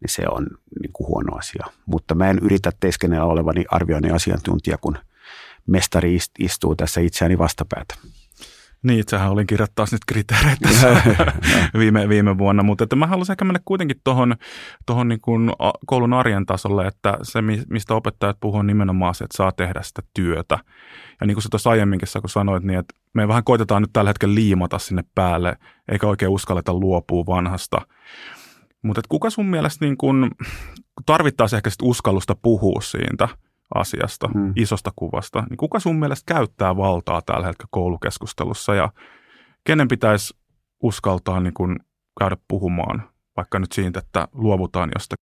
niin 0.00 0.08
se 0.08 0.22
on 0.30 0.46
niin 0.82 0.92
kuin 0.92 1.08
huono 1.08 1.36
asia. 1.36 1.66
Mutta 1.86 2.14
mä 2.14 2.30
en 2.30 2.38
yritä 2.38 2.72
teeskennellä 2.80 3.24
olevani 3.24 3.64
arvioinnin 3.70 4.14
asiantuntija, 4.14 4.78
kun 4.78 4.98
mestari 5.66 6.18
istuu 6.38 6.76
tässä 6.76 7.00
itseäni 7.00 7.38
vastapäätä. 7.38 7.94
Niin, 8.82 9.00
itsehän 9.00 9.30
olin 9.30 9.46
kirjoittaa 9.46 9.86
nyt 9.92 10.04
kriteereitä 10.06 10.68
viime, 11.78 12.08
viime 12.08 12.38
vuonna, 12.38 12.62
mutta 12.62 12.84
että 12.84 12.96
mä 12.96 13.06
haluaisin 13.06 13.32
ehkä 13.32 13.44
mennä 13.44 13.60
kuitenkin 13.64 14.00
tuohon 14.04 14.36
tohon 14.86 15.08
niin 15.08 15.20
kuin 15.20 15.52
koulun 15.86 16.12
arjen 16.12 16.46
tasolle, 16.46 16.86
että 16.86 17.18
se, 17.22 17.42
mistä 17.70 17.94
opettajat 17.94 18.36
puhuu, 18.40 18.58
on 18.58 18.66
nimenomaan 18.66 19.14
se, 19.14 19.24
että 19.24 19.36
saa 19.36 19.52
tehdä 19.52 19.82
sitä 19.82 20.02
työtä. 20.14 20.58
Ja 21.20 21.26
niin 21.26 21.34
kuin 21.34 21.42
sä 21.42 21.48
tuossa 21.50 21.70
aiemminkin 21.70 22.08
kun 22.20 22.30
sanoit, 22.30 22.62
niin 22.62 22.78
että 22.78 22.94
me 23.14 23.28
vähän 23.28 23.44
koitetaan 23.44 23.82
nyt 23.82 23.90
tällä 23.92 24.10
hetkellä 24.10 24.34
liimata 24.34 24.78
sinne 24.78 25.04
päälle, 25.14 25.56
eikä 25.92 26.06
oikein 26.06 26.30
uskalleta 26.30 26.74
luopua 26.74 27.26
vanhasta. 27.26 27.80
Mutta 28.82 29.00
kuka 29.08 29.30
sun 29.30 29.46
mielestä 29.46 29.84
niin 29.84 29.96
kun, 29.96 30.30
tarvittaisiin 31.06 31.56
ehkä 31.56 31.70
sit 31.70 31.82
uskallusta 31.82 32.36
puhua 32.42 32.80
siitä 32.80 33.28
asiasta, 33.74 34.28
mm. 34.28 34.52
isosta 34.56 34.92
kuvasta, 34.96 35.44
niin 35.50 35.56
kuka 35.56 35.80
sun 35.80 35.98
mielestä 35.98 36.34
käyttää 36.34 36.76
valtaa 36.76 37.22
tällä 37.22 37.46
hetkellä 37.46 37.68
koulukeskustelussa 37.70 38.74
ja 38.74 38.92
kenen 39.64 39.88
pitäisi 39.88 40.34
uskaltaa 40.82 41.40
niin 41.40 41.54
kun 41.54 41.76
käydä 42.18 42.36
puhumaan, 42.48 43.08
vaikka 43.36 43.58
nyt 43.58 43.72
siitä, 43.72 43.98
että 43.98 44.28
luovutaan 44.32 44.90
jostakin? 44.94 45.24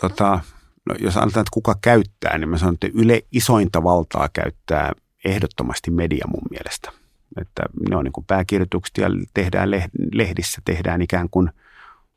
Tota, 0.00 0.40
no 0.86 0.94
jos 0.98 1.16
ajatellaan, 1.16 1.40
että 1.40 1.50
kuka 1.52 1.74
käyttää, 1.82 2.38
niin 2.38 2.48
mä 2.48 2.58
sanon, 2.58 2.74
että 2.74 2.88
yle 2.94 3.22
isointa 3.32 3.82
valtaa 3.82 4.28
käyttää 4.32 4.92
ehdottomasti 5.24 5.90
media 5.90 6.24
mun 6.28 6.46
mielestä. 6.50 6.92
Että 7.40 7.62
ne 7.90 7.96
on 7.96 8.04
niin 8.04 8.12
kuin 8.12 8.26
pääkirjoitukset 8.26 8.98
ja 8.98 9.08
tehdään 9.34 9.70
lehdissä, 10.14 10.62
tehdään 10.64 11.02
ikään 11.02 11.28
kuin 11.30 11.50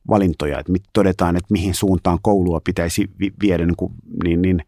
valintoja, 0.10 0.60
että 0.60 0.74
todetaan, 0.94 1.36
että 1.36 1.52
mihin 1.52 1.76
suuntaan 1.76 2.20
koulua 2.22 2.62
pitäisi 2.64 3.10
viedä, 3.42 3.66
niin, 3.66 3.76
kuin, 3.76 3.94
niin, 4.24 4.42
niin 4.42 4.66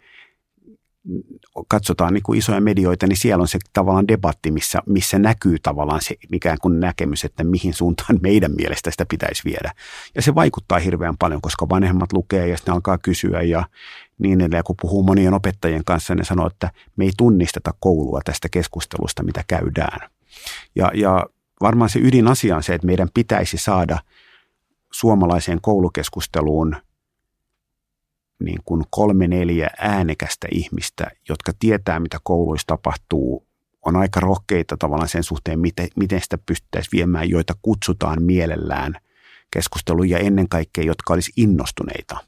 katsotaan 1.67 2.13
niin 2.13 2.23
kuin 2.23 2.39
isoja 2.39 2.61
medioita, 2.61 3.07
niin 3.07 3.17
siellä 3.17 3.41
on 3.41 3.47
se 3.47 3.59
tavallaan 3.73 4.07
debatti, 4.07 4.51
missä, 4.51 4.81
missä 4.85 5.19
näkyy 5.19 5.57
tavallaan 5.59 6.01
se 6.01 6.15
ikään 6.33 6.57
kuin 6.61 6.79
näkemys, 6.79 7.25
että 7.25 7.43
mihin 7.43 7.73
suuntaan 7.73 8.19
meidän 8.21 8.51
mielestä 8.51 8.91
sitä 8.91 9.05
pitäisi 9.09 9.43
viedä. 9.45 9.71
Ja 10.15 10.21
se 10.21 10.35
vaikuttaa 10.35 10.79
hirveän 10.79 11.17
paljon, 11.17 11.41
koska 11.41 11.69
vanhemmat 11.69 12.13
lukee 12.13 12.47
ja 12.47 12.57
sitten 12.57 12.73
alkaa 12.73 12.97
kysyä 12.97 13.41
ja 13.41 13.65
niin 14.17 14.41
edelleen. 14.41 14.63
Kun 14.63 14.75
puhuu 14.81 15.03
monien 15.03 15.33
opettajien 15.33 15.85
kanssa, 15.85 16.15
ne 16.15 16.23
sanoo, 16.23 16.47
että 16.47 16.71
me 16.95 17.05
ei 17.05 17.11
tunnisteta 17.17 17.73
koulua 17.79 18.21
tästä 18.25 18.49
keskustelusta, 18.49 19.23
mitä 19.23 19.43
käydään. 19.47 20.09
Ja, 20.75 20.91
ja 20.93 21.25
varmaan 21.61 21.89
se 21.89 21.99
ydinasia 21.99 22.55
on 22.55 22.63
se, 22.63 22.73
että 22.73 22.87
meidän 22.87 23.09
pitäisi 23.13 23.57
saada 23.57 23.99
suomalaiseen 24.91 25.61
koulukeskusteluun 25.61 26.75
niin 28.39 28.59
kuin 28.65 28.83
kolme 28.89 29.27
neljä 29.27 29.69
äänekästä 29.79 30.47
ihmistä, 30.51 31.11
jotka 31.29 31.51
tietää, 31.59 31.99
mitä 31.99 32.17
kouluissa 32.23 32.67
tapahtuu, 32.67 33.47
on 33.85 33.95
aika 33.95 34.19
rohkeita 34.19 34.77
tavallaan 34.77 35.09
sen 35.09 35.23
suhteen, 35.23 35.59
miten, 35.59 35.87
miten 35.95 36.21
sitä 36.21 36.37
pystyttäisiin 36.37 36.91
viemään, 36.91 37.29
joita 37.29 37.53
kutsutaan 37.61 38.23
mielellään 38.23 38.93
keskusteluun 39.51 40.09
ja 40.09 40.19
ennen 40.19 40.49
kaikkea, 40.49 40.83
jotka 40.83 41.13
olisi 41.13 41.31
innostuneita– 41.37 42.17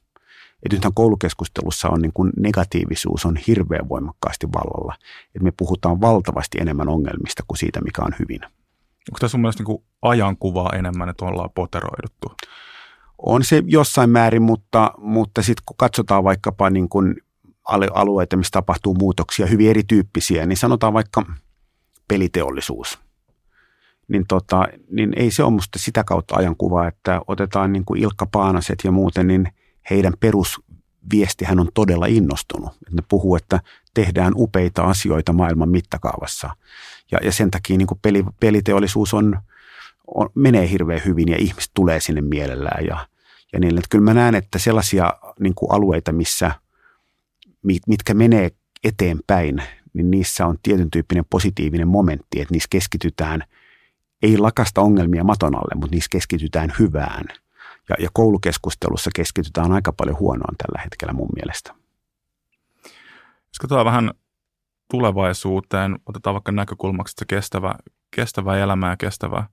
että 0.64 0.76
nythän 0.76 0.94
koulukeskustelussa 0.94 1.90
on 1.90 2.02
niin 2.02 2.14
kuin 2.14 2.32
negatiivisuus 2.38 3.26
on 3.26 3.38
hirveän 3.48 3.90
voimakkaasti 3.90 4.48
vallalla. 4.48 4.96
Että 5.26 5.44
me 5.44 5.52
puhutaan 5.52 6.02
valtavasti 6.02 6.58
enemmän 6.62 6.90
ongelmista 6.90 7.44
kuin 7.48 7.58
siitä, 7.58 7.82
mikä 7.82 8.02
on 8.02 8.16
hyvin. 8.20 8.44
Onko 8.44 9.20
tämä 9.20 9.30
sun 9.30 9.42
mielestä 9.42 9.64
niin 9.64 9.84
ajankuvaa 10.02 10.74
enemmän, 10.76 11.10
että 11.10 11.26
ollaan 11.26 11.50
poteroiduttu? 11.56 12.32
On 13.18 13.44
se 13.44 13.64
jossain 13.66 14.10
määrin, 14.10 14.42
mutta, 14.42 14.92
mutta 14.98 15.42
sitten 15.42 15.64
kun 15.66 15.78
katsotaan 15.78 16.24
vaikkapa 16.24 16.70
niin 16.70 16.90
kuin 16.90 17.16
alueita, 17.94 18.38
missä 18.38 18.52
tapahtuu 18.52 18.94
muutoksia, 18.94 19.46
hyvin 19.46 19.70
erityyppisiä, 19.70 20.46
niin 20.46 20.58
sanotaan 20.58 20.94
vaikka 20.94 21.26
peliteollisuus. 22.08 23.00
Niin, 24.08 24.28
tota, 24.28 24.68
niin 24.92 25.14
ei 25.16 25.32
se 25.32 25.44
ole 25.44 25.52
musta 25.54 25.80
sitä 25.80 26.04
kautta 26.04 26.36
ajankuvaa, 26.36 26.88
että 26.88 27.22
otetaan 27.28 27.74
niin 27.74 27.86
kuin 27.86 28.02
Ilkka 28.02 28.26
Paanaset 28.26 28.80
ja 28.84 28.92
muuten, 28.92 29.28
niin– 29.28 29.48
heidän 29.90 30.14
perusviestihän 30.20 31.60
on 31.60 31.70
todella 31.74 32.06
innostunut. 32.06 32.72
Ne 32.92 33.04
puhuu, 33.10 33.36
että 33.36 33.60
tehdään 33.94 34.34
upeita 34.36 34.84
asioita 34.84 35.34
maailman 35.34 35.70
mittakaavassa. 35.70 36.50
Ja, 37.12 37.20
ja 37.24 37.32
sen 37.32 37.52
takia 37.52 37.78
niin 37.78 37.88
kuin 37.88 38.00
peli, 38.02 38.26
peliteollisuus 38.40 39.14
on, 39.14 39.40
on, 40.08 40.30
menee 40.36 40.70
hirveän 40.70 41.02
hyvin 41.06 41.28
ja 41.28 41.38
ihmiset 41.40 41.72
tulee 41.74 42.00
sinne 42.00 42.22
mielellään. 42.22 42.86
Ja, 42.86 43.08
ja 43.54 43.60
niin, 43.60 43.78
että 43.78 43.88
kyllä 43.90 44.04
mä 44.04 44.14
näen, 44.14 44.36
että 44.36 44.60
sellaisia 44.60 45.14
niin 45.40 45.56
kuin 45.56 45.72
alueita, 45.72 46.12
missä, 46.12 46.52
mitkä 47.88 48.14
menee 48.14 48.52
eteenpäin, 48.84 49.64
niin 49.94 50.12
niissä 50.12 50.46
on 50.46 50.58
tietyn 50.64 50.92
tyyppinen 50.92 51.26
positiivinen 51.30 51.88
momentti, 51.88 52.42
että 52.42 52.54
niissä 52.54 52.68
keskitytään, 52.70 53.44
ei 54.22 54.38
lakasta 54.38 54.82
ongelmia 54.82 55.24
maton 55.24 55.56
alle, 55.56 55.76
mutta 55.76 55.96
niissä 55.96 56.10
keskitytään 56.12 56.74
hyvään– 56.80 57.26
ja, 57.90 57.96
ja 58.00 58.10
koulukeskustelussa 58.14 59.10
keskitytään 59.16 59.72
aika 59.72 59.94
paljon 59.94 60.20
huonoon 60.20 60.56
tällä 60.58 60.82
hetkellä 60.84 61.14
mun 61.14 61.30
mielestä. 61.36 61.74
Jos 63.48 63.60
katsotaan 63.62 63.86
vähän 63.86 64.12
tulevaisuuteen, 64.92 66.00
otetaan 66.06 66.34
vaikka 66.34 66.52
näkökulmaksi 66.52 67.12
että 67.12 67.26
kestävä, 67.36 67.76
kestävä 68.16 68.58
elämä 68.58 68.90
ja 68.90 68.98
kestävä, 68.98 69.44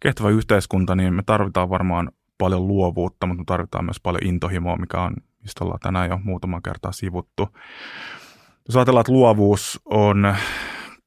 kestävä 0.00 0.28
yhteiskunta, 0.28 0.94
niin 0.94 1.14
me 1.14 1.22
tarvitaan 1.26 1.70
varmaan 1.70 2.10
paljon 2.38 2.68
luovuutta, 2.68 3.26
mutta 3.26 3.40
me 3.40 3.44
tarvitaan 3.44 3.84
myös 3.84 4.00
paljon 4.02 4.26
intohimoa, 4.26 4.76
mikä 4.76 5.02
on, 5.02 5.14
mistä 5.42 5.64
ollaan 5.64 5.80
tänään 5.80 6.10
jo 6.10 6.20
muutama 6.24 6.60
kertaa 6.60 6.92
sivuttu. 6.92 7.48
Jos 8.68 8.76
ajatellaan, 8.76 9.00
että 9.00 9.12
luovuus 9.12 9.80
on 9.84 10.36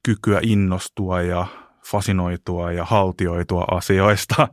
kykyä 0.05 0.39
innostua 0.43 1.21
ja 1.21 1.47
fasinoitua 1.91 2.71
ja 2.71 2.85
haltioitua 2.85 3.65
asioista. 3.71 4.47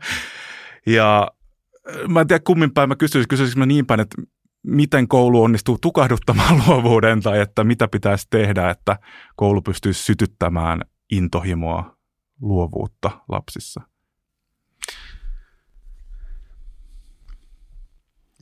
Ja 0.86 1.30
mä 2.09 2.20
en 2.20 2.26
tiedä 2.26 2.42
kummin 2.44 2.74
päin 2.74 2.88
mä 2.88 2.96
kysyisin, 2.96 3.28
kysyisin 3.28 3.59
mä 3.59 3.66
niin 3.66 3.86
päin, 3.86 4.01
että 4.01 4.22
miten 4.62 5.09
koulu 5.09 5.42
onnistuu 5.42 5.78
tukahduttamaan 5.82 6.62
luovuuden 6.66 7.20
tai 7.22 7.40
että 7.40 7.64
mitä 7.64 7.88
pitäisi 7.88 8.26
tehdä, 8.30 8.70
että 8.70 8.99
koulu 9.36 9.62
pystyisi 9.62 10.05
sytyttämään 10.05 10.82
intohimoa, 11.11 11.97
luovuutta 12.41 13.11
lapsissa? 13.28 13.80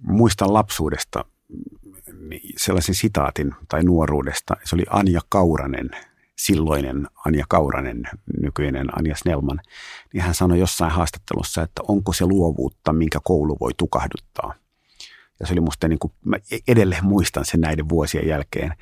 Muistan 0.03 0.55
lapsuudesta 0.55 1.25
sellaisen 2.57 2.95
sitaatin 2.95 3.55
tai 3.69 3.85
nuoruudesta. 3.85 4.57
Se 4.65 4.77
oli 4.77 4.85
Anja 4.91 5.21
Kauranen, 5.29 5.91
silloinen 6.37 7.09
Anja 7.27 7.45
Kauranen, 7.49 8.03
nykyinen 8.43 8.99
Anja 8.99 9.17
Snellman, 9.17 9.61
niin 10.13 10.23
hän 10.23 10.35
sanoi 10.35 10.59
jossain 10.59 10.93
haastattelussa, 10.93 11.63
että 11.63 11.83
onko 11.89 12.13
se 12.13 12.27
luovuutta, 12.27 12.93
minkä 12.93 13.19
koulu 13.25 13.57
voi 13.61 13.71
tukahduttaa. 13.77 14.55
Ja 15.41 15.47
se 15.47 15.53
oli 15.53 15.61
musta 15.61 15.89
niin 15.89 15.99
kuin, 15.99 16.13
mä 16.25 16.37
edelleen 16.69 17.05
muistan 17.05 17.45
sen 17.45 17.61
näiden 17.61 17.89
vuosien 17.89 18.29
jälkeen. 18.29 18.75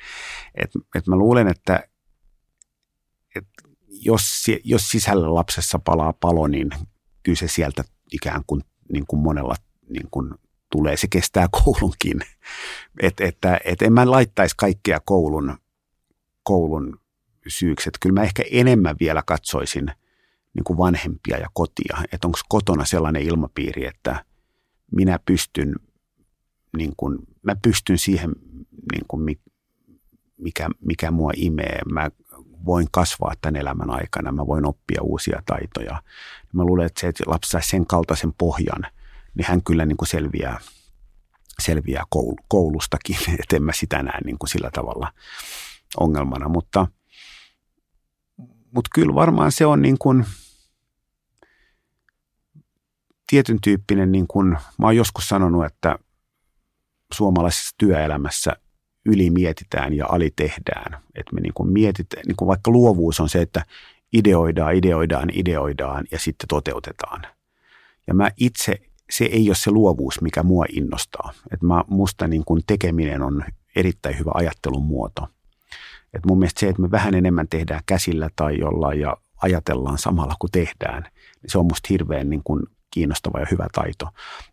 Että 0.55 0.79
et 0.95 1.07
mä 1.07 1.15
luulen, 1.15 1.47
että 1.47 1.87
et 3.35 3.47
jos, 4.05 4.45
jos 4.63 4.89
sisällä 4.89 5.35
lapsessa 5.35 5.79
palaa 5.79 6.13
palo, 6.13 6.47
niin 6.47 6.69
kyllä 7.23 7.37
se 7.37 7.47
sieltä 7.47 7.83
ikään 8.11 8.41
kuin, 8.47 8.61
niin 8.93 9.05
kuin 9.07 9.19
monella 9.19 9.55
niin 9.89 10.07
kuin 10.11 10.33
tulee, 10.71 10.97
se 10.97 11.07
kestää 11.07 11.47
koulunkin. 11.63 12.21
Et, 13.01 13.21
että 13.21 13.59
et 13.65 13.81
en 13.81 13.93
mä 13.93 14.11
laittaisi 14.11 14.55
kaikkea 14.57 14.99
koulun, 15.05 15.57
koulun 16.43 16.99
syyksi. 17.47 17.89
Että 17.89 17.99
kyllä 18.01 18.13
mä 18.13 18.23
ehkä 18.23 18.43
enemmän 18.51 18.95
vielä 18.99 19.23
katsoisin 19.27 19.85
niin 20.53 20.63
kuin 20.63 20.77
vanhempia 20.77 21.37
ja 21.37 21.47
kotia. 21.53 21.97
Että 22.11 22.27
onko 22.27 22.39
kotona 22.49 22.85
sellainen 22.85 23.21
ilmapiiri, 23.21 23.85
että 23.85 24.25
minä 24.91 25.19
pystyn, 25.25 25.75
niin 26.77 26.93
kuin, 26.97 27.17
mä 27.43 27.55
pystyn 27.61 27.97
siihen, 27.97 28.31
niin 28.91 29.05
kuin, 29.07 29.37
mikä, 30.37 30.69
mikä 30.79 31.11
mua 31.11 31.31
imee. 31.35 31.79
Mä 31.91 32.11
voin 32.65 32.87
kasvaa 32.91 33.33
tämän 33.41 33.55
elämän 33.55 33.89
aikana, 33.89 34.31
mä 34.31 34.47
voin 34.47 34.65
oppia 34.65 35.01
uusia 35.01 35.41
taitoja. 35.45 36.01
Mä 36.53 36.63
luulen, 36.63 36.85
että 36.85 37.01
se, 37.01 37.07
että 37.07 37.23
lapsi 37.27 37.49
saisi 37.49 37.69
sen 37.69 37.87
kaltaisen 37.87 38.33
pohjan, 38.33 38.81
niin 39.35 39.45
hän 39.47 39.63
kyllä 39.63 39.85
niin 39.85 39.97
kuin 39.97 40.07
selviää, 40.07 40.59
selviää 41.61 42.03
koulustakin, 42.47 43.17
että 43.39 43.55
en 43.55 43.63
mä 43.63 43.71
sitä 43.73 44.03
näe 44.03 44.19
niin 44.25 44.37
kuin 44.37 44.49
sillä 44.49 44.69
tavalla 44.73 45.13
ongelmana, 45.97 46.49
mutta, 46.49 46.87
mutta 48.71 48.89
kyllä 48.95 49.15
varmaan 49.15 49.51
se 49.51 49.65
on 49.65 49.81
niin 49.81 49.97
kuin 49.97 50.25
tietyn 53.27 53.61
tyyppinen, 53.61 54.11
niin 54.11 54.27
kuin, 54.27 54.57
mä 54.77 54.85
oon 54.85 54.95
joskus 54.95 55.29
sanonut, 55.29 55.65
että 55.65 55.99
suomalaisessa 57.13 57.75
työelämässä 57.77 58.55
ylimietitään 59.05 59.93
ja 59.93 60.05
alitehdään. 60.09 61.01
Että 61.15 61.33
me 61.33 61.41
niin 61.41 61.53
kuin 61.53 61.69
mietitään, 61.69 62.23
niin 62.27 62.35
kuin 62.35 62.47
vaikka 62.47 62.71
luovuus 62.71 63.19
on 63.19 63.29
se, 63.29 63.41
että 63.41 63.65
ideoidaan, 64.13 64.75
ideoidaan, 64.75 65.29
ideoidaan 65.33 66.05
ja 66.11 66.19
sitten 66.19 66.47
toteutetaan. 66.47 67.21
Ja 68.07 68.13
mä 68.13 68.31
itse, 68.37 68.75
se 69.09 69.25
ei 69.25 69.49
ole 69.49 69.55
se 69.55 69.71
luovuus, 69.71 70.21
mikä 70.21 70.43
mua 70.43 70.65
innostaa. 70.69 71.33
Että 71.53 71.65
mä, 71.65 71.83
musta 71.87 72.27
niin 72.27 72.45
kuin 72.45 72.61
tekeminen 72.67 73.21
on 73.21 73.43
erittäin 73.75 74.19
hyvä 74.19 74.31
ajattelun 74.33 74.85
muoto. 74.85 75.27
Et 76.13 76.25
mun 76.25 76.39
mielestä 76.39 76.59
se, 76.59 76.69
että 76.69 76.81
me 76.81 76.91
vähän 76.91 77.13
enemmän 77.13 77.47
tehdään 77.49 77.81
käsillä 77.85 78.29
tai 78.35 78.59
jollain 78.59 78.99
ja 78.99 79.17
ajatellaan 79.41 79.97
samalla 79.97 80.35
kuin 80.39 80.51
tehdään, 80.51 81.03
niin 81.41 81.51
se 81.51 81.57
on 81.57 81.65
musta 81.65 81.87
hirveän 81.89 82.29
niin 82.29 82.41
kuin 82.43 82.63
kiinnostava 82.91 83.39
ja 83.39 83.47
hyvä 83.51 83.67
taito. 83.73 84.09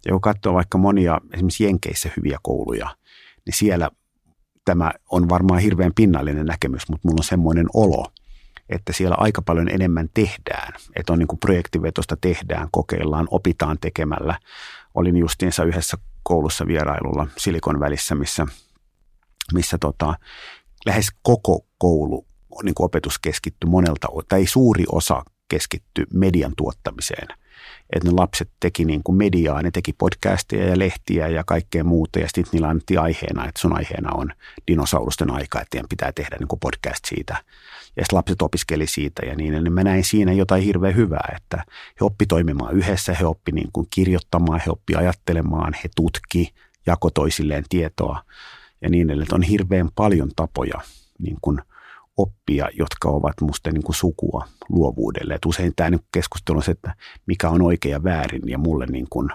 Ja 0.07 0.13
kun 0.13 0.21
katsoo 0.21 0.55
vaikka 0.55 0.79
monia 0.79 1.21
esimerkiksi 1.33 1.65
Jenkeissä 1.65 2.11
hyviä 2.17 2.39
kouluja, 2.43 2.97
niin 3.47 3.55
siellä 3.55 3.91
tämä 4.65 4.93
on 5.11 5.29
varmaan 5.29 5.61
hirveän 5.61 5.93
pinnallinen 5.95 6.47
näkemys, 6.47 6.89
mutta 6.89 7.09
mulla 7.09 7.21
on 7.21 7.25
semmoinen 7.25 7.67
olo, 7.75 8.07
että 8.69 8.93
siellä 8.93 9.17
aika 9.19 9.43
paljon 9.43 9.69
enemmän 9.69 10.09
tehdään. 10.15 10.73
Että 10.97 11.13
on 11.13 11.19
niin 11.19 11.29
kuin 11.29 11.39
projektivetosta 11.39 12.17
tehdään, 12.21 12.69
kokeillaan, 12.71 13.29
opitaan 13.31 13.79
tekemällä. 13.81 14.39
Olin 14.95 15.17
justiinsa 15.17 15.65
yhdessä 15.65 15.99
koulussa 16.23 16.67
vierailulla 16.67 17.27
Silikon 17.37 17.81
välissä, 17.81 18.15
missä, 18.15 18.47
missä 19.55 19.79
tota, 19.79 20.15
lähes 20.87 21.07
koko 21.23 21.67
koulu 21.79 22.27
niin 22.63 22.75
kuin 22.75 22.85
opetus 22.85 23.19
keskittyi 23.19 23.71
monelta, 23.71 24.09
tai 24.29 24.47
suuri 24.47 24.85
osa 24.93 25.23
keskitty 25.49 26.07
median 26.13 26.53
tuottamiseen– 26.57 27.29
että 27.93 28.09
ne 28.09 28.15
lapset 28.15 28.51
teki 28.61 28.85
niin 28.85 29.03
kuin 29.03 29.17
mediaa, 29.17 29.63
ne 29.63 29.71
teki 29.71 29.93
podcasteja 29.93 30.69
ja 30.69 30.79
lehtiä 30.79 31.29
ja 31.29 31.45
kaikkea 31.45 31.85
muuta 31.85 32.19
ja 32.19 32.27
sitten 32.27 32.45
niillä 32.53 32.69
annettiin 32.69 33.01
aiheena, 33.01 33.49
että 33.49 33.61
sun 33.61 33.77
aiheena 33.77 34.13
on 34.15 34.33
dinosaurusten 34.69 35.31
aika, 35.31 35.61
että 35.61 35.71
teidän 35.71 35.89
pitää 35.89 36.13
tehdä 36.13 36.37
niin 36.39 36.49
kuin 36.49 36.61
podcast 36.61 37.05
siitä. 37.05 37.37
Ja 37.97 38.03
sitten 38.03 38.17
lapset 38.17 38.43
opiskeli 38.43 38.87
siitä 38.87 39.27
ja 39.27 39.35
niin, 39.37 39.65
niin 39.65 39.73
mä 39.73 39.85
näin 39.85 40.05
siinä 40.05 40.33
jotain 40.33 40.63
hirveän 40.63 40.97
hyvää, 40.97 41.35
että 41.37 41.65
he 42.01 42.05
oppi 42.05 42.27
toimimaan 42.27 42.75
yhdessä, 42.75 43.15
he 43.15 43.27
oppi 43.27 43.53
niin 43.53 43.69
kuin 43.73 43.87
kirjoittamaan, 43.91 44.61
he 44.67 44.71
oppi 44.71 44.95
ajattelemaan, 44.95 45.75
he 45.85 45.89
tutki, 45.97 46.55
jako 46.87 47.11
toisilleen 47.11 47.65
tietoa 47.69 48.23
ja 48.81 48.89
niin 48.89 49.11
edelleen. 49.11 49.35
On 49.35 49.43
hirveän 49.43 49.89
paljon 49.95 50.31
tapoja 50.37 50.81
niin 51.19 51.37
kuin– 51.41 51.61
oppia, 52.17 52.69
jotka 52.79 53.09
ovat 53.09 53.41
musta 53.41 53.71
niin 53.71 53.83
kuin 53.83 53.97
sukua 53.97 54.49
luovuudelle. 54.69 55.35
Et 55.35 55.47
usein 55.47 55.73
tämä 55.77 55.91
niin 55.91 56.01
keskustelu 56.13 56.57
on 56.57 56.63
se, 56.63 56.71
että 56.71 56.95
mikä 57.27 57.49
on 57.49 57.63
oikein 57.63 57.93
ja 57.93 58.05
väärin, 58.05 58.43
ja 58.47 58.59
mulle 58.59 58.87
niin 58.87 59.07
kuin 59.11 59.29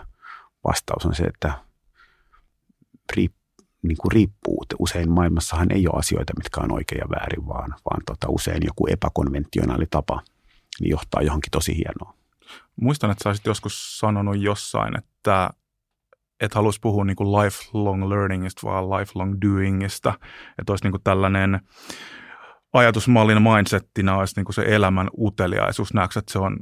vastaus 0.64 1.06
on 1.06 1.16
se, 1.16 1.24
että 1.24 1.54
riip, 3.16 3.34
niin 3.82 3.98
kuin 3.98 4.12
riippuu. 4.12 4.66
Usein 4.80 5.12
maailmassahan 5.12 5.72
ei 5.72 5.88
ole 5.88 6.00
asioita, 6.00 6.34
mitkä 6.38 6.62
on 6.62 6.72
oikein 6.72 7.00
ja 7.00 7.10
väärin, 7.10 7.48
vaan, 7.48 7.76
vaan 7.90 8.02
tota, 8.06 8.28
usein 8.30 8.62
joku 8.66 8.88
epäkonventionaali 8.88 9.86
tapa 9.90 10.22
niin 10.80 10.92
johtaa 10.92 11.22
johonkin 11.22 11.52
tosi 11.52 11.78
hienoa. 11.78 12.14
Muistan, 12.82 13.12
että 13.12 13.24
sä 13.24 13.30
olisit 13.30 13.46
joskus 13.46 14.00
sanonut 14.00 14.42
jossain, 14.42 14.98
että 14.98 15.50
et 16.40 16.54
haluaisi 16.54 16.80
puhua 16.82 17.06
niin 17.06 17.16
kuin 17.16 17.32
lifelong 17.32 18.08
learningista, 18.10 18.68
vaan 18.68 18.90
lifelong 18.90 19.38
doingista. 19.42 20.14
Että 20.60 20.72
olisi 20.72 20.84
niin 20.84 20.92
kuin 20.92 21.04
tällainen 21.04 21.60
ajatusmallina, 22.74 23.56
mindsettina 23.56 24.18
olisi 24.18 24.34
niin 24.36 24.46
kuin 24.46 24.54
se 24.54 24.62
elämän 24.68 25.10
uteliaisuus. 25.20 25.94
Näetkö, 25.94 26.20
että 26.20 26.34
se 26.34 26.40
on 26.40 26.58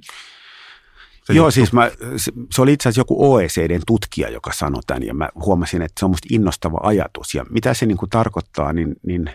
se 1.23 1.33
Joo, 1.33 1.45
juttu? 1.45 1.51
siis 1.51 1.73
mä, 1.73 1.91
se, 2.17 2.31
se 2.51 2.61
oli 2.61 2.73
itse 2.73 2.89
asiassa 2.89 2.99
joku 2.99 3.33
OECDn 3.33 3.81
tutkija, 3.87 4.29
joka 4.29 4.51
sanoi 4.53 4.81
tämän, 4.87 5.03
ja 5.03 5.13
mä 5.13 5.29
huomasin, 5.35 5.81
että 5.81 5.99
se 5.99 6.05
on 6.05 6.11
musta 6.11 6.27
innostava 6.31 6.79
ajatus. 6.83 7.35
Ja 7.35 7.45
mitä 7.49 7.73
se 7.73 7.85
niin 7.85 7.97
kuin 7.97 8.09
tarkoittaa, 8.09 8.73
niin, 8.73 8.95
niin, 9.07 9.29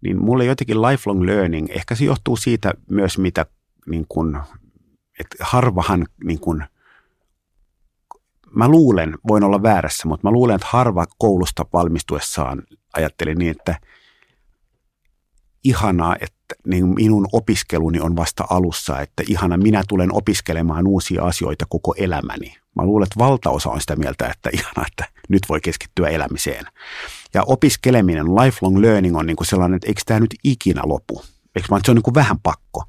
niin 0.00 0.22
mulle 0.22 0.44
jotenkin 0.44 0.82
lifelong 0.82 1.22
learning, 1.22 1.66
ehkä 1.70 1.94
se 1.94 2.04
johtuu 2.04 2.36
siitä 2.36 2.74
myös, 2.90 3.18
mitä 3.18 3.46
niin 3.86 4.06
kuin, 4.08 4.36
että 5.20 5.36
harvahan 5.40 6.06
niin 6.24 6.40
kuin, 6.40 6.64
mä 8.50 8.68
luulen, 8.68 9.18
voin 9.28 9.44
olla 9.44 9.62
väärässä, 9.62 10.08
mutta 10.08 10.26
mä 10.26 10.32
luulen, 10.32 10.54
että 10.54 10.68
harva 10.70 11.06
koulusta 11.18 11.64
valmistuessaan 11.72 12.62
ajatteli 12.94 13.34
niin, 13.34 13.50
että– 13.50 13.78
ihanaa, 15.64 16.16
että 16.20 16.54
niin 16.66 16.94
minun 16.94 17.28
opiskeluni 17.32 18.00
on 18.00 18.16
vasta 18.16 18.44
alussa, 18.50 19.00
että 19.00 19.22
ihana, 19.28 19.56
minä 19.56 19.82
tulen 19.88 20.14
opiskelemaan 20.14 20.86
uusia 20.86 21.24
asioita 21.24 21.66
koko 21.68 21.94
elämäni. 21.98 22.56
Mä 22.76 22.84
luulen, 22.84 23.06
että 23.06 23.18
valtaosa 23.18 23.70
on 23.70 23.80
sitä 23.80 23.96
mieltä, 23.96 24.28
että 24.28 24.50
ihana, 24.52 24.86
että 24.86 25.04
nyt 25.28 25.42
voi 25.48 25.60
keskittyä 25.60 26.08
elämiseen. 26.08 26.64
Ja 27.34 27.42
opiskeleminen, 27.42 28.34
lifelong 28.34 28.78
learning 28.78 29.16
on 29.16 29.26
niin 29.26 29.36
kuin 29.36 29.46
sellainen, 29.46 29.76
että 29.76 29.88
eikö 29.88 30.00
tämä 30.06 30.20
nyt 30.20 30.34
ikinä 30.44 30.82
lopu? 30.84 31.22
Eikö 31.56 31.68
vaan, 31.70 31.80
se 31.84 31.90
on 31.90 31.94
niin 31.94 32.02
kuin 32.02 32.14
vähän 32.14 32.40
pakko. 32.42 32.84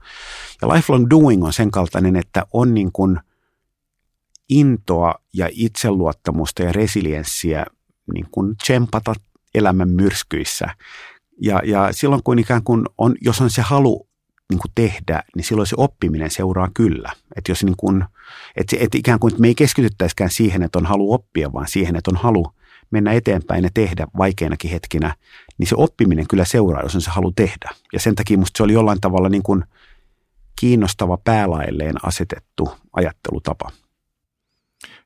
Ja 0.61 0.67
lifelong 0.67 1.07
doing 1.09 1.45
on 1.45 1.53
sen 1.53 1.71
kaltainen, 1.71 2.15
että 2.15 2.45
on 2.53 2.73
niin 2.73 2.91
kuin 2.91 3.19
intoa 4.49 5.15
ja 5.33 5.49
itseluottamusta 5.51 6.63
ja 6.63 6.71
resilienssiä 6.71 7.65
niin 8.13 8.27
kuin 8.31 8.57
tsempata 8.57 9.13
elämän 9.55 9.89
myrskyissä 9.89 10.67
ja, 11.41 11.61
ja 11.65 11.87
silloin 11.91 12.23
kun 12.23 12.39
ikään 12.39 12.63
kuin 12.63 12.85
on, 12.97 13.15
jos 13.21 13.41
on 13.41 13.49
se 13.49 13.61
halu 13.61 14.07
niin 14.49 14.59
kuin 14.59 14.71
tehdä, 14.75 15.23
niin 15.35 15.43
silloin 15.43 15.67
se 15.67 15.75
oppiminen 15.77 16.31
seuraa 16.31 16.69
kyllä. 16.73 17.11
Että 17.35 17.51
jos 17.51 17.63
niin 17.63 17.75
kuin, 17.77 18.05
että, 18.55 18.75
että 18.79 18.97
ikään 18.97 19.19
kuin 19.19 19.33
me 19.37 19.47
ei 19.47 19.55
keskityttäisikään 19.55 20.29
siihen, 20.29 20.63
että 20.63 20.79
on 20.79 20.85
halu 20.85 21.13
oppia, 21.13 21.53
vaan 21.53 21.67
siihen, 21.67 21.95
että 21.95 22.11
on 22.11 22.17
halu 22.17 22.47
mennä 22.91 23.13
eteenpäin 23.13 23.63
ja 23.63 23.69
tehdä 23.73 24.07
vaikeinakin 24.17 24.71
hetkinä, 24.71 25.15
niin 25.57 25.67
se 25.67 25.75
oppiminen 25.77 26.27
kyllä 26.27 26.45
seuraa, 26.45 26.83
jos 26.83 26.95
on 26.95 27.01
se 27.01 27.11
halu 27.11 27.31
tehdä. 27.31 27.69
Ja 27.93 27.99
sen 27.99 28.15
takia 28.15 28.37
musta 28.37 28.57
se 28.57 28.63
oli 28.63 28.73
jollain 28.73 29.01
tavalla 29.01 29.29
niin 29.29 29.43
kuin 29.43 29.63
kiinnostava 30.59 31.17
päälailleen 31.17 31.95
asetettu 32.05 32.69
ajattelutapa. 32.93 33.71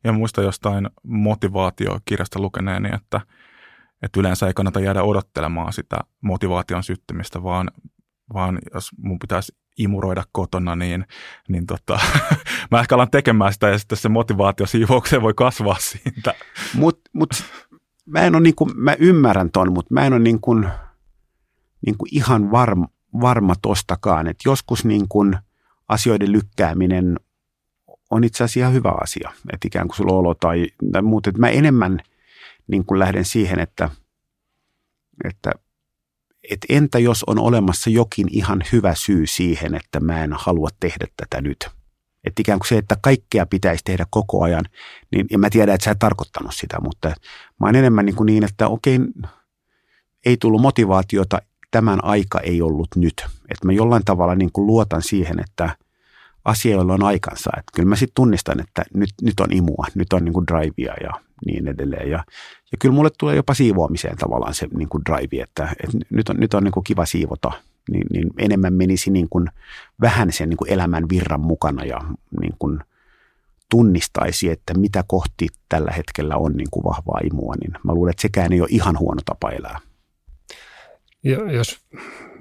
Ja 0.04 0.14
muista 0.14 0.42
jostain 0.42 0.90
motivaatiokirjasta 1.04 2.40
lukeneeni, 2.40 2.90
että– 2.96 3.22
että 4.02 4.20
yleensä 4.20 4.48
ei 4.48 4.54
kannata 4.54 4.80
jäädä 4.80 5.04
odottelemaan 5.04 5.74
sitä 5.74 5.98
motivaation 6.22 6.84
syttymistä, 6.84 7.44
vaan, 7.44 7.72
vaan 8.34 8.60
jos 8.74 8.90
mun 8.98 9.20
pitäisi 9.20 9.56
imuroida 9.78 10.24
kotona, 10.32 10.76
niin, 10.76 11.06
niin 11.48 11.66
tota, 11.66 12.00
mä 12.72 12.80
ehkä 12.80 12.96
alan 12.96 13.12
tekemään 13.12 13.54
sitä 13.54 13.68
ja 13.68 13.80
sitten 13.80 13.98
se 13.98 14.10
motivaatio 14.10 14.66
siivoukseen 14.66 15.22
voi 15.22 15.34
kasvaa 15.34 15.78
siitä. 15.92 16.34
Mut, 16.74 17.00
mut 17.14 17.30
mä 18.06 18.20
en 18.20 18.36
ole 18.36 18.44
niin 18.44 18.56
kuin, 18.56 18.72
mä 18.76 18.96
ymmärrän 19.00 19.52
ton, 19.52 19.74
mutta 19.74 19.94
mä 19.94 20.06
en 20.06 20.14
ole 20.14 20.22
niin 20.22 20.42
kuin, 20.42 20.70
niin 21.86 21.98
kuin 21.98 22.10
ihan 22.12 22.52
varma, 22.52 22.88
varma 23.22 23.54
tostakaan, 23.62 24.28
että 24.28 24.50
joskus 24.50 24.86
niin 24.86 25.08
kuin 25.10 25.38
asioiden 25.88 26.32
lykkääminen 26.32 27.20
on 28.10 28.24
itse 28.24 28.44
asiassa 28.44 28.60
ihan 28.60 28.74
hyvä 28.74 28.94
asia, 29.02 29.32
että 29.54 29.68
ikään 29.68 29.88
kuin 29.88 29.96
sulla 29.96 30.14
olo 30.14 30.36
tai, 30.36 30.68
tai 30.92 31.02
muuta. 31.02 31.30
Että 31.30 31.40
mä 31.40 31.50
enemmän– 31.50 32.00
niin 32.70 32.86
kuin 32.86 33.00
lähden 33.00 33.26
siihen, 33.26 33.60
että, 33.60 33.90
että, 35.24 35.52
että 36.52 36.68
entä 36.70 37.00
jos 37.00 37.24
on 37.24 37.40
olemassa 37.40 37.90
jokin 37.90 38.28
ihan 38.32 38.64
hyvä 38.72 38.96
syy 38.96 39.28
siihen, 39.28 39.76
että 39.76 40.00
mä 40.00 40.24
en 40.24 40.34
halua 40.34 40.70
tehdä 40.80 41.08
tätä 41.18 41.42
nyt. 41.42 41.70
Että 42.24 42.42
ikään 42.42 42.60
kuin 42.60 42.68
se, 42.68 42.78
että 42.78 42.98
kaikkea 43.02 43.46
pitäisi 43.46 43.84
tehdä 43.84 44.06
koko 44.10 44.44
ajan, 44.44 44.66
niin 45.12 45.26
ja 45.32 45.38
mä 45.38 45.50
tiedän, 45.50 45.76
että 45.76 45.86
sä 45.86 45.92
et 45.92 46.00
tarkoittanut 46.00 46.56
sitä, 46.56 46.78
mutta 46.82 47.08
mä 47.60 47.68
oon 47.68 47.76
enemmän 47.76 48.06
niin, 48.06 48.16
kuin 48.16 48.26
niin 48.26 48.44
että 48.44 48.68
okei, 48.68 49.00
ei 50.26 50.38
tullut 50.38 50.62
motivaatiota, 50.62 51.42
tämän 51.72 52.04
aika 52.04 52.40
ei 52.40 52.62
ollut 52.62 52.88
nyt. 52.96 53.26
Että 53.52 53.66
mä 53.66 53.72
jollain 53.72 54.06
tavalla 54.06 54.36
niin 54.36 54.52
kuin 54.54 54.68
luotan 54.68 55.02
siihen, 55.02 55.40
että 55.40 55.76
asioilla 56.46 56.94
on 56.94 57.04
aikansa. 57.04 57.50
Että 57.58 57.72
kyllä 57.76 57.90
mä 57.90 57.96
sitten 57.96 58.16
tunnistan, 58.16 58.60
että 58.60 58.84
nyt, 58.94 59.10
nyt 59.22 59.40
on 59.40 59.54
imua, 59.54 59.86
nyt 59.96 60.14
on 60.14 60.26
niin 60.26 60.34
kuin 60.34 60.48
drivea 60.48 60.94
ja 61.02 61.29
niin 61.46 61.68
edelleen. 61.68 62.10
Ja, 62.10 62.24
ja 62.72 62.78
kyllä 62.80 62.96
mulle 62.96 63.10
tulee 63.18 63.36
jopa 63.36 63.54
siivoamiseen 63.54 64.18
tavallaan 64.18 64.54
se 64.54 64.68
niin 64.78 64.90
kuin 64.90 65.04
drive, 65.06 65.44
että, 65.44 65.76
että 65.84 65.98
nyt 66.10 66.30
on, 66.30 66.36
nyt 66.40 66.54
on 66.54 66.64
niin 66.64 66.72
kuin 66.72 66.84
kiva 66.84 67.06
siivota, 67.06 67.52
niin, 67.92 68.08
niin 68.14 68.30
enemmän 68.38 68.74
menisi 68.74 69.12
niin 69.12 69.30
kuin 69.30 69.48
vähän 70.02 70.32
sen 70.32 70.50
niin 70.50 70.58
kuin 70.58 70.72
elämän 70.72 71.10
virran 71.10 71.42
mukana 71.42 71.86
ja 71.86 72.02
niin 72.42 72.54
kuin 72.60 72.80
tunnistaisi, 73.70 74.50
että 74.50 74.74
mitä 74.74 75.04
kohti 75.08 75.48
tällä 75.70 75.92
hetkellä 75.92 76.36
on 76.36 76.54
niin 76.54 76.68
kuin 76.72 76.84
vahvaa 76.84 77.20
imua, 77.32 77.56
niin 77.62 77.72
mä 77.84 77.94
luulen, 77.94 78.12
että 78.12 78.22
sekään 78.22 78.54
ei 78.54 78.62
ole 78.62 78.70
ihan 78.72 79.00
huono 79.00 79.22
tapa 79.26 79.50
elää. 79.50 79.80
Ja 81.24 81.52
jos 81.52 81.80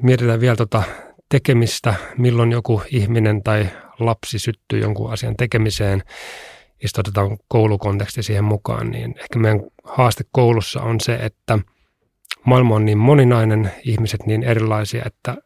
mietitään 0.03 0.41
vielä 0.41 0.57
tuota 0.57 0.83
tekemistä, 1.29 1.95
milloin 2.19 2.53
joku 2.53 2.83
ihminen 2.91 3.43
tai 3.43 3.69
lapsi 3.99 4.39
syttyy 4.39 4.79
jonkun 4.79 5.13
asian 5.13 5.37
tekemiseen, 5.37 6.03
jos 6.83 6.99
otetaan 6.99 7.39
koulukonteksti 7.49 8.23
siihen 8.23 8.45
mukaan, 8.45 8.91
niin 8.91 9.15
ehkä 9.21 9.39
meidän 9.39 9.61
haaste 9.85 10.25
koulussa 10.33 10.83
on 10.83 11.01
se, 11.01 11.15
että 11.15 11.59
maailma 12.45 12.75
on 12.75 12.85
niin 12.85 12.99
moninainen, 12.99 13.73
ihmiset 13.85 14.27
niin 14.27 14.43
erilaisia, 14.43 15.03
että 15.07 15.37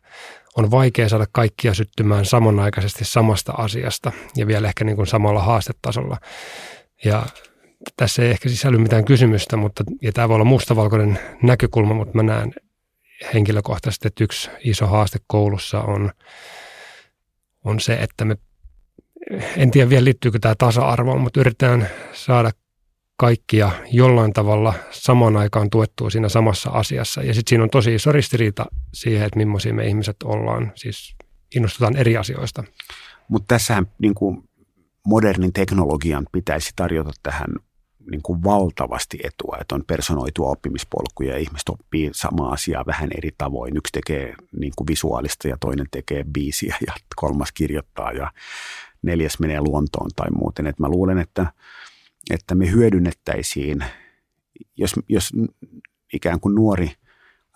on 0.57 0.71
vaikea 0.71 1.09
saada 1.09 1.27
kaikkia 1.33 1.75
syttymään 1.75 2.25
samanaikaisesti 2.25 3.05
samasta 3.05 3.53
asiasta 3.53 4.13
ja 4.37 4.47
vielä 4.47 4.69
ehkä 4.69 4.85
niin 4.85 4.97
kuin 4.97 5.07
samalla 5.07 5.43
haastetasolla. 5.43 6.17
Ja 7.05 7.27
tässä 7.97 8.23
ei 8.23 8.31
ehkä 8.31 8.49
sisälly 8.49 8.79
mitään 8.79 9.05
kysymystä, 9.05 9.57
mutta, 9.57 9.85
ja 10.03 10.13
tämä 10.13 10.29
voi 10.29 10.35
olla 10.35 10.45
mustavalkoinen 10.45 11.19
näkökulma, 11.43 11.95
mutta 11.95 12.15
mä 12.15 12.23
näen 12.23 12.55
henkilökohtaisesti, 13.35 14.09
että 14.09 14.25
yksi 14.25 14.51
iso 14.65 14.87
haaste 14.87 15.19
koulussa 15.27 15.81
on, 15.81 16.11
on 17.65 17.81
se, 17.81 17.95
että 17.95 18.25
me 18.25 18.37
en 19.57 19.71
tiedä 19.71 19.91
vielä 19.91 20.05
liittyykö 20.05 20.39
tämä 20.39 20.55
tasa-arvoon, 20.59 21.21
mutta 21.21 21.41
yritetään 21.41 21.89
saada 22.13 22.51
kaikkia 23.17 23.71
jollain 23.93 24.33
tavalla 24.33 24.75
samaan 24.91 25.37
aikaan 25.37 25.71
tuettua 25.71 26.11
siinä 26.11 26.29
samassa 26.29 26.71
asiassa. 26.71 27.23
Ja 27.23 27.35
sitten 27.35 27.51
siinä 27.51 27.65
on 27.65 27.71
tosi 27.71 27.95
iso 27.95 28.13
ristiriita 28.13 28.67
siihen, 28.95 29.27
että 29.27 29.37
millaisia 29.37 29.75
me 29.75 29.87
ihmiset 29.87 30.17
ollaan. 30.25 30.73
Siis 30.75 31.17
innostutaan 31.57 31.97
eri 31.97 32.17
asioista. 32.17 32.65
Mutta 33.29 33.55
tässähän 33.55 33.87
niin 33.99 34.15
kuin 34.15 34.49
modernin 35.07 35.53
teknologian 35.53 36.27
pitäisi 36.33 36.71
tarjota 36.77 37.11
tähän 37.23 37.49
niin 38.11 38.23
kuin 38.23 38.45
valtavasti 38.45 39.19
etua, 39.25 39.57
että 39.61 39.75
on 39.75 39.85
personoitua 39.87 40.51
oppimispolkuja 40.51 41.33
ja 41.33 41.39
ihmiset 41.39 41.69
oppii 41.69 42.11
samaa 42.13 42.53
asiaa 42.53 42.87
vähän 42.87 43.11
eri 43.17 43.31
tavoin. 43.39 43.77
Yksi 43.77 43.93
tekee 43.93 44.35
niin 44.61 44.73
kuin 44.77 44.87
visuaalista 44.89 45.49
ja 45.49 45.57
toinen 45.61 45.87
tekee 45.91 46.25
biisiä 46.33 46.77
ja 46.87 46.93
kolmas 47.17 47.53
kirjoittaa 47.53 48.13
ja 48.13 48.33
neljäs 49.03 49.39
menee 49.39 49.61
luontoon 49.61 50.11
tai 50.17 50.31
muuten. 50.31 50.67
Et 50.67 50.79
mä 50.79 50.89
luulen, 50.89 51.19
että, 51.19 51.47
että 52.31 52.55
me 52.55 52.71
hyödynnettäisiin, 52.71 53.85
jos, 54.77 54.95
jos 55.09 55.33
ikään 56.13 56.41
kuin 56.41 56.55
nuori 56.55 56.91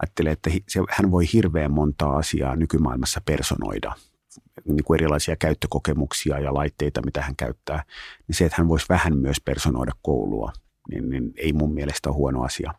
ajattelee, 0.03 0.32
että 0.32 0.51
hän 0.90 1.11
voi 1.11 1.24
hirveän 1.32 1.72
montaa 1.72 2.16
asiaa 2.16 2.57
nykymaailmassa 2.57 3.20
personoida, 3.24 3.92
niin 4.64 4.84
kuin 4.84 4.97
erilaisia 5.01 5.36
käyttökokemuksia 5.36 6.38
ja 6.38 6.55
laitteita, 6.55 7.03
mitä 7.05 7.22
hän 7.22 7.36
käyttää, 7.36 7.84
niin 8.28 8.36
se, 8.36 8.44
että 8.44 8.57
hän 8.59 8.68
voisi 8.68 8.86
vähän 8.88 9.16
myös 9.16 9.40
personoida 9.40 9.92
koulua, 10.03 10.53
niin, 10.90 11.11
niin 11.11 11.32
ei 11.36 11.53
mun 11.53 11.74
mielestä 11.74 12.09
ole 12.09 12.16
huono 12.16 12.42
asia 12.42 12.74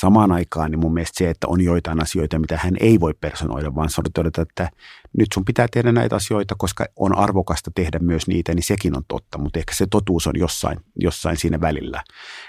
samaan 0.00 0.32
aikaan 0.32 0.70
niin 0.70 0.78
mun 0.78 0.94
mielestä 0.94 1.18
se, 1.18 1.30
että 1.30 1.46
on 1.48 1.60
joitain 1.60 2.02
asioita, 2.02 2.38
mitä 2.38 2.56
hän 2.56 2.74
ei 2.80 3.00
voi 3.00 3.14
personoida, 3.20 3.74
vaan 3.74 3.90
sanotaan 3.90 4.12
todeta, 4.12 4.42
että 4.42 4.70
nyt 5.18 5.28
sun 5.34 5.44
pitää 5.44 5.66
tehdä 5.72 5.92
näitä 5.92 6.16
asioita, 6.16 6.54
koska 6.58 6.86
on 6.96 7.18
arvokasta 7.18 7.70
tehdä 7.74 7.98
myös 7.98 8.26
niitä, 8.26 8.54
niin 8.54 8.62
sekin 8.62 8.96
on 8.96 9.02
totta, 9.08 9.38
mutta 9.38 9.58
ehkä 9.58 9.74
se 9.74 9.86
totuus 9.90 10.26
on 10.26 10.32
jossain, 10.36 10.80
jossain 10.96 11.36
siinä 11.36 11.60
välillä. 11.60 12.02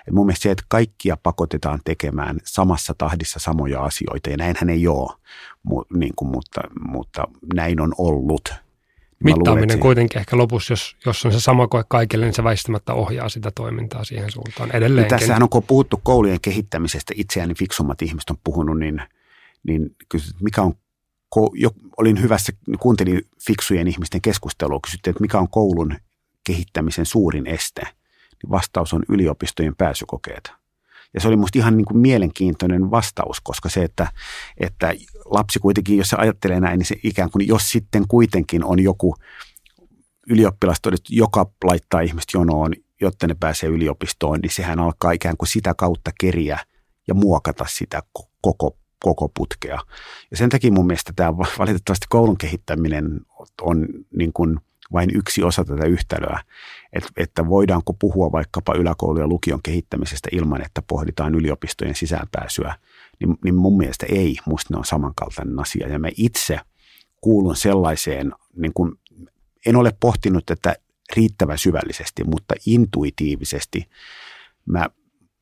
Et 0.08 0.14
mun 0.14 0.26
mielestä 0.26 0.44
se, 0.44 0.52
että 0.52 0.64
kaikkia 0.68 1.18
pakotetaan 1.24 1.80
tekemään 1.86 2.38
samassa 2.44 2.94
tahdissa 2.98 3.40
samoja 3.40 3.84
asioita, 3.84 4.30
ja 4.30 4.38
näinhän 4.38 4.70
ei 4.70 4.88
ole, 4.88 5.14
niin 5.94 6.14
kuin, 6.16 6.32
mutta, 6.32 6.62
mutta 6.80 7.28
näin 7.54 7.82
on 7.82 7.94
ollut– 7.98 8.54
Mittaaminen 9.24 9.68
luulen, 9.70 9.80
kuitenkin 9.80 10.20
ehkä 10.20 10.38
lopussa, 10.38 10.72
jos, 10.72 10.96
jos 11.06 11.26
on 11.26 11.32
se 11.32 11.40
sama 11.40 11.68
koe 11.68 11.84
kaikille, 11.88 12.26
niin 12.26 12.34
se 12.34 12.44
väistämättä 12.44 12.94
ohjaa 12.94 13.30
sitä 13.30 13.52
toimintaa 13.56 14.04
siihen 14.04 14.32
suuntaan 14.32 14.76
edelleenkin. 14.76 15.14
No 15.14 15.20
tässähän 15.20 15.44
on, 15.44 15.50
kun 15.50 15.64
puhuttu 15.64 16.00
koulujen 16.04 16.42
kehittämisestä, 16.42 17.14
itseäni 17.18 17.54
fiksummat 17.54 18.02
ihmiset 18.02 18.30
on 18.30 18.38
puhunut, 18.44 18.80
niin, 18.80 19.02
niin 19.64 19.96
mikä 20.42 20.62
on, 20.62 20.74
jo, 21.54 21.70
olin 21.98 22.22
hyvässä, 22.22 22.54
kuuntelin 22.80 23.22
fiksujen 23.46 23.88
ihmisten 23.88 24.22
keskustelua, 24.22 24.80
kysyttiin, 24.84 25.12
että 25.12 25.22
mikä 25.22 25.40
on 25.40 25.50
koulun 25.50 25.96
kehittämisen 26.44 27.06
suurin 27.06 27.48
este. 27.48 27.82
Niin 28.44 28.52
vastaus 28.52 28.94
on 28.94 29.04
yliopistojen 29.10 29.76
pääsykokeet. 29.76 30.59
Ja 31.14 31.22
se 31.22 31.28
oli 31.28 31.36
musta 31.36 31.60
ihan 31.60 31.78
niin 31.78 31.86
kuin 31.86 31.98
mielenkiintoinen 31.98 32.92
vastaus, 32.92 33.42
koska 33.42 33.70
se, 33.70 33.84
että, 33.84 34.08
että 34.58 34.94
lapsi 35.26 35.60
kuitenkin, 35.60 35.98
jos 35.98 36.10
se 36.10 36.16
ajattelee 36.16 36.60
näin, 36.60 36.78
niin 36.78 36.86
se 36.86 36.96
ikään 37.04 37.32
kuin, 37.32 37.48
jos 37.48 37.72
sitten 37.72 38.08
kuitenkin 38.08 38.64
on 38.64 38.80
joku 38.80 39.16
ylioppilas, 40.30 40.78
joka 41.10 41.52
laittaa 41.64 42.02
ihmiset 42.02 42.30
jonoon, 42.34 42.74
jotta 43.02 43.28
ne 43.28 43.36
pääsee 43.40 43.70
yliopistoon, 43.70 44.40
niin 44.40 44.52
sehän 44.52 44.80
alkaa 44.80 45.12
ikään 45.12 45.38
kuin 45.38 45.50
sitä 45.50 45.74
kautta 45.74 46.12
keriä 46.20 46.60
ja 47.08 47.14
muokata 47.14 47.66
sitä 47.68 48.02
koko, 48.42 48.78
koko 49.00 49.30
putkea. 49.38 49.80
Ja 50.32 50.38
sen 50.38 50.50
takia 50.50 50.72
mun 50.72 50.88
mielestä 50.88 51.14
tämä 51.16 51.38
valitettavasti 51.38 52.06
koulun 52.10 52.38
kehittäminen 52.38 53.20
on 53.62 53.88
niin 54.18 54.34
kuin 54.34 54.60
vain 54.94 55.10
yksi 55.16 55.44
osa 55.44 55.66
tätä 55.66 55.86
yhtälöä, 55.86 56.40
että, 56.94 57.10
että 57.18 57.48
voidaanko 57.48 57.94
puhua 57.94 58.32
vaikkapa 58.32 58.74
yläkoulu- 58.74 59.20
ja 59.20 59.28
lukion 59.28 59.62
kehittämisestä 59.64 60.30
ilman, 60.32 60.62
että 60.62 60.82
pohditaan 60.82 61.36
yliopistojen 61.36 61.96
sisäänpääsyä, 61.96 62.76
niin, 63.20 63.38
niin 63.44 63.56
mun 63.56 63.78
mielestä 63.78 64.06
ei, 64.10 64.38
musta 64.46 64.74
ne 64.74 64.78
on 64.78 64.86
samankaltainen 64.86 65.60
asia. 65.60 65.88
Ja 65.88 66.00
mä 66.00 66.08
itse 66.18 66.60
kuulun 67.22 67.56
sellaiseen, 67.56 68.34
niin 68.56 68.74
kuin, 68.74 68.96
en 69.66 69.76
ole 69.76 69.94
pohtinut 70.00 70.46
tätä 70.46 70.76
riittävän 71.16 71.58
syvällisesti, 71.58 72.24
mutta 72.24 72.56
intuitiivisesti 72.66 73.90
mä 74.66 74.90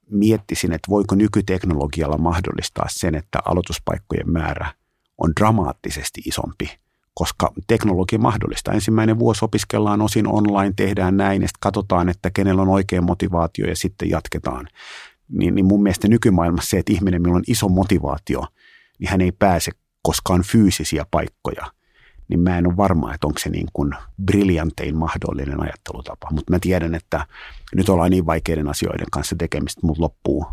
miettisin, 0.10 0.74
että 0.74 0.90
voiko 0.90 1.16
nykyteknologialla 1.16 2.18
mahdollistaa 2.18 2.86
sen, 2.90 3.16
että 3.16 3.40
aloituspaikkojen 3.46 4.32
määrä 4.32 4.74
on 5.18 5.34
dramaattisesti 5.40 6.22
isompi– 6.26 6.70
koska 7.18 7.54
teknologia 7.68 8.20
mahdollistaa. 8.20 8.74
Ensimmäinen 8.74 9.20
vuosi 9.20 9.46
opiskellaan 9.46 10.02
osin 10.02 10.28
online, 10.28 10.74
tehdään 10.76 11.18
näin 11.18 11.42
ja 11.42 11.48
sitten 11.48 11.60
katsotaan, 11.60 12.10
että 12.10 12.30
kenellä 12.30 12.62
on 12.62 12.70
oikea 12.70 13.02
motivaatio 13.02 13.68
ja 13.68 13.76
sitten 13.76 14.10
jatketaan. 14.10 14.68
Niin, 15.30 15.56
niin 15.56 15.66
mun 15.66 15.84
mielestä 15.84 16.08
nykymaailmassa 16.08 16.70
se, 16.70 16.78
että 16.78 16.94
ihminen, 16.94 17.22
millä 17.22 17.36
on 17.36 17.44
iso 17.48 17.70
motivaatio, 17.70 18.46
niin 19.00 19.10
hän 19.10 19.22
ei 19.22 19.32
pääse 19.32 19.72
koskaan 20.02 20.44
fyysisiä 20.44 21.06
paikkoja. 21.12 21.66
Niin 22.28 22.40
mä 22.40 22.58
en 22.58 22.68
ole 22.68 22.78
varma, 22.78 23.14
että 23.14 23.28
onko 23.28 23.40
se 23.40 23.50
niin 23.50 23.68
kuin 23.74 23.92
briljantein 24.26 24.98
mahdollinen 24.98 25.64
ajattelutapa. 25.64 26.28
Mutta 26.32 26.54
mä 26.54 26.60
tiedän, 26.60 26.96
että 26.96 27.26
nyt 27.76 27.90
ollaan 27.90 28.12
niin 28.12 28.26
vaikeiden 28.26 28.68
asioiden 28.68 29.08
kanssa 29.12 29.36
tekemistä, 29.40 29.82
mutta 29.84 30.02
loppuu 30.02 30.46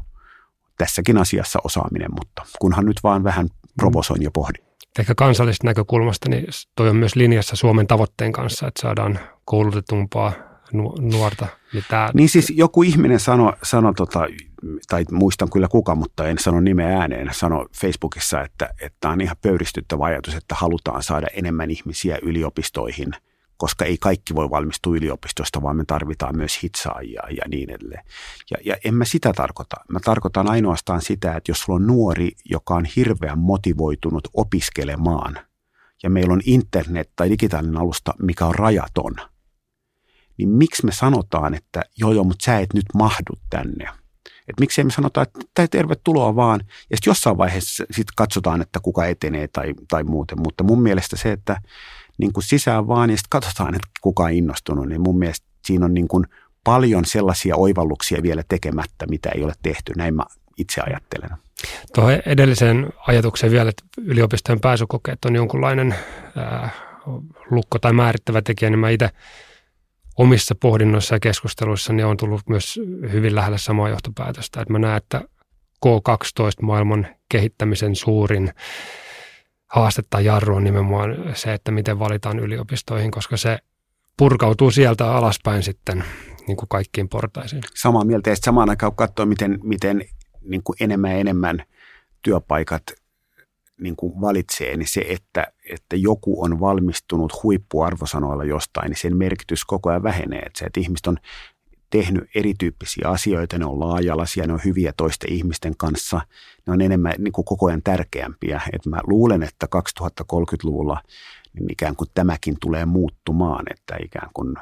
tässäkin 0.79 1.19
asiassa 1.19 1.59
osaaminen, 1.65 2.11
mutta 2.15 2.43
kunhan 2.61 2.87
nyt 2.87 3.01
vaan 3.03 3.25
vähän 3.25 3.49
provosoin 3.77 4.23
ja 4.23 4.31
pohdin 4.31 4.64
ehkä 4.99 5.14
kansallisesta 5.14 5.66
näkökulmasta, 5.66 6.28
niin 6.28 6.47
toi 6.76 6.88
on 6.88 6.97
myös 6.97 7.16
linjassa 7.16 7.57
Suomen 7.57 7.86
tavoitteen 7.86 8.32
kanssa, 8.32 8.66
että 8.66 8.82
saadaan 8.82 9.18
koulutetumpaa 9.45 10.32
nuorta. 11.01 11.47
Niin, 11.72 11.84
tää... 11.88 12.11
niin 12.14 12.28
siis 12.28 12.53
joku 12.57 12.82
ihminen 12.82 13.20
sanoi, 13.20 13.53
sano 13.62 13.92
tota, 13.92 14.26
tai 14.88 15.05
muistan 15.11 15.51
kyllä 15.51 15.68
kuka, 15.68 15.95
mutta 15.95 16.28
en 16.28 16.38
sano 16.38 16.61
nimeä 16.61 16.99
ääneen, 16.99 17.28
sano 17.32 17.66
Facebookissa, 17.80 18.42
että, 18.42 18.70
että 18.80 19.09
on 19.09 19.20
ihan 19.20 19.36
pöyristyttävä 19.42 20.05
ajatus, 20.05 20.34
että 20.34 20.55
halutaan 20.55 21.03
saada 21.03 21.26
enemmän 21.34 21.70
ihmisiä 21.70 22.18
yliopistoihin– 22.22 23.12
koska 23.57 23.84
ei 23.84 23.98
kaikki 23.98 24.34
voi 24.34 24.50
valmistua 24.50 24.96
yliopistosta, 24.96 25.62
vaan 25.62 25.76
me 25.76 25.84
tarvitaan 25.86 26.36
myös 26.36 26.62
hitsaajia 26.62 27.22
ja 27.30 27.48
niin 27.48 27.70
edelleen. 27.70 28.05
Ja, 28.50 28.57
ja 28.64 28.76
en 28.84 28.94
mä 28.94 29.05
sitä 29.05 29.32
tarkoita. 29.32 29.76
Mä 29.88 30.00
tarkoitan 30.00 30.50
ainoastaan 30.50 31.02
sitä, 31.02 31.36
että 31.36 31.50
jos 31.50 31.61
sulla 31.61 31.76
on 31.76 31.86
nuori, 31.86 32.30
joka 32.44 32.74
on 32.74 32.84
hirveän 32.84 33.38
motivoitunut 33.38 34.28
opiskelemaan, 34.34 35.38
ja 36.02 36.11
meillä 36.11 36.32
on 36.32 36.40
internet 36.44 37.11
tai 37.16 37.30
digitaalinen 37.30 37.76
alusta, 37.76 38.14
mikä 38.22 38.46
on 38.46 38.55
rajaton, 38.55 39.14
niin 40.38 40.48
miksi 40.48 40.86
me 40.86 40.92
sanotaan, 40.92 41.55
että 41.55 41.82
joo 41.96 42.12
joo, 42.12 42.24
mutta 42.24 42.44
sä 42.44 42.59
et 42.59 42.74
nyt 42.74 42.86
mahdu 42.94 43.38
tänne. 43.50 43.84
Että 44.48 44.61
miksei 44.61 44.84
me 44.84 44.90
sanota, 44.90 45.22
että 45.22 45.68
tervetuloa 45.70 46.36
vaan. 46.36 46.61
Ja 46.90 46.96
sitten 46.96 47.11
jossain 47.11 47.38
vaiheessa 47.38 47.84
sit 47.90 48.07
katsotaan, 48.16 48.62
että 48.62 48.80
kuka 48.80 49.07
etenee 49.07 49.48
tai, 49.48 49.74
tai 49.88 50.05
muuten. 50.05 50.40
Mutta 50.42 50.64
mun 50.64 50.82
mielestä 50.82 51.16
se, 51.16 51.32
että 51.32 51.61
niin 52.19 52.33
kuin 52.33 52.45
sisään 52.45 52.89
vaan 52.89 53.11
ja 53.11 53.17
sitten 53.17 53.31
katsotaan, 53.31 53.75
että 53.75 53.89
kuka 54.01 54.23
on 54.23 54.33
innostunut, 54.33 54.89
niin 54.89 55.01
mun 55.01 55.19
mielestä 55.19 55.47
siinä 55.65 55.85
on 55.85 55.95
niin 55.95 56.09
kuin 56.09 56.25
paljon 56.65 57.05
sellaisia 57.05 57.57
oivalluksia 57.57 58.23
vielä 58.23 58.43
tekemättä, 58.49 59.07
mitä 59.07 59.31
ei 59.35 59.45
ole 59.45 59.53
tehty. 59.62 59.93
Näin 59.97 60.15
mä 60.15 60.25
itse 60.59 60.81
ajattelen. 60.81 61.31
Tuohon 61.95 62.12
edelliseen 62.27 62.93
ajatukseen 63.07 63.53
vielä, 63.53 63.71
että 63.71 63.85
yliopistojen 64.01 64.61
pääsykokeet 64.61 65.25
on 65.25 65.35
jonkunlainen 65.35 65.95
ää, 66.37 66.71
lukko 67.51 67.79
tai 67.79 67.93
määrittävä 67.93 68.43
tekijä, 68.43 68.71
niin 68.71 68.79
mä 68.79 68.91
itse 68.91 69.11
omissa 70.19 70.55
pohdinnoissa 70.55 71.15
ja 71.15 71.21
keskusteluissa 71.21 71.93
niin 71.93 72.07
on 72.07 72.17
tullut 72.17 72.49
myös 72.49 72.81
hyvin 73.12 73.35
lähellä 73.35 73.59
samaa 73.59 73.89
johtopäätöstä. 73.89 74.61
Että 74.61 74.73
mä 74.73 74.79
näen, 74.79 74.97
että 74.97 75.21
K12 75.87 76.62
maailman 76.62 77.07
kehittämisen 77.29 77.97
suurin 77.97 78.53
haaste 79.75 80.03
tai 80.11 80.25
jarru 80.25 80.57
on 80.57 80.64
nimenomaan 80.64 81.16
se, 81.35 81.55
että 81.55 81.70
miten 81.70 81.99
valitaan 81.99 82.39
yliopistoihin, 82.39 83.11
koska 83.11 83.37
se 83.37 83.59
purkautuu 84.16 84.70
sieltä 84.70 85.12
alaspäin 85.12 85.62
sitten 85.62 86.05
niin 86.47 86.57
kuin 86.57 86.68
kaikkiin 86.68 87.09
portaisiin. 87.09 87.62
Samaa 87.75 88.05
mieltä 88.05 88.31
ja 88.31 88.37
samaan 88.37 88.70
aikaan 88.70 88.97
katsoa, 88.97 89.27
miten, 89.27 89.59
miten 89.62 90.05
niin 90.43 90.62
kuin 90.62 90.77
enemmän 90.81 91.11
ja 91.11 91.16
enemmän 91.16 91.64
työpaikat 92.22 92.83
niin 93.81 93.97
kuin 93.97 94.20
valitsee, 94.20 94.77
niin 94.77 94.89
se, 94.89 95.05
että, 95.09 95.47
että 95.70 95.97
joku 95.97 96.45
on 96.45 96.61
valmistunut 96.61 97.43
huippuarvosanoilla 97.43 98.45
jostain, 98.45 98.91
niin 98.91 99.01
sen 99.01 99.16
merkitys 99.16 99.64
koko 99.64 99.91
ajan 99.91 100.03
vähenee. 100.03 100.41
Että 100.41 100.59
se, 100.59 100.64
että 100.64 100.81
ihmiset 100.81 101.07
on 101.07 101.16
tehnyt 101.95 102.24
erityyppisiä 102.34 103.09
asioita, 103.09 103.59
ne 103.59 103.64
on 103.64 103.80
laajalaisia, 103.80 104.47
ne 104.47 104.53
on 104.53 104.61
hyviä 104.64 104.92
toisten 104.97 105.32
ihmisten 105.32 105.76
kanssa, 105.76 106.20
ne 106.66 106.72
on 106.72 106.80
enemmän 106.80 107.12
niin 107.18 107.32
kuin 107.32 107.45
koko 107.45 107.66
ajan 107.66 107.82
tärkeämpiä. 107.82 108.61
Et 108.72 108.86
mä 108.86 108.99
luulen, 109.07 109.42
että 109.42 109.66
2030-luvulla 109.76 111.03
niin 111.55 111.72
ikään 111.72 111.97
kuin 111.97 112.11
tämäkin 112.14 112.57
tulee 112.61 112.84
muuttumaan, 112.84 113.64
että 113.70 113.97
ikään 114.05 114.30
kuin 114.34 114.57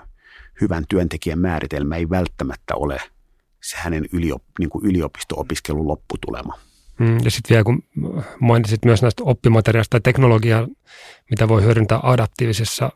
hyvän 0.61 0.85
työntekijän 0.89 1.39
määritelmä 1.39 1.97
ei 1.97 2.11
välttämättä 2.11 2.75
ole 2.75 3.01
se 3.63 3.77
hänen 3.77 4.07
yliop, 4.13 4.43
niin 4.59 4.71
kuin 4.71 4.87
yliopisto-opiskelun 4.87 5.89
lopputulema. 5.89 6.59
Mm, 6.99 7.19
ja 7.25 7.31
sitten 7.31 7.55
vielä 7.55 7.65
kun 7.65 7.83
mainitsit 8.41 8.85
myös 8.85 9.03
näistä 9.03 9.23
oppimateriaalista 9.27 9.91
tai 9.91 10.01
teknologiaa, 10.01 10.69
mitä 11.31 11.49
voi 11.49 11.63
hyödyntää 11.63 12.01
adaptiivisissa 12.03 12.93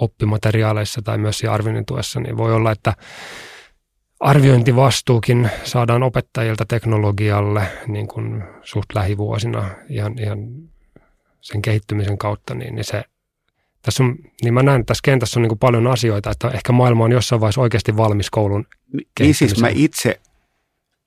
oppimateriaaleissa 0.00 1.02
tai 1.02 1.18
myös 1.18 1.42
arvioinnin 1.50 1.86
tuessa, 1.86 2.20
niin 2.20 2.36
voi 2.36 2.54
olla, 2.54 2.72
että 2.72 2.92
arviointivastuukin 4.20 5.50
saadaan 5.64 6.02
opettajilta 6.02 6.64
teknologialle 6.64 7.66
niin 7.86 8.08
kuin 8.08 8.44
suht 8.62 8.86
lähivuosina 8.94 9.70
ihan, 9.88 10.18
ihan 10.18 10.38
sen 11.40 11.62
kehittymisen 11.62 12.18
kautta, 12.18 12.54
niin, 12.54 12.74
niin 12.74 12.84
se 12.84 13.04
tässä 13.82 14.04
on, 14.04 14.16
niin 14.42 14.54
mä 14.54 14.62
näen, 14.62 14.80
että 14.80 14.90
tässä 14.90 15.02
kentässä 15.04 15.40
on 15.40 15.42
niin 15.42 15.48
kuin 15.48 15.58
paljon 15.58 15.86
asioita, 15.86 16.30
että 16.30 16.48
ehkä 16.48 16.72
maailma 16.72 17.04
on 17.04 17.12
jossain 17.12 17.40
vaiheessa 17.40 17.60
oikeasti 17.60 17.96
valmis 17.96 18.30
koulun 18.30 18.66
Niin 19.20 19.34
siis 19.34 19.60
mä 19.60 19.68
itse 19.68 20.20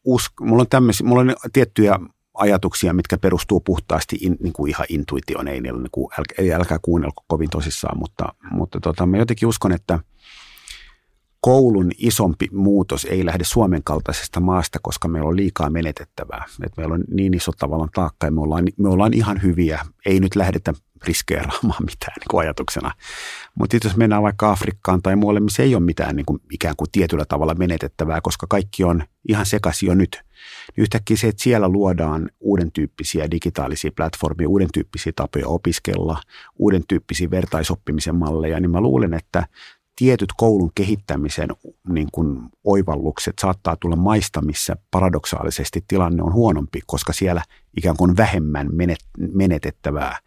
uskon, 0.03 0.47
mulla 0.47 0.61
on 0.61 0.69
tämmöisiä, 0.69 1.07
mulla 1.07 1.21
on 1.21 1.35
tiettyjä 1.53 1.99
ajatuksia, 2.33 2.93
mitkä 2.93 3.17
perustuu 3.17 3.59
puhtaasti 3.59 4.17
in, 4.21 4.37
niin 4.39 4.53
kuin 4.53 4.69
ihan 4.69 4.85
intuitioon, 4.89 5.47
ei, 5.47 5.61
niin 5.61 5.73
kuin, 5.91 6.07
älkää, 6.19 6.57
älkää 6.57 6.79
kuunnelko 6.81 7.23
kovin 7.27 7.49
tosissaan, 7.49 7.97
mutta, 7.97 8.33
mutta 8.51 8.79
tota, 8.79 9.05
mä 9.05 9.17
jotenkin 9.17 9.47
uskon, 9.47 9.71
että 9.71 9.99
koulun 11.47 11.91
isompi 11.97 12.47
muutos 12.51 13.05
ei 13.05 13.25
lähde 13.25 13.43
Suomen 13.43 13.83
kaltaisesta 13.83 14.39
maasta, 14.39 14.79
koska 14.81 15.07
meillä 15.07 15.29
on 15.29 15.35
liikaa 15.35 15.69
menetettävää. 15.69 16.45
Et 16.65 16.77
meillä 16.77 16.93
on 16.93 17.03
niin 17.11 17.33
iso 17.33 17.51
tavallaan 17.59 17.89
taakka 17.93 18.27
ja 18.27 18.31
me 18.31 18.41
ollaan, 18.41 18.65
me 18.77 18.89
ollaan 18.89 19.13
ihan 19.13 19.41
hyviä. 19.41 19.85
Ei 20.05 20.19
nyt 20.19 20.35
lähdetä 20.35 20.73
riskeeraamaan 21.03 21.85
mitään 21.91 22.15
niin 22.19 22.27
kuin 22.29 22.41
ajatuksena. 22.41 22.91
Mutta 23.59 23.77
jos 23.83 23.97
mennään 23.97 24.23
vaikka 24.23 24.51
Afrikkaan 24.51 25.01
tai 25.01 25.15
muualle, 25.15 25.39
missä 25.39 25.63
ei 25.63 25.75
ole 25.75 25.83
mitään 25.83 26.15
niin 26.15 26.25
kuin, 26.25 26.39
ikään 26.51 26.75
kuin 26.75 26.91
tietyllä 26.91 27.25
tavalla 27.25 27.55
menetettävää, 27.55 28.21
koska 28.21 28.47
kaikki 28.49 28.83
on 28.83 29.03
ihan 29.29 29.45
sekaisin 29.45 29.87
jo 29.87 29.95
nyt, 29.95 30.23
niin 30.67 30.81
yhtäkkiä 30.81 31.17
se, 31.17 31.27
että 31.27 31.43
siellä 31.43 31.69
luodaan 31.69 32.29
uuden 32.39 32.71
tyyppisiä 32.71 33.31
digitaalisia 33.31 33.91
platformia, 33.95 34.49
uuden 34.49 34.69
tyyppisiä 34.73 35.13
tapoja 35.15 35.47
opiskella, 35.47 36.21
uuden 36.59 36.83
tyyppisiä 36.87 37.31
vertaisoppimisen 37.31 38.15
malleja, 38.15 38.59
niin 38.59 38.71
mä 38.71 38.81
luulen, 38.81 39.13
että 39.13 39.47
tietyt 39.97 40.29
koulun 40.37 40.71
kehittämisen 40.75 41.49
niin 41.89 42.07
kuin 42.11 42.39
oivallukset 42.63 43.33
saattaa 43.41 43.75
tulla 43.75 43.95
maista, 43.95 44.41
missä 44.41 44.75
paradoksaalisesti 44.91 45.83
tilanne 45.87 46.23
on 46.23 46.33
huonompi, 46.33 46.79
koska 46.85 47.13
siellä 47.13 47.41
ikään 47.77 47.97
kuin 47.97 48.17
vähemmän 48.17 48.67
menet, 48.71 48.99
menetettävää. 49.17 50.17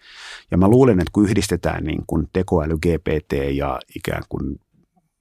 Ja 0.51 0.57
mä 0.57 0.69
luulen, 0.69 1.01
että 1.01 1.11
kun 1.13 1.25
yhdistetään 1.25 1.85
niin 1.85 2.03
kuin 2.07 2.29
tekoäly, 2.33 2.79
GPT 2.79 3.33
ja 3.53 3.81
ikään 3.97 4.23
kuin 4.29 4.61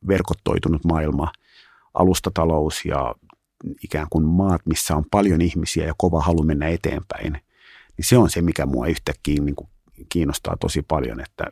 verkottoitunut 0.07 0.85
maailma, 0.85 1.31
alustatalous 1.93 2.85
ja 2.85 3.15
ikään 3.83 4.07
kuin 4.09 4.25
maat, 4.25 4.61
missä 4.65 4.95
on 4.95 5.05
paljon 5.11 5.41
ihmisiä 5.41 5.85
ja 5.85 5.93
kova 5.97 6.21
halu 6.21 6.43
mennä 6.43 6.67
eteenpäin, 6.67 7.33
niin 7.97 8.05
se 8.05 8.17
on 8.17 8.29
se, 8.29 8.41
mikä 8.41 8.65
mua 8.65 8.87
yhtäkkiä 8.87 9.41
niin 9.41 9.55
kuin 9.55 9.69
kiinnostaa 10.09 10.57
tosi 10.59 10.81
paljon, 10.81 11.19
että 11.19 11.43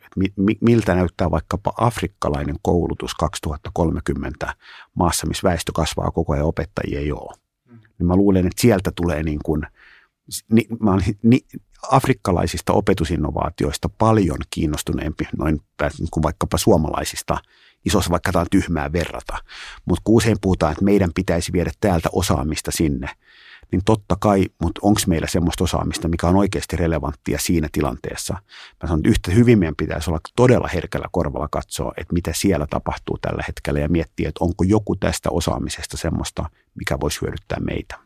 miltä 0.61 0.95
näyttää 0.95 1.31
vaikkapa 1.31 1.73
afrikkalainen 1.77 2.55
koulutus 2.61 3.15
2030 3.15 4.53
maassa, 4.93 5.27
missä 5.27 5.47
väestö 5.49 5.71
kasvaa 5.75 6.11
koko 6.11 6.33
ajan, 6.33 6.45
opettajia 6.45 6.99
ei 6.99 7.11
ole. 7.11 7.35
Mm. 7.65 7.79
Niin 7.99 8.07
mä 8.07 8.15
luulen, 8.15 8.47
että 8.47 8.61
sieltä 8.61 8.91
tulee 8.95 9.23
niin 9.23 9.39
kuin, 9.45 9.61
ni, 10.51 10.67
mä 10.79 10.91
olen, 10.91 11.03
ni, 11.23 11.39
afrikkalaisista 11.91 12.73
opetusinnovaatioista 12.73 13.89
paljon 13.89 14.37
kiinnostuneempi 14.49 15.27
noin 15.37 15.61
niin 15.99 16.09
kuin 16.11 16.23
vaikkapa 16.23 16.57
suomalaisista, 16.57 17.37
isossa 17.85 18.11
vaikka 18.11 18.31
tämä 18.31 18.41
on 18.41 18.47
tyhmää 18.51 18.93
verrata. 18.93 19.37
Mutta 19.85 20.01
kun 20.03 20.15
usein 20.15 20.37
puhutaan, 20.41 20.71
että 20.71 20.85
meidän 20.85 21.11
pitäisi 21.15 21.53
viedä 21.53 21.71
täältä 21.79 22.09
osaamista 22.11 22.71
sinne, 22.71 23.09
niin 23.71 23.81
totta 23.85 24.15
kai, 24.19 24.45
mutta 24.61 24.79
onko 24.83 25.01
meillä 25.07 25.27
semmoista 25.27 25.63
osaamista, 25.63 26.07
mikä 26.07 26.27
on 26.27 26.35
oikeasti 26.35 26.77
relevanttia 26.77 27.39
siinä 27.39 27.69
tilanteessa. 27.71 28.33
Mä 28.83 28.87
sanon, 28.87 28.99
että 28.99 29.09
yhtä 29.09 29.31
hyvin 29.31 29.59
meidän 29.59 29.75
pitäisi 29.75 30.09
olla 30.09 30.19
todella 30.35 30.67
herkällä 30.73 31.07
korvalla 31.11 31.47
katsoa, 31.51 31.93
että 31.97 32.13
mitä 32.13 32.31
siellä 32.35 32.67
tapahtuu 32.69 33.17
tällä 33.17 33.43
hetkellä 33.47 33.79
ja 33.79 33.89
miettiä, 33.89 34.29
että 34.29 34.43
onko 34.43 34.63
joku 34.63 34.95
tästä 34.95 35.29
osaamisesta 35.31 35.97
semmoista, 35.97 36.49
mikä 36.75 36.99
voisi 36.99 37.21
hyödyttää 37.21 37.59
meitä. 37.59 37.99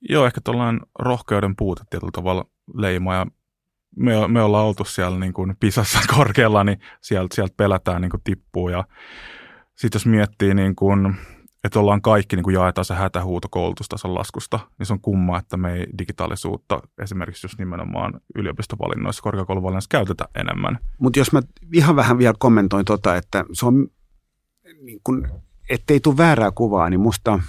Joo, 0.00 0.26
ehkä 0.26 0.40
tuollainen 0.44 0.80
rohkeuden 0.98 1.56
puute 1.56 1.82
tietyllä 1.90 2.12
tavalla 2.12 2.44
leima 2.74 3.14
ja 3.14 3.26
me, 3.96 4.28
me 4.28 4.42
ollaan 4.42 4.66
oltu 4.66 4.84
siellä 4.84 5.18
niin 5.18 5.32
kuin 5.32 5.56
pisassa 5.60 5.98
korkealla, 6.16 6.64
niin 6.64 6.80
sieltä, 7.00 7.34
sieltä 7.34 7.54
pelätään 7.56 8.02
niin 8.02 8.10
kuin 8.10 8.22
tippuu 8.24 8.68
ja 8.68 8.84
sitten 9.74 9.98
jos 9.98 10.06
miettii 10.06 10.54
niin 10.54 10.76
kuin 10.76 11.16
että 11.64 11.80
ollaan 11.80 12.02
kaikki 12.02 12.36
niin 12.36 12.44
kuin 12.44 12.54
jaetaan 12.54 12.84
se 12.84 12.94
hätähuuto 12.94 13.48
koulutustason 13.50 14.14
laskusta, 14.14 14.60
niin 14.78 14.86
se 14.86 14.92
on 14.92 15.00
kumma, 15.00 15.38
että 15.38 15.56
me 15.56 15.72
ei 15.72 15.86
digitaalisuutta 15.98 16.80
esimerkiksi 17.02 17.44
just 17.46 17.58
nimenomaan 17.58 18.20
yliopistovalinnoissa, 18.34 19.22
korkeakouluvalinnoissa 19.22 19.88
käytetä 19.90 20.28
enemmän. 20.34 20.78
Mutta 20.98 21.18
jos 21.18 21.32
mä 21.32 21.40
ihan 21.72 21.96
vähän 21.96 22.18
vielä 22.18 22.34
kommentoin 22.38 22.84
tota, 22.84 23.16
että 23.16 23.44
se 23.52 23.66
on, 23.66 23.88
niin 24.82 25.00
kun, 25.04 25.28
ettei 25.70 26.00
tule 26.00 26.16
väärää 26.16 26.50
kuvaa, 26.50 26.90
niin 26.90 27.00
musta 27.00 27.40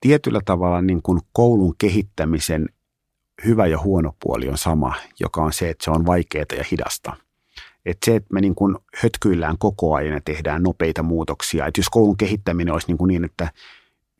tietyllä 0.00 0.40
tavalla 0.44 0.82
niin 0.82 1.02
kun 1.02 1.20
koulun 1.32 1.74
kehittämisen 1.78 2.68
hyvä 3.44 3.66
ja 3.66 3.78
huono 3.78 4.12
puoli 4.22 4.48
on 4.48 4.58
sama, 4.58 4.94
joka 5.20 5.42
on 5.42 5.52
se, 5.52 5.70
että 5.70 5.84
se 5.84 5.90
on 5.90 6.06
vaikeaa 6.06 6.44
ja 6.56 6.64
hidasta– 6.70 7.16
että 7.86 8.04
se, 8.04 8.16
että 8.16 8.34
me 8.34 8.40
niin 8.40 8.54
kuin 8.54 8.76
hötkyillään 8.96 9.58
koko 9.58 9.94
ajan 9.94 10.14
ja 10.14 10.20
tehdään 10.24 10.62
nopeita 10.62 11.02
muutoksia. 11.02 11.66
Että 11.66 11.80
jos 11.80 11.88
koulun 11.88 12.16
kehittäminen 12.16 12.72
olisi 12.72 12.86
niin, 12.86 12.98
kuin 12.98 13.08
niin 13.08 13.24
että 13.24 13.52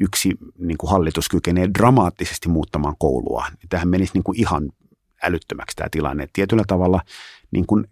yksi 0.00 0.38
niin 0.58 0.78
kuin 0.78 0.90
hallitus 0.90 1.28
kykenee 1.28 1.70
dramaattisesti 1.78 2.48
muuttamaan 2.48 2.94
koulua, 2.98 3.46
niin 3.50 3.68
tähän 3.68 3.88
menisi 3.88 4.12
niin 4.14 4.24
kuin 4.24 4.40
ihan 4.40 4.72
älyttömäksi 5.22 5.76
tämä 5.76 5.88
tilanne. 5.90 6.22
Että 6.22 6.32
tietyllä 6.32 6.64
tavalla 6.66 7.00
niin 7.50 7.66
kuin 7.66 7.84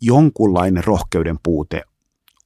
jonkunlainen 0.00 0.84
rohkeuden 0.84 1.36
puute 1.42 1.82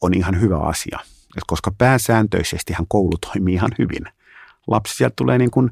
on 0.00 0.14
ihan 0.14 0.40
hyvä 0.40 0.58
asia, 0.58 0.98
Et 1.36 1.42
koska 1.46 1.70
pääsääntöisesti 1.78 2.72
koulu 2.88 3.18
toimii 3.18 3.54
ihan 3.54 3.70
hyvin. 3.78 4.04
Lapsi 4.66 4.96
sieltä 4.96 5.14
tulee 5.16 5.38
niin 5.38 5.50
kuin 5.50 5.70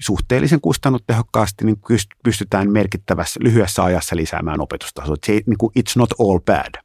suhteellisen 0.00 0.60
kustannustehokkaasti 0.60 1.64
niin 1.64 1.80
pystytään 2.24 2.72
merkittävässä 2.72 3.40
lyhyessä 3.42 3.84
ajassa 3.84 4.16
lisäämään 4.16 4.60
opetustasoa. 4.60 5.16
Se, 5.26 5.32
niin 5.32 5.58
kuin 5.58 5.72
it's 5.78 5.92
not 5.96 6.10
all 6.20 6.38
bad. 6.38 6.82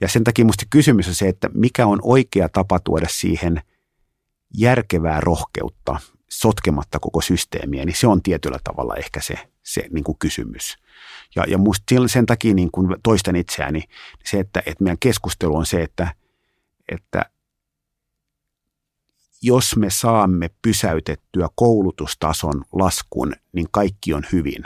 Ja 0.00 0.08
sen 0.08 0.24
takia 0.24 0.44
minusta 0.44 0.64
kysymys 0.70 1.08
on 1.08 1.14
se, 1.14 1.28
että 1.28 1.50
mikä 1.54 1.86
on 1.86 1.98
oikea 2.02 2.48
tapa 2.48 2.80
tuoda 2.80 3.06
siihen 3.10 3.62
järkevää 4.54 5.20
rohkeutta 5.20 6.00
sotkematta 6.30 6.98
koko 6.98 7.20
systeemiä, 7.20 7.84
niin 7.84 7.96
se 7.96 8.06
on 8.06 8.22
tietyllä 8.22 8.58
tavalla 8.64 8.94
ehkä 8.94 9.20
se, 9.20 9.34
se 9.62 9.82
niin 9.90 10.04
kuin 10.04 10.18
kysymys. 10.18 10.76
Ja, 11.36 11.44
ja 11.48 11.58
musta 11.58 11.84
sen 12.06 12.26
takia 12.26 12.54
niin 12.54 12.70
kuin 12.70 12.96
toistan 13.02 13.36
itseäni 13.36 13.82
se, 14.24 14.40
että, 14.40 14.62
että 14.66 14.84
meidän 14.84 14.98
keskustelu 15.00 15.56
on 15.56 15.66
se, 15.66 15.82
että, 15.82 16.14
että 16.88 17.24
jos 19.42 19.76
me 19.76 19.90
saamme 19.90 20.50
pysäytettyä 20.62 21.48
koulutustason 21.54 22.64
laskun, 22.72 23.32
niin 23.52 23.66
kaikki 23.70 24.14
on 24.14 24.22
hyvin. 24.32 24.64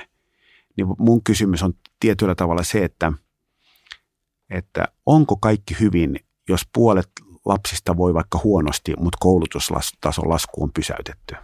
Niin 0.77 0.87
mun 0.99 1.25
kysymys 1.25 1.63
on 1.63 1.75
tietyllä 2.01 2.35
tavalla 2.35 2.63
se, 2.63 2.85
että, 2.85 3.13
että 4.51 4.89
onko 5.07 5.37
kaikki 5.37 5.77
hyvin, 5.81 6.21
jos 6.49 6.61
puolet 6.73 7.11
lapsista 7.45 7.97
voi 7.97 8.15
vaikka 8.15 8.41
huonosti, 8.45 8.95
mutta 8.99 9.19
koulutustason 9.21 10.29
lasku 10.29 10.63
on 10.63 10.73
pysäytetty. 10.73 11.35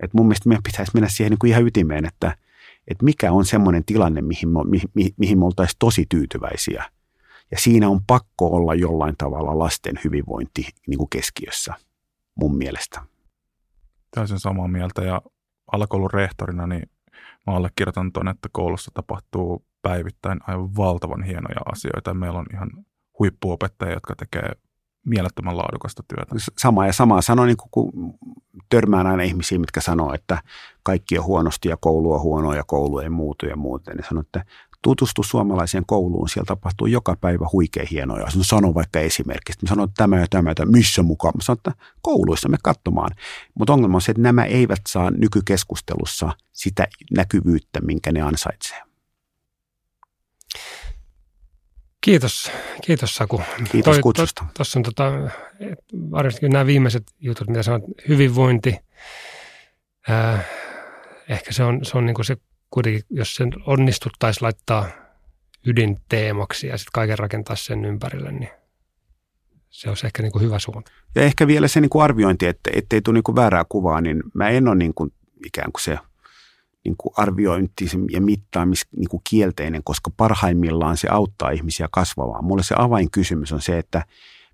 Et 0.00 0.14
mun 0.14 0.26
mielestä 0.26 0.48
meidän 0.48 0.62
pitäisi 0.62 0.92
mennä 0.94 1.08
siihen 1.08 1.30
niin 1.30 1.38
kuin 1.38 1.50
ihan 1.50 1.66
ytimeen, 1.66 2.04
että, 2.04 2.36
että 2.88 3.04
mikä 3.04 3.32
on 3.32 3.44
semmoinen 3.44 3.84
tilanne, 3.84 4.22
mihin 4.22 4.48
me, 4.48 4.60
mihin, 4.94 5.14
mihin 5.16 5.38
me 5.38 5.44
oltaisiin 5.44 5.78
tosi 5.78 6.06
tyytyväisiä. 6.08 6.90
Ja 7.50 7.58
siinä 7.58 7.88
on 7.88 8.00
pakko 8.06 8.46
olla 8.46 8.74
jollain 8.74 9.14
tavalla 9.18 9.58
lasten 9.58 10.00
hyvinvointi 10.04 10.68
niin 10.86 10.98
kuin 10.98 11.10
keskiössä 11.10 11.74
mun 12.36 12.56
mielestä. 12.56 13.02
Täysin 14.10 14.38
samaa 14.38 14.68
mieltä 14.68 15.02
ja 15.02 15.22
alakoulun 15.72 16.10
rehtorina 16.10 16.66
niin 16.66 16.90
mä 17.46 17.56
allekirjoitan 17.56 18.12
tuon, 18.12 18.28
että 18.28 18.48
koulussa 18.52 18.90
tapahtuu 18.94 19.64
päivittäin 19.82 20.40
aivan 20.46 20.76
valtavan 20.76 21.22
hienoja 21.22 21.60
asioita. 21.72 22.14
Meillä 22.14 22.38
on 22.38 22.46
ihan 22.52 22.70
huippuopettajia, 23.18 23.94
jotka 23.94 24.14
tekee 24.16 24.52
mielettömän 25.06 25.56
laadukasta 25.56 26.02
työtä. 26.08 26.34
Sama 26.58 26.86
ja 26.86 26.92
sama 26.92 27.22
sanoin, 27.22 27.46
niin 27.46 27.56
kun 27.70 28.14
törmään 28.68 29.06
aina 29.06 29.22
ihmisiä, 29.22 29.58
mitkä 29.58 29.80
sanoo, 29.80 30.14
että 30.14 30.42
kaikki 30.82 31.18
on 31.18 31.24
huonosti 31.24 31.68
ja 31.68 31.76
koulu 31.76 32.12
on 32.12 32.20
huono 32.20 32.54
ja 32.54 32.64
koulu 32.66 32.98
ei 32.98 33.08
muutu 33.08 33.46
ja 33.46 33.56
muuten. 33.56 33.96
Niin 33.96 34.04
sanon, 34.08 34.24
että 34.24 34.44
tutustu 34.86 35.22
suomalaiseen 35.22 35.84
kouluun, 35.86 36.28
siellä 36.28 36.46
tapahtuu 36.46 36.86
joka 36.86 37.16
päivä 37.20 37.46
huikein 37.52 37.88
hienoja. 37.90 38.26
Sano 38.40 38.74
vaikka 38.74 39.00
esimerkiksi, 39.00 39.58
mä 39.62 39.68
sanon, 39.68 39.84
että 39.84 39.94
tämä 39.96 40.20
ja 40.20 40.26
tämä, 40.30 40.50
että 40.50 40.66
missä 40.66 41.02
mukaan. 41.02 41.32
Mä 41.36 41.42
sanon, 41.42 41.58
että 41.58 41.72
kouluissa 42.02 42.48
me 42.48 42.56
katsomaan. 42.62 43.10
Mutta 43.54 43.72
ongelma 43.72 43.96
on 43.96 44.00
se, 44.00 44.10
että 44.12 44.22
nämä 44.22 44.44
eivät 44.44 44.80
saa 44.88 45.10
nykykeskustelussa 45.10 46.32
sitä 46.52 46.86
näkyvyyttä, 47.16 47.80
minkä 47.80 48.12
ne 48.12 48.20
ansaitsee. 48.20 48.82
Kiitos, 52.00 52.50
kiitos 52.82 53.14
Saku. 53.14 53.42
Kiitos 53.72 53.94
Toi, 53.94 54.02
kutsusta. 54.02 54.44
Tuossa 54.56 54.78
on 54.78 54.82
tota, 54.82 55.12
varsinkin 56.10 56.52
nämä 56.52 56.66
viimeiset 56.66 57.02
jutut, 57.20 57.48
mitä 57.48 57.62
sanot, 57.62 57.82
hyvinvointi. 58.08 58.78
Äh, 60.10 60.46
ehkä 61.28 61.52
se 61.52 61.64
on, 61.64 61.84
se 61.84 61.98
on 61.98 62.06
niin 62.06 62.14
kuin 62.14 62.24
se 62.24 62.36
kuitenkin, 62.70 63.02
jos 63.10 63.34
sen 63.34 63.52
onnistuttaisiin 63.66 64.44
laittaa 64.44 64.88
ydinteemaksi 65.66 66.66
ja 66.66 66.78
sitten 66.78 66.92
kaiken 66.92 67.18
rakentaa 67.18 67.56
sen 67.56 67.84
ympärille, 67.84 68.32
niin 68.32 68.50
se 69.70 69.88
olisi 69.88 70.06
ehkä 70.06 70.22
niin 70.22 70.32
kuin 70.32 70.42
hyvä 70.42 70.58
suunta. 70.58 70.90
Ja 71.14 71.22
ehkä 71.22 71.46
vielä 71.46 71.68
se 71.68 71.80
niin 71.80 71.90
kuin 71.90 72.02
arviointi, 72.02 72.46
että 72.46 72.70
ettei 72.74 73.02
tule 73.02 73.14
niin 73.14 73.24
kuin 73.24 73.36
väärää 73.36 73.64
kuvaa, 73.68 74.00
niin 74.00 74.22
mä 74.34 74.48
en 74.48 74.68
ole 74.68 74.76
niin 74.76 74.94
kuin 74.94 75.12
ikään 75.46 75.72
kuin 75.72 75.82
se 75.82 75.98
niin 76.84 76.96
kuin 76.98 77.12
arviointi 77.16 77.84
ja 78.10 78.20
mittaamis 78.20 78.86
niin 78.96 79.08
kuin 79.08 79.20
kielteinen, 79.30 79.84
koska 79.84 80.10
parhaimmillaan 80.16 80.96
se 80.96 81.08
auttaa 81.08 81.50
ihmisiä 81.50 81.88
kasvamaan. 81.90 82.44
Mulle 82.44 82.62
se 82.62 82.74
avainkysymys 82.78 83.52
on 83.52 83.60
se, 83.60 83.78
että 83.78 84.04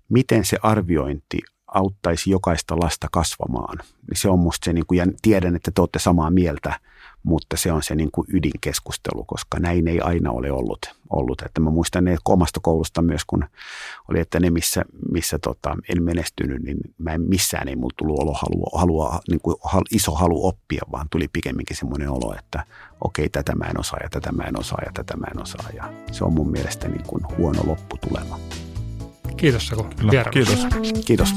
miten 0.09 0.45
se 0.45 0.57
arviointi 0.63 1.39
auttaisi 1.67 2.29
jokaista 2.29 2.79
lasta 2.79 3.07
kasvamaan. 3.11 3.77
Se 4.13 4.29
on 4.29 4.39
musta 4.39 4.65
se, 4.65 4.73
niin 4.73 4.85
kuin, 4.85 4.97
ja 4.97 5.05
tiedän, 5.21 5.55
että 5.55 5.71
te 5.75 5.81
olette 5.81 5.99
samaa 5.99 6.29
mieltä, 6.29 6.79
mutta 7.23 7.57
se 7.57 7.71
on 7.71 7.83
se 7.83 7.95
niin 7.95 8.09
kuin 8.11 8.27
ydinkeskustelu, 8.33 9.23
koska 9.23 9.59
näin 9.59 9.87
ei 9.87 9.99
aina 9.99 10.31
ole 10.31 10.51
ollut. 10.51 10.79
ollut. 11.09 11.41
Että 11.45 11.61
mä 11.61 11.69
muistan 11.69 12.03
ne 12.03 12.17
omasta 12.25 12.59
koulusta 12.63 13.01
myös, 13.01 13.21
kun 13.27 13.45
oli, 14.09 14.19
että 14.19 14.39
ne 14.39 14.49
missä, 14.49 14.85
missä 15.11 15.39
tota, 15.39 15.77
en 15.89 16.03
menestynyt, 16.03 16.63
niin 16.63 16.77
mä 16.97 17.11
en 17.11 17.21
missään 17.21 17.67
ei 17.67 17.75
mulla 17.75 17.93
tullut 17.97 18.19
olo 18.19 18.33
halua, 18.33 18.79
halua 18.79 19.19
niin 19.29 19.41
kuin 19.41 19.55
iso 19.91 20.11
halu 20.11 20.47
oppia, 20.47 20.81
vaan 20.91 21.07
tuli 21.09 21.27
pikemminkin 21.33 21.77
semmoinen 21.77 22.09
olo, 22.09 22.35
että 22.39 22.65
okei, 23.01 23.29
tätä 23.29 23.55
mä 23.55 23.65
en 23.65 23.79
osaa 23.79 23.99
ja 24.03 24.09
tätä 24.09 24.31
mä 24.31 24.43
en 24.43 24.59
osaa 24.59 24.79
ja 24.85 24.91
tätä 24.93 25.17
mä 25.17 25.27
en 25.35 25.41
osaa. 25.41 25.69
Ja 25.73 25.93
se 26.11 26.23
on 26.23 26.33
mun 26.33 26.51
mielestä 26.51 26.87
niin 26.87 27.03
kuin 27.07 27.23
huono 27.37 27.61
lopputulema. 27.65 28.39
Kiitos 29.37 29.67
Saku. 29.67 29.85
Kiitos. 30.31 30.67
Kiitos. 31.05 31.33